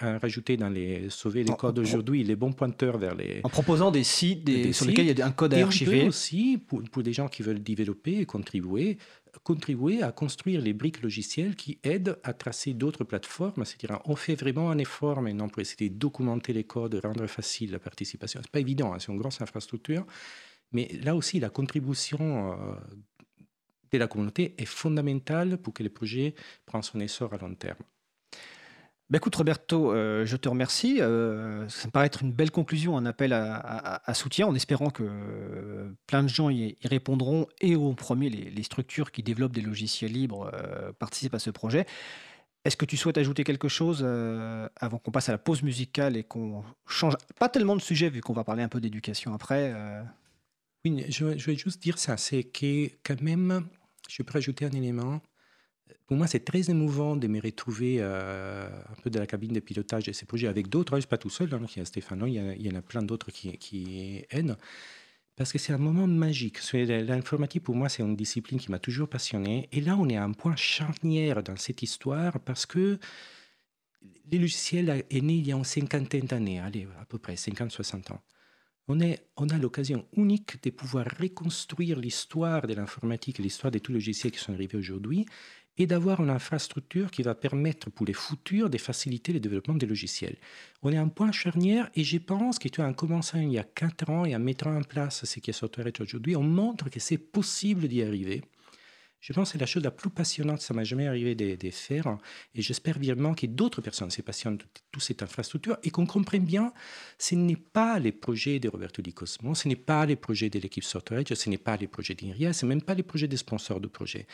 [0.01, 3.91] à rajouter dans les sauver les codes aujourd'hui les bons pointeurs vers les en proposant
[3.91, 6.01] des sites sur lesquels il y a un code à archiver.
[6.01, 8.99] On peut aussi pour, des gens qui veulent développer et contribuer
[9.45, 13.65] contribuer à construire les briques logicielles qui aident à tracer d'autres plateformes.
[13.65, 17.71] C'est-à-dire, on fait vraiment un effort maintenant pour essayer de documenter les codes, rendre facile
[17.71, 18.41] la participation.
[18.43, 20.05] C'est pas évident, hein, c'est une grosse infrastructure,
[20.73, 22.75] mais là aussi, la contribution euh,
[23.93, 26.35] de la communauté est fondamentale pour que le projet
[26.67, 27.79] prenne son essor à long terme.
[29.11, 31.01] Ben écoute Roberto, euh, je te remercie.
[31.01, 35.93] Euh, ça me paraît être une belle conclusion, un appel à, soutien, en espérant que
[36.07, 40.53] plein de gens y, répondront et au premier, les, structures qui développent des logiciels libres
[41.01, 41.87] participent à ce projet.
[42.65, 44.07] Est-ce que tu souhaites ajouter quelque chose
[44.77, 48.21] avant qu'on passe à la pause musicale et qu'on change pas tellement de sujet vu
[48.21, 49.75] qu'on va parler un peu d'éducation après
[50.85, 53.67] oui, je, vais juste dire ça, c'est que quand même,
[54.11, 55.23] je peux rajouter un élément.
[56.07, 59.61] Pour moi, c'est très émouvant de me retrouver euh, un peu de la cabine de
[59.61, 60.93] pilotage de ces projets avec d'autres.
[60.93, 62.83] Je ne suis pas tout seul, hein, il y a Stéphane, il y, en a
[62.83, 64.57] plein d'autres qui, qui aident.
[65.37, 66.59] Parce que c'est un moment magique.
[66.73, 69.69] L'informatique, pour moi, c'est une discipline qui m'a toujours passionné.
[69.73, 72.99] Et là, on est à un point charnière dans cette histoire parce que
[74.31, 78.13] les logiciels est né il y a une cinquantaine d'années, allez, à peu près 50-60
[78.13, 78.23] ans
[78.89, 84.33] on, a l'occasion unique de pouvoir reconstruire l'histoire de l'informatique l'histoire de tous les logiciels
[84.33, 85.27] qui sont arrivés aujourd'hui
[85.79, 89.87] et d'avoir une infrastructure qui va permettre pour les futurs de faciliter le développement des
[89.87, 90.37] logiciels.
[90.83, 94.11] On est un point charnière et je pense que en commençant il y a 4
[94.11, 97.19] ans et en mettant en place ce qui est Software aujourd'hui, on montre que c'est
[97.19, 98.43] possible d'y arriver.
[99.21, 102.17] Je pense que c'est la chose la plus passionnante, ça m'est jamais arrivé de, faire.
[102.55, 106.45] Et j'espère vivement que d'autres personnes se passionnent de toute cette infrastructure et qu'on comprenne
[106.45, 106.73] bien,
[107.19, 110.59] ce n'est pas les projets de Roberto Di Cosmo, ce n'est pas les projets de
[110.59, 113.37] l'équipe Software, ce n'est pas les projets d'INRIA, ce n'est même pas les projets des
[113.37, 114.27] sponsors de projets.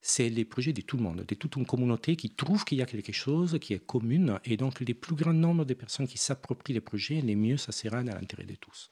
[0.00, 2.82] C'est les projets de tout le monde, de toute une communauté qui trouve qu'il y
[2.82, 4.40] a quelque chose qui est commune.
[4.46, 7.72] Et donc, les plus grand nombre de personnes qui s'approprient les projets, les mieux ça
[7.72, 8.90] sera dans l'intérêt de tous.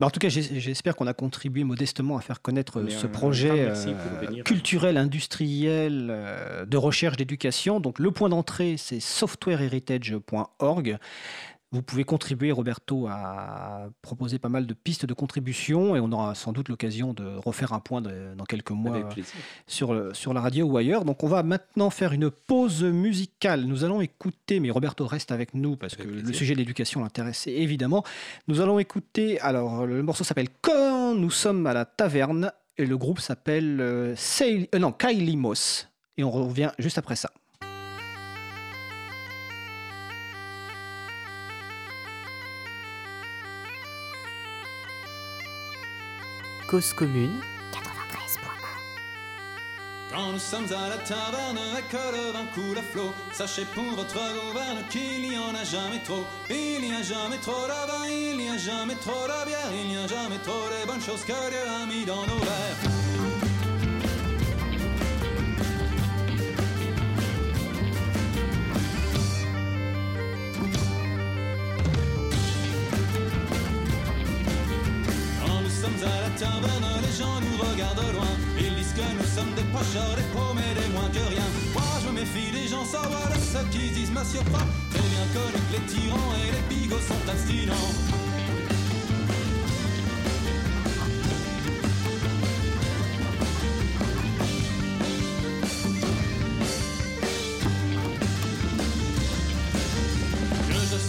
[0.00, 4.42] Bah, en tout cas, j'espère qu'on a contribué modestement à faire connaître ce projet euh,
[4.44, 7.80] culturel, industriel, euh, de recherche, d'éducation.
[7.80, 10.98] Donc, le point d'entrée, c'est softwareheritage.org.
[11.70, 16.34] Vous pouvez contribuer, Roberto, à proposer pas mal de pistes de contribution et on aura
[16.34, 19.06] sans doute l'occasion de refaire un point dans quelques mois
[19.66, 21.04] sur, sur la radio ou ailleurs.
[21.04, 23.64] Donc on va maintenant faire une pause musicale.
[23.64, 27.46] Nous allons écouter, mais Roberto reste avec nous parce que le sujet de l'éducation l'intéresse
[27.46, 28.02] évidemment.
[28.46, 32.96] Nous allons écouter, alors le morceau s'appelle Quand nous sommes à la taverne et le
[32.96, 35.88] groupe s'appelle euh, euh, non, Kylie Moss.
[36.16, 37.30] Et on revient juste après ça.
[46.68, 47.40] Cause commune
[47.72, 47.80] 93.1
[50.10, 51.58] Quand nous sommes à la taverne
[51.88, 56.02] que le vin coule à flot, sachez pour votre gouverne qu'il n'y en a jamais
[56.04, 56.24] trop.
[56.50, 59.88] Il n'y a jamais trop de vin, il n'y a jamais trop de bière, il
[59.88, 63.07] n'y a jamais trop de bonnes choses que Dieu a mis dans nos verres.
[77.06, 78.32] Les gens nous regardent loin.
[78.58, 81.48] Ils disent que nous sommes des pocheurs, des paumés, des moins que rien.
[81.74, 84.66] Moi je me méfie des gens sauvages, ceux qui disent monsieur pas.
[84.92, 88.18] Très bien connu que les tyrans et les bigots sont abstinents.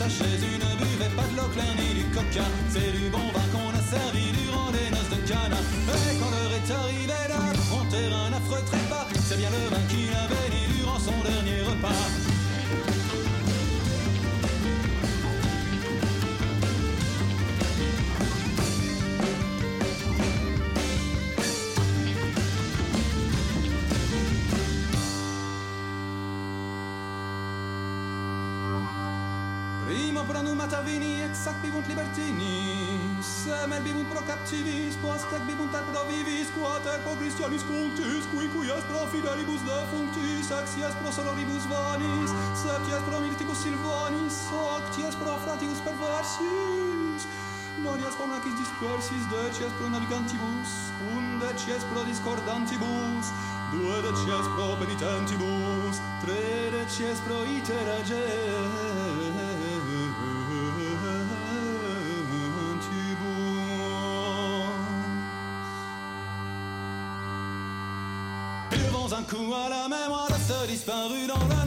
[0.02, 2.46] Les une buvait pas de l'eau ni du coca.
[2.70, 3.39] C'est du bon vin
[30.80, 32.56] Savini et sac vivunt libertini.
[33.20, 38.24] Semel vivunt pro captivis, quas tec bibunt ad pro vivis, quat ec pro Christianis cultis,
[38.32, 42.32] qui cuias pro fidelibus defunctis, exias pro sororibus vanis,
[42.62, 44.38] septias pro militicus silvanis,
[44.78, 47.28] octias pro fratibus perversis,
[47.84, 50.72] nonias pro nacis dispersis, decies pro navigantibus,
[51.12, 53.26] undecies pro discordantibus,
[53.74, 59.09] duodecies pro penitentibus, tredecies pro iterages,
[69.10, 71.59] iter un coup à la mémoire de ce disparu dans le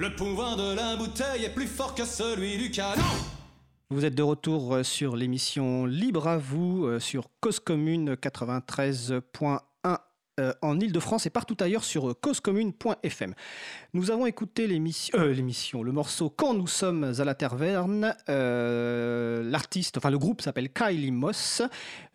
[0.00, 3.02] Le pouvoir de la bouteille est plus fort que celui du canon.
[3.90, 9.58] Vous êtes de retour euh, sur l'émission Libre à vous euh, sur Cause Commune 93.1
[10.38, 13.34] euh, en Ile-de-France et partout ailleurs sur euh, causecommune.fm.
[13.94, 18.14] Nous avons écouté l'émission, euh, l'émission, le morceau Quand nous sommes à la Taverne.
[18.28, 21.62] L'artiste, enfin le groupe s'appelle Kylie Moss.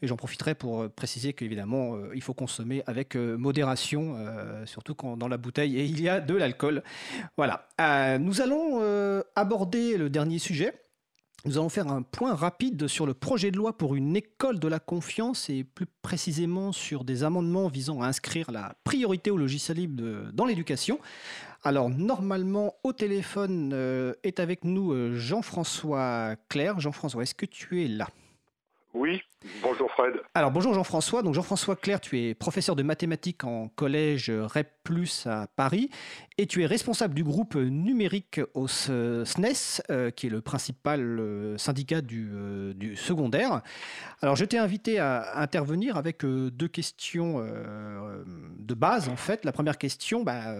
[0.01, 4.17] Et j'en profiterai pour préciser qu'évidemment, il faut consommer avec modération,
[4.65, 6.83] surtout quand dans la bouteille et il y a de l'alcool.
[7.37, 7.67] Voilà.
[8.19, 10.73] Nous allons aborder le dernier sujet.
[11.45, 14.67] Nous allons faire un point rapide sur le projet de loi pour une école de
[14.69, 19.75] la confiance et plus précisément sur des amendements visant à inscrire la priorité au logiciel
[19.75, 20.99] libre dans l'éducation.
[21.61, 26.79] Alors normalement au téléphone euh, est avec nous euh, Jean-François Claire.
[26.79, 28.07] Jean-François, est-ce que tu es là?
[28.93, 29.21] Oui,
[29.61, 30.13] bonjour Fred.
[30.33, 31.21] Alors bonjour Jean-François.
[31.21, 34.69] Donc Jean-François Claire, tu es professeur de mathématiques en collège REP+
[35.25, 35.89] à Paris
[36.37, 41.57] et tu es responsable du groupe numérique au SNES, euh, qui est le principal euh,
[41.57, 43.61] syndicat du, euh, du secondaire.
[44.21, 47.43] Alors je t'ai invité à intervenir avec deux questions
[48.57, 49.45] de base en fait.
[49.45, 50.55] La première question, bah,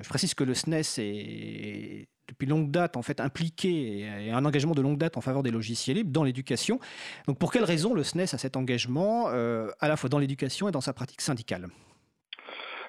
[0.00, 4.74] je précise que le SNES est depuis longue date en fait impliqué et un engagement
[4.74, 6.78] de longue date en faveur des logiciels libres dans l'éducation.
[7.26, 10.68] Donc pour quelles raisons le SNES a cet engagement euh, à la fois dans l'éducation
[10.68, 11.68] et dans sa pratique syndicale?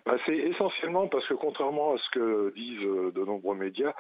[0.06, 3.94] Bah, c'est essentiellement parce que contrairement à ce que disent euh, de nombreux médias,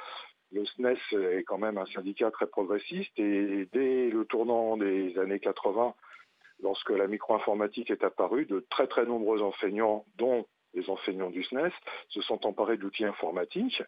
[0.51, 5.39] le SNES est quand même un syndicat très progressiste et dès le tournant des années
[5.39, 5.93] 80,
[6.61, 10.45] lorsque la micro-informatique est apparue, de très très nombreux enseignants, dont
[10.75, 11.71] les enseignants du SNES,
[12.09, 13.81] se sont emparés d'outils informatiques.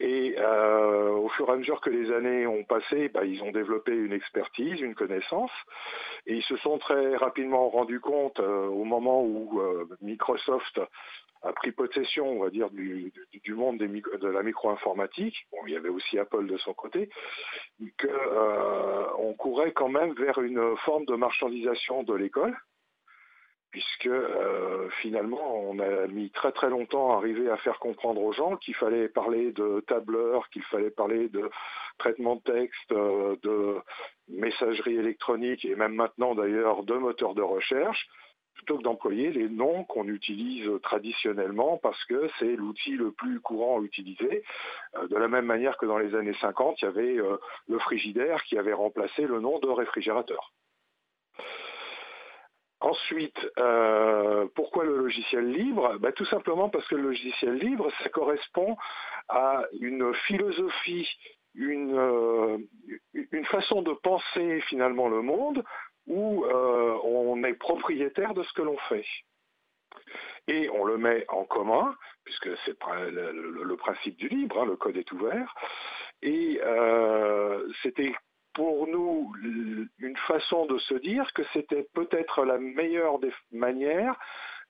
[0.00, 3.52] Et euh, au fur et à mesure que les années ont passé, bah, ils ont
[3.52, 5.52] développé une expertise, une connaissance,
[6.26, 10.80] et ils se sont très rapidement rendus compte euh, au moment où euh, Microsoft
[11.42, 13.12] a pris possession, on va dire, du,
[13.54, 15.46] monde de la micro-informatique.
[15.52, 17.08] Bon, il y avait aussi Apple de son côté,
[17.96, 22.56] que euh, on courait quand même vers une forme de marchandisation de l'école,
[23.70, 28.32] puisque euh, finalement, on a mis très très longtemps à arriver à faire comprendre aux
[28.32, 31.50] gens qu'il fallait parler de tableur, qu'il fallait parler de
[31.98, 33.76] traitement de texte, euh, de
[34.28, 38.08] messagerie électronique et même maintenant d'ailleurs de moteur de recherche
[38.56, 43.80] plutôt que d'employer les noms qu'on utilise traditionnellement parce que c'est l'outil le plus courant
[43.80, 44.42] à utiliser.
[44.96, 47.36] Euh, de la même manière que dans les années 50, il y avait euh,
[47.68, 50.52] le frigidaire qui avait remplacé le nom de réfrigérateur.
[52.86, 55.98] Ensuite, euh, pourquoi le logiciel libre?
[55.98, 58.76] Ben, Tout simplement parce que le logiciel libre, ça correspond
[59.28, 61.08] à une philosophie,
[61.56, 62.58] une, euh,
[63.50, 65.64] façon de penser finalement le monde
[66.06, 69.06] où euh, on est propriétaire de ce que l'on fait.
[70.46, 71.92] Et on le met en commun,
[72.22, 72.76] puisque c'est
[73.10, 75.52] le, principe du libre, hein, le code est ouvert.
[76.22, 76.60] Et
[77.82, 78.14] c'était
[78.56, 79.32] pour nous
[79.98, 84.18] une façon de se dire que c'était peut-être la meilleure des manières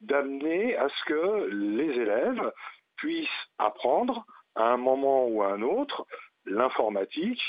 [0.00, 2.52] d'amener à ce que les élèves
[2.96, 4.26] puissent apprendre
[4.56, 6.04] à un moment ou à un autre
[6.46, 7.42] l'informatique,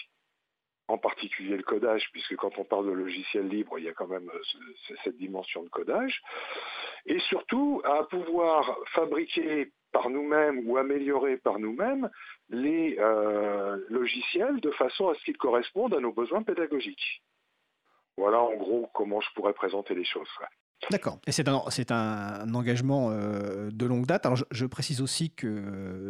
[0.87, 4.07] en particulier le codage, puisque quand on parle de logiciel libre, il y a quand
[4.07, 6.21] même euh, ce- cette dimension de codage,
[7.07, 12.09] et surtout à pouvoir fabriquer par nous-mêmes ou améliorer par nous-mêmes
[12.49, 17.23] les euh, logiciels de façon à ce qu'ils correspondent à nos besoins pédagogiques.
[18.15, 20.29] Voilà en gros comment je pourrais présenter les choses.
[20.91, 21.17] D'accord.
[21.25, 24.27] Et c'est un, engagement euh, de longue date.
[24.27, 25.47] Alors, je, précise aussi que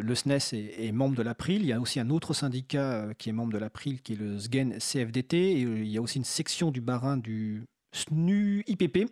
[0.01, 1.61] le SNES est, est membre de l'April.
[1.61, 4.17] Il y a aussi un autre syndicat euh, qui est membre de l'April, qui est
[4.17, 5.53] le SGEN CFDT.
[5.53, 9.09] Il y a aussi une section du Barin du SNU IPP.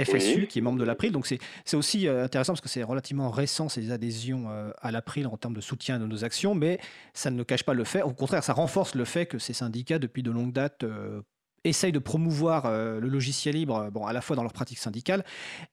[0.00, 0.46] FSU Oui.
[0.46, 1.12] qui est membre de l'April.
[1.12, 5.26] Donc c'est aussi euh, intéressant parce que c'est relativement récent ces adhésions euh, à l'April
[5.26, 6.78] en termes de soutien de nos actions, mais
[7.12, 9.98] ça ne cache pas le fait, au contraire ça renforce le fait que ces syndicats
[9.98, 11.20] depuis de longue date euh,
[11.64, 15.24] essayent de promouvoir le logiciel libre, bon, à la fois dans leur pratique syndicale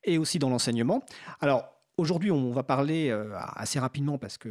[0.04, 1.02] et aussi dans l'enseignement.
[1.40, 3.16] Alors aujourd'hui, on va parler
[3.56, 4.50] assez rapidement parce que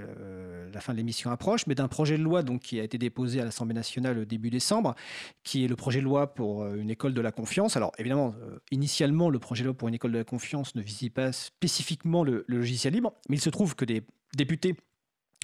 [0.72, 3.44] la fin de l'émission approche, mais d'un projet de loi qui a été déposé à
[3.44, 4.94] l'Assemblée nationale début décembre,
[5.42, 7.76] qui est le projet de loi pour une école de la confiance.
[7.76, 8.34] Alors évidemment,
[8.70, 12.24] initialement, le projet de loi pour une école de la confiance ne visait pas spécifiquement
[12.24, 14.02] le logiciel libre, mais il se trouve que des
[14.36, 14.76] députés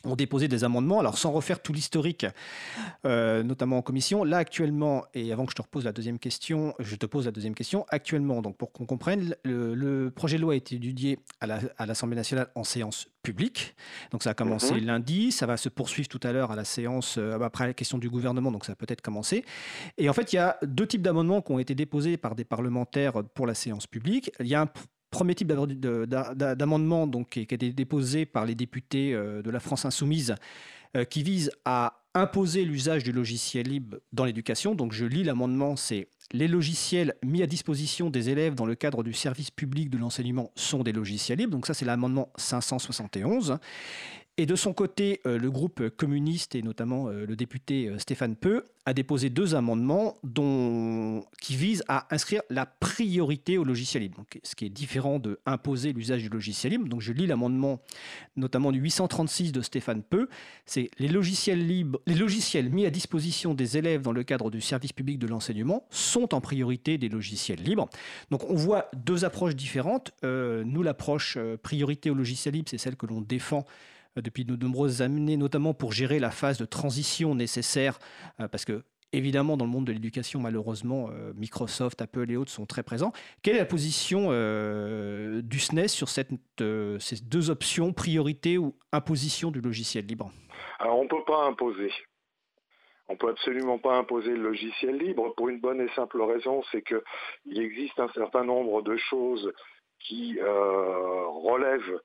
[0.05, 1.01] ont déposé des amendements.
[1.01, 2.27] Alors, sans refaire tout l'historique,
[3.07, 6.75] euh, notamment en commission, là actuellement, et avant que je te repose la deuxième question,
[6.79, 7.87] je te pose la deuxième question.
[7.89, 12.49] Actuellement, donc pour qu'on comprenne, le, projet de loi a été étudié à l'Assemblée nationale
[12.55, 13.75] en séance publique.
[14.13, 14.85] Donc, ça a commencé mhm.
[14.85, 15.33] lundi.
[15.33, 18.09] Ça va se poursuivre tout à l'heure à la séance euh, après la question du
[18.09, 18.53] gouvernement.
[18.53, 19.45] Donc, ça a peut-être commencé.
[19.99, 22.45] Et en fait, il y a deux types d'amendements qui ont été déposés par des
[22.45, 24.31] parlementaires pour la séance publique.
[24.39, 24.67] Il y a un
[25.15, 29.85] premier type d'amendement donc, qui, a été déposé par les députés euh, de la France
[29.85, 30.35] insoumise
[30.97, 34.75] euh, qui vise à imposer l'usage du logiciel libre dans l'éducation.
[34.75, 39.05] Donc je lis l'amendement, c'est les logiciels mis à disposition des élèves dans le cadre
[39.05, 41.53] du service public de l'enseignement sont des logiciels libres.
[41.53, 43.59] Donc ça c'est l'amendement 571.
[44.37, 48.35] Et de son côté, euh, le groupe communiste et notamment euh, le député euh, Stéphane
[48.35, 54.17] Peu a déposé deux amendements dont, qui visent à inscrire la priorité au logiciel libre,
[54.19, 56.89] donc, ce qui est différent de imposer l'usage du logiciel libre.
[56.89, 57.81] Donc je lis l'amendement
[58.35, 60.29] notamment du 836 de Stéphane Peu,
[60.67, 64.61] c'est les logiciels libres, les logiciels mis à disposition des élèves dans le cadre du
[64.61, 67.89] service public de l'enseignement sont en priorité des logiciels libres.
[68.33, 70.11] Donc on voit deux approches différentes.
[70.23, 73.65] nous, l'approche priorité au logiciel libre, c'est celle que l'on défend
[74.23, 77.99] depuis de nombreuses années, notamment pour gérer la phase de transition nécessaire,
[78.41, 82.51] euh, parce que évidemment, dans le monde de l'éducation, malheureusement, euh, Microsoft, Apple et autres
[82.51, 83.13] sont très présents.
[83.43, 84.31] Quelle est la position
[85.43, 90.33] du SNES sur cette, ces deux options, priorité ou imposition du logiciel libre?
[90.81, 91.93] Alors, on ne peut pas imposer.
[93.09, 96.63] On ne peut absolument pas imposer le logiciel libre pour une bonne et simple raison,
[96.73, 99.53] c'est qu'il existe un certain nombre de choses
[100.01, 102.01] qui relèvent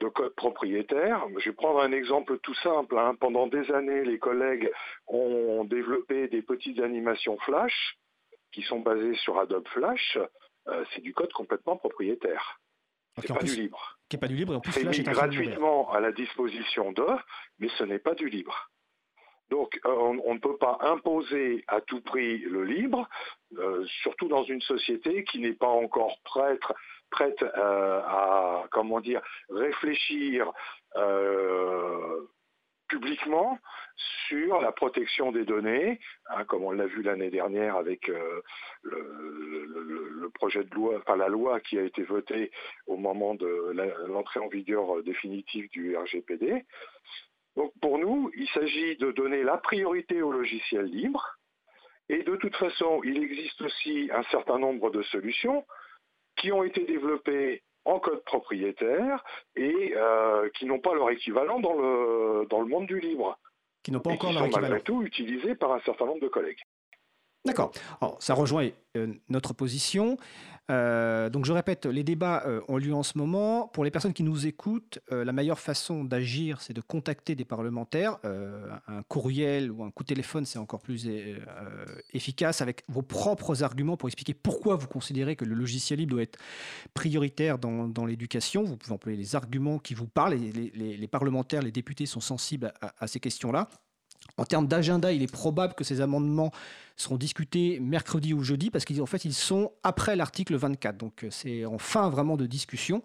[0.00, 1.26] de code propriétaire.
[1.38, 2.98] Je vais prendre un exemple tout simple.
[2.98, 3.14] Hein.
[3.18, 4.70] Pendant des années, les collègues
[5.06, 7.96] ont développé des petites animations Flash
[8.52, 10.18] qui sont basées sur Adobe Flash.
[10.68, 12.60] Euh, c'est du code complètement propriétaire.
[13.18, 13.98] C'est pas du libre.
[14.08, 17.16] Qui pas du libre C'est mis gratuitement à la disposition d'eux,
[17.58, 18.70] mais ce n'est pas du libre.
[19.48, 23.08] Donc euh, on, ne peut pas imposer à tout prix le libre,
[23.56, 26.60] euh, surtout dans une société qui n'est pas encore prête
[27.16, 30.52] prête euh, à, comment dire, réfléchir
[30.96, 32.26] euh,
[32.88, 33.58] publiquement
[34.28, 35.98] sur la protection des données,
[36.28, 38.42] hein, comme on l'a vu l'année dernière avec euh,
[38.82, 42.50] le, projet de loi, la loi qui a été votée
[42.86, 43.72] au moment de
[44.08, 46.66] l'entrée en vigueur définitive du RGPD.
[47.56, 51.24] Donc pour nous, il s'agit de donner la priorité au logiciel libre.
[52.10, 55.64] Et de toute façon, il existe aussi un certain nombre de solutions
[56.36, 61.74] qui ont été développés en code propriétaire et euh, qui n'ont pas leur équivalent dans
[61.74, 63.38] le, dans le monde du libre.
[63.82, 64.68] Qui n'ont pas encore leur équivalent.
[64.68, 66.60] malgré tout utilisés par un certain nombre de collègues.
[67.44, 67.70] D'accord.
[68.18, 70.16] Ça rejoint euh, notre position.
[70.70, 73.68] Euh, donc je répète, les débats euh, ont lieu en ce moment.
[73.68, 78.18] Pour les personnes qui nous écoutent, la meilleure façon d'agir, c'est de contacter des parlementaires.
[78.24, 81.08] un courriel ou un coup de téléphone, c'est encore plus
[82.12, 86.22] efficace avec vos propres arguments pour expliquer pourquoi vous considérez que le logiciel libre doit
[86.22, 86.38] être
[86.94, 88.64] prioritaire dans, l'éducation.
[88.64, 90.34] Vous pouvez employer les arguments qui vous parlent.
[90.34, 93.68] Les, parlementaires, les députés sont sensibles à ces questions-là.
[94.38, 96.50] En termes d'agenda, il est probable que ces amendements
[96.96, 100.96] seront discutés mercredi ou jeudi parce qu'en fait, ils sont après l'article 24.
[100.96, 103.02] Donc, euh, c'est en fin vraiment de discussion.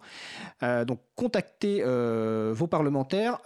[0.62, 3.38] Euh, donc, contactez euh, vos parlementaires.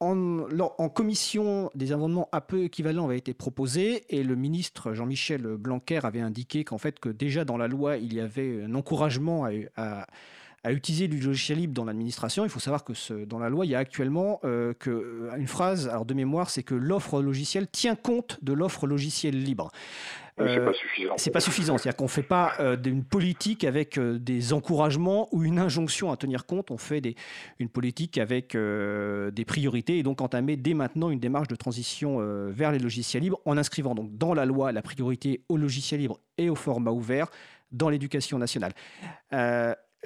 [0.00, 6.00] en, commission, des amendements un peu équivalents avaient été proposés et le ministre Jean-Michel Blanquer
[6.04, 9.50] avait indiqué qu'en fait, que déjà dans la loi, il y avait un encouragement à
[9.76, 10.06] à
[10.68, 12.44] utiliser du logiciel libre dans l'administration.
[12.44, 15.36] Il faut savoir que ce, dans la loi, il y a actuellement euh, que, euh,
[15.38, 19.70] une phrase alors de mémoire, c'est que l'offre logicielle tient compte de l'offre logicielle libre.
[20.36, 21.14] c'est pas euh, suffisant.
[21.16, 21.78] C'est pas suffisant.
[21.78, 26.44] C'est-à-dire qu'on ne fait pas d'une politique avec des encouragements ou une injonction à tenir
[26.44, 26.70] compte.
[26.70, 27.14] On fait des,
[27.58, 32.18] une politique avec des priorités et donc entamer dès maintenant une démarche de transition
[32.50, 36.20] vers les logiciels libres en inscrivant donc dans la loi la priorité au logiciel libre
[36.36, 37.28] et au format ouvert
[37.72, 38.72] dans l'éducation nationale.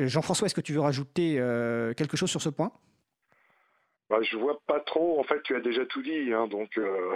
[0.01, 2.73] Euh, Jean-François, est-ce que tu veux rajouter euh, quelque chose sur ce point?
[4.11, 5.19] Bah, je vois pas trop.
[5.19, 6.77] En fait, tu as déjà tout dit, hein, donc.
[6.79, 7.15] Euh,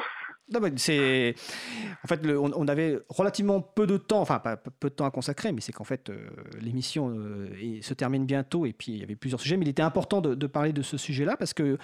[0.54, 5.52] en fait on, avait relativement peu de temps, enfin pas peu de temps à consacrer,
[5.52, 6.28] mais c'est qu'en fait euh,
[6.60, 7.48] l'émission euh,
[7.82, 10.46] se termine bientôt et puis il y avait plusieurs sujets, mais il était important de,
[10.46, 11.76] parler de ce sujet-là parce que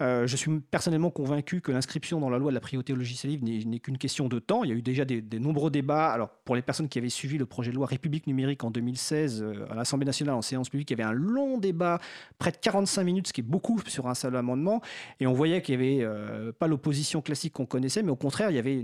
[0.00, 3.46] je suis personnellement convaincu que l'inscription dans la loi de la priorité au logiciel libre
[3.46, 4.62] n'est qu'une question de temps.
[4.62, 6.12] Il y a eu déjà des, des, nombreux débats.
[6.12, 9.44] Alors pour les personnes qui avaient suivi le projet de loi République numérique en 2016
[9.70, 11.98] à l'Assemblée nationale en séance publique, il y avait un long débat,
[12.38, 14.80] près de 45 minutes, ce qui est beaucoup sur un seul amendement,
[15.20, 18.50] et on voyait qu'il n'y avait euh, pas l'opposition classique qu'on connaissait, mais au contraire,
[18.50, 18.82] il y avait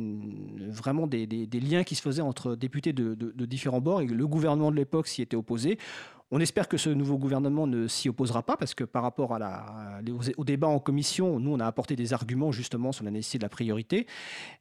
[0.68, 1.26] vraiment des,
[1.60, 3.14] liens qui se faisaient entre députés de,
[3.47, 5.78] différents bords, et le gouvernement de l'époque s'y était opposé.
[6.32, 9.36] On espère que ce nouveau gouvernement ne s'y opposera pas parce que par rapport
[10.36, 13.42] au débat en commission, nous, on a apporté des arguments justement sur la nécessité de
[13.42, 14.06] la priorité.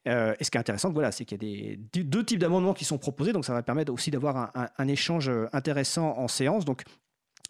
[0.07, 2.85] Euh, et ce qui est intéressant, voilà, c'est qu'il y a deux types d'amendements qui
[2.85, 6.65] sont proposés, donc ça va permettre aussi d'avoir un, un, échange intéressant en séance.
[6.65, 6.83] Donc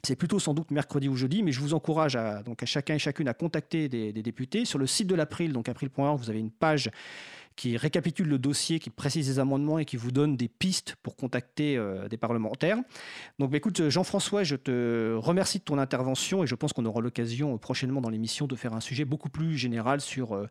[0.03, 2.95] c'est plutôt sans doute mercredi ou jeudi, mais je vous encourage à, donc à chacun
[2.95, 4.65] et chacune à contacter des, députés.
[4.65, 6.89] Sur le site de l'April, donc april.org, vous avez une page
[7.55, 11.17] qui récapitule le dossier, qui précise les amendements et qui vous donne des pistes pour
[11.17, 12.77] contacter euh, des parlementaires.
[13.37, 17.01] Donc bah, écoute, Jean-François, je te remercie de ton intervention et je pense qu'on aura
[17.01, 20.47] l'occasion euh, prochainement dans l'émission de faire un sujet beaucoup plus général sur euh,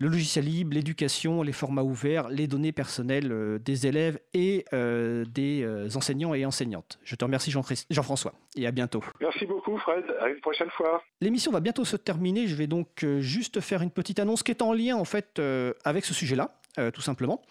[0.00, 5.26] le logiciel libre, l'éducation, les formats ouverts, les données personnelles euh, des élèves et euh,
[5.26, 6.98] des euh, enseignants et enseignantes.
[7.04, 9.04] Je te remercie Jean-François et à bientôt.
[9.20, 11.02] Merci beaucoup Fred, à une prochaine fois.
[11.20, 14.62] L'émission va bientôt se terminer, je vais donc juste faire une petite annonce qui est
[14.62, 15.40] en lien en fait
[15.84, 16.54] avec ce sujet-là,
[16.92, 17.42] tout simplement.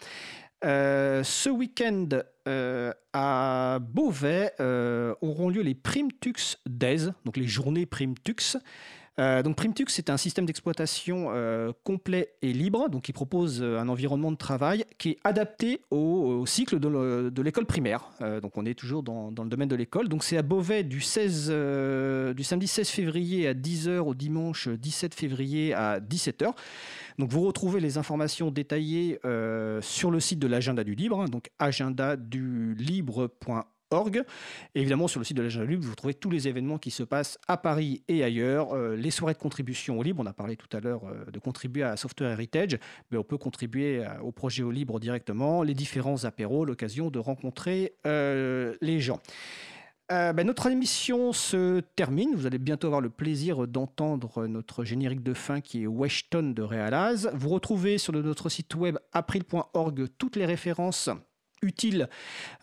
[0.62, 2.08] ce week-end
[3.12, 4.52] à Beauvais
[5.20, 8.56] auront lieu les Primtux Days, donc les journées Primtux.
[9.20, 13.78] Euh, donc Primtux, c'est un système d'exploitation euh, complet et libre, donc qui propose euh,
[13.78, 18.08] un environnement de travail qui est adapté au, cycle de l'école primaire.
[18.40, 20.08] donc on est toujours dans, le domaine de l'école.
[20.08, 21.52] Donc c'est à Beauvais du, 16,
[22.34, 26.54] du samedi 16 février à 10h au dimanche 17 février à 17h.
[27.18, 29.20] Donc vous retrouvez les informations détaillées
[29.80, 33.66] sur le site de l'agenda du libre, hein, donc agendadulibre.org
[34.74, 37.38] évidemment, sur le site de l'agenda libre, vous trouvez tous les événements qui se passent
[37.48, 38.72] à Paris et ailleurs.
[38.74, 41.38] Euh, les soirées de contribution au libre, on a parlé tout à l'heure euh, de
[41.38, 42.78] contribuer à Software Heritage,
[43.10, 45.62] mais on peut contribuer euh, au projet au libre directement.
[45.62, 49.20] Les différents apéros, l'occasion de rencontrer les gens.
[50.08, 52.34] Ben, notre émission se termine.
[52.34, 56.62] Vous allez bientôt avoir le plaisir d'entendre notre générique de fin qui est Weshton de
[56.62, 57.30] Realaz.
[57.32, 61.10] Vous retrouvez sur notre site web april.org toutes les références
[61.62, 62.08] utile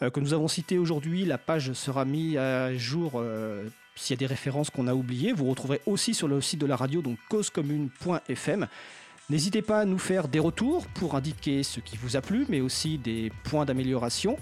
[0.02, 1.26] euh, que nous avons cité aujourd'hui.
[1.26, 5.34] La page sera mise à jour euh, s'il y a des références qu'on a oubliées.
[5.34, 8.68] Vous retrouverez aussi sur le site de la radio, donc causecommune.fm.
[9.30, 12.62] N'hésitez pas à nous faire des retours pour indiquer ce qui vous a plu, mais
[12.62, 14.38] aussi des points d'amélioration.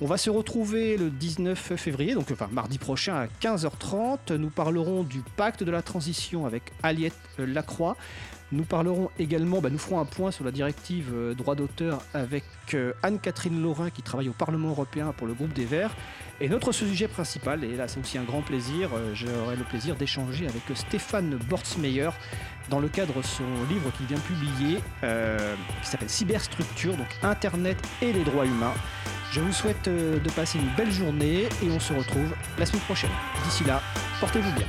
[0.00, 4.34] On va se retrouver le 19 février, donc enfin mardi prochain à 15h30.
[4.34, 7.96] Nous parlerons du pacte de la transition avec Aliette Lacroix.
[8.54, 12.44] Nous parlerons également, bah, nous ferons un point sur la directive euh, droit d'auteur avec
[12.74, 15.90] euh, Anne-Catherine Laurin qui travaille au Parlement européen pour le groupe des Verts.
[16.40, 19.96] Et notre sujet principal, et là c'est aussi un grand plaisir, euh, j'aurai le plaisir
[19.96, 22.10] d'échanger avec Stéphane Bortsmeyer
[22.70, 24.78] dans le cadre de son livre qu'il vient publier
[25.82, 28.72] qui s'appelle Cyberstructure, donc Internet et les droits humains.
[29.32, 33.10] Je vous souhaite de passer une belle journée et on se retrouve la semaine prochaine.
[33.44, 33.82] D'ici là,
[34.20, 34.66] portez-vous bien.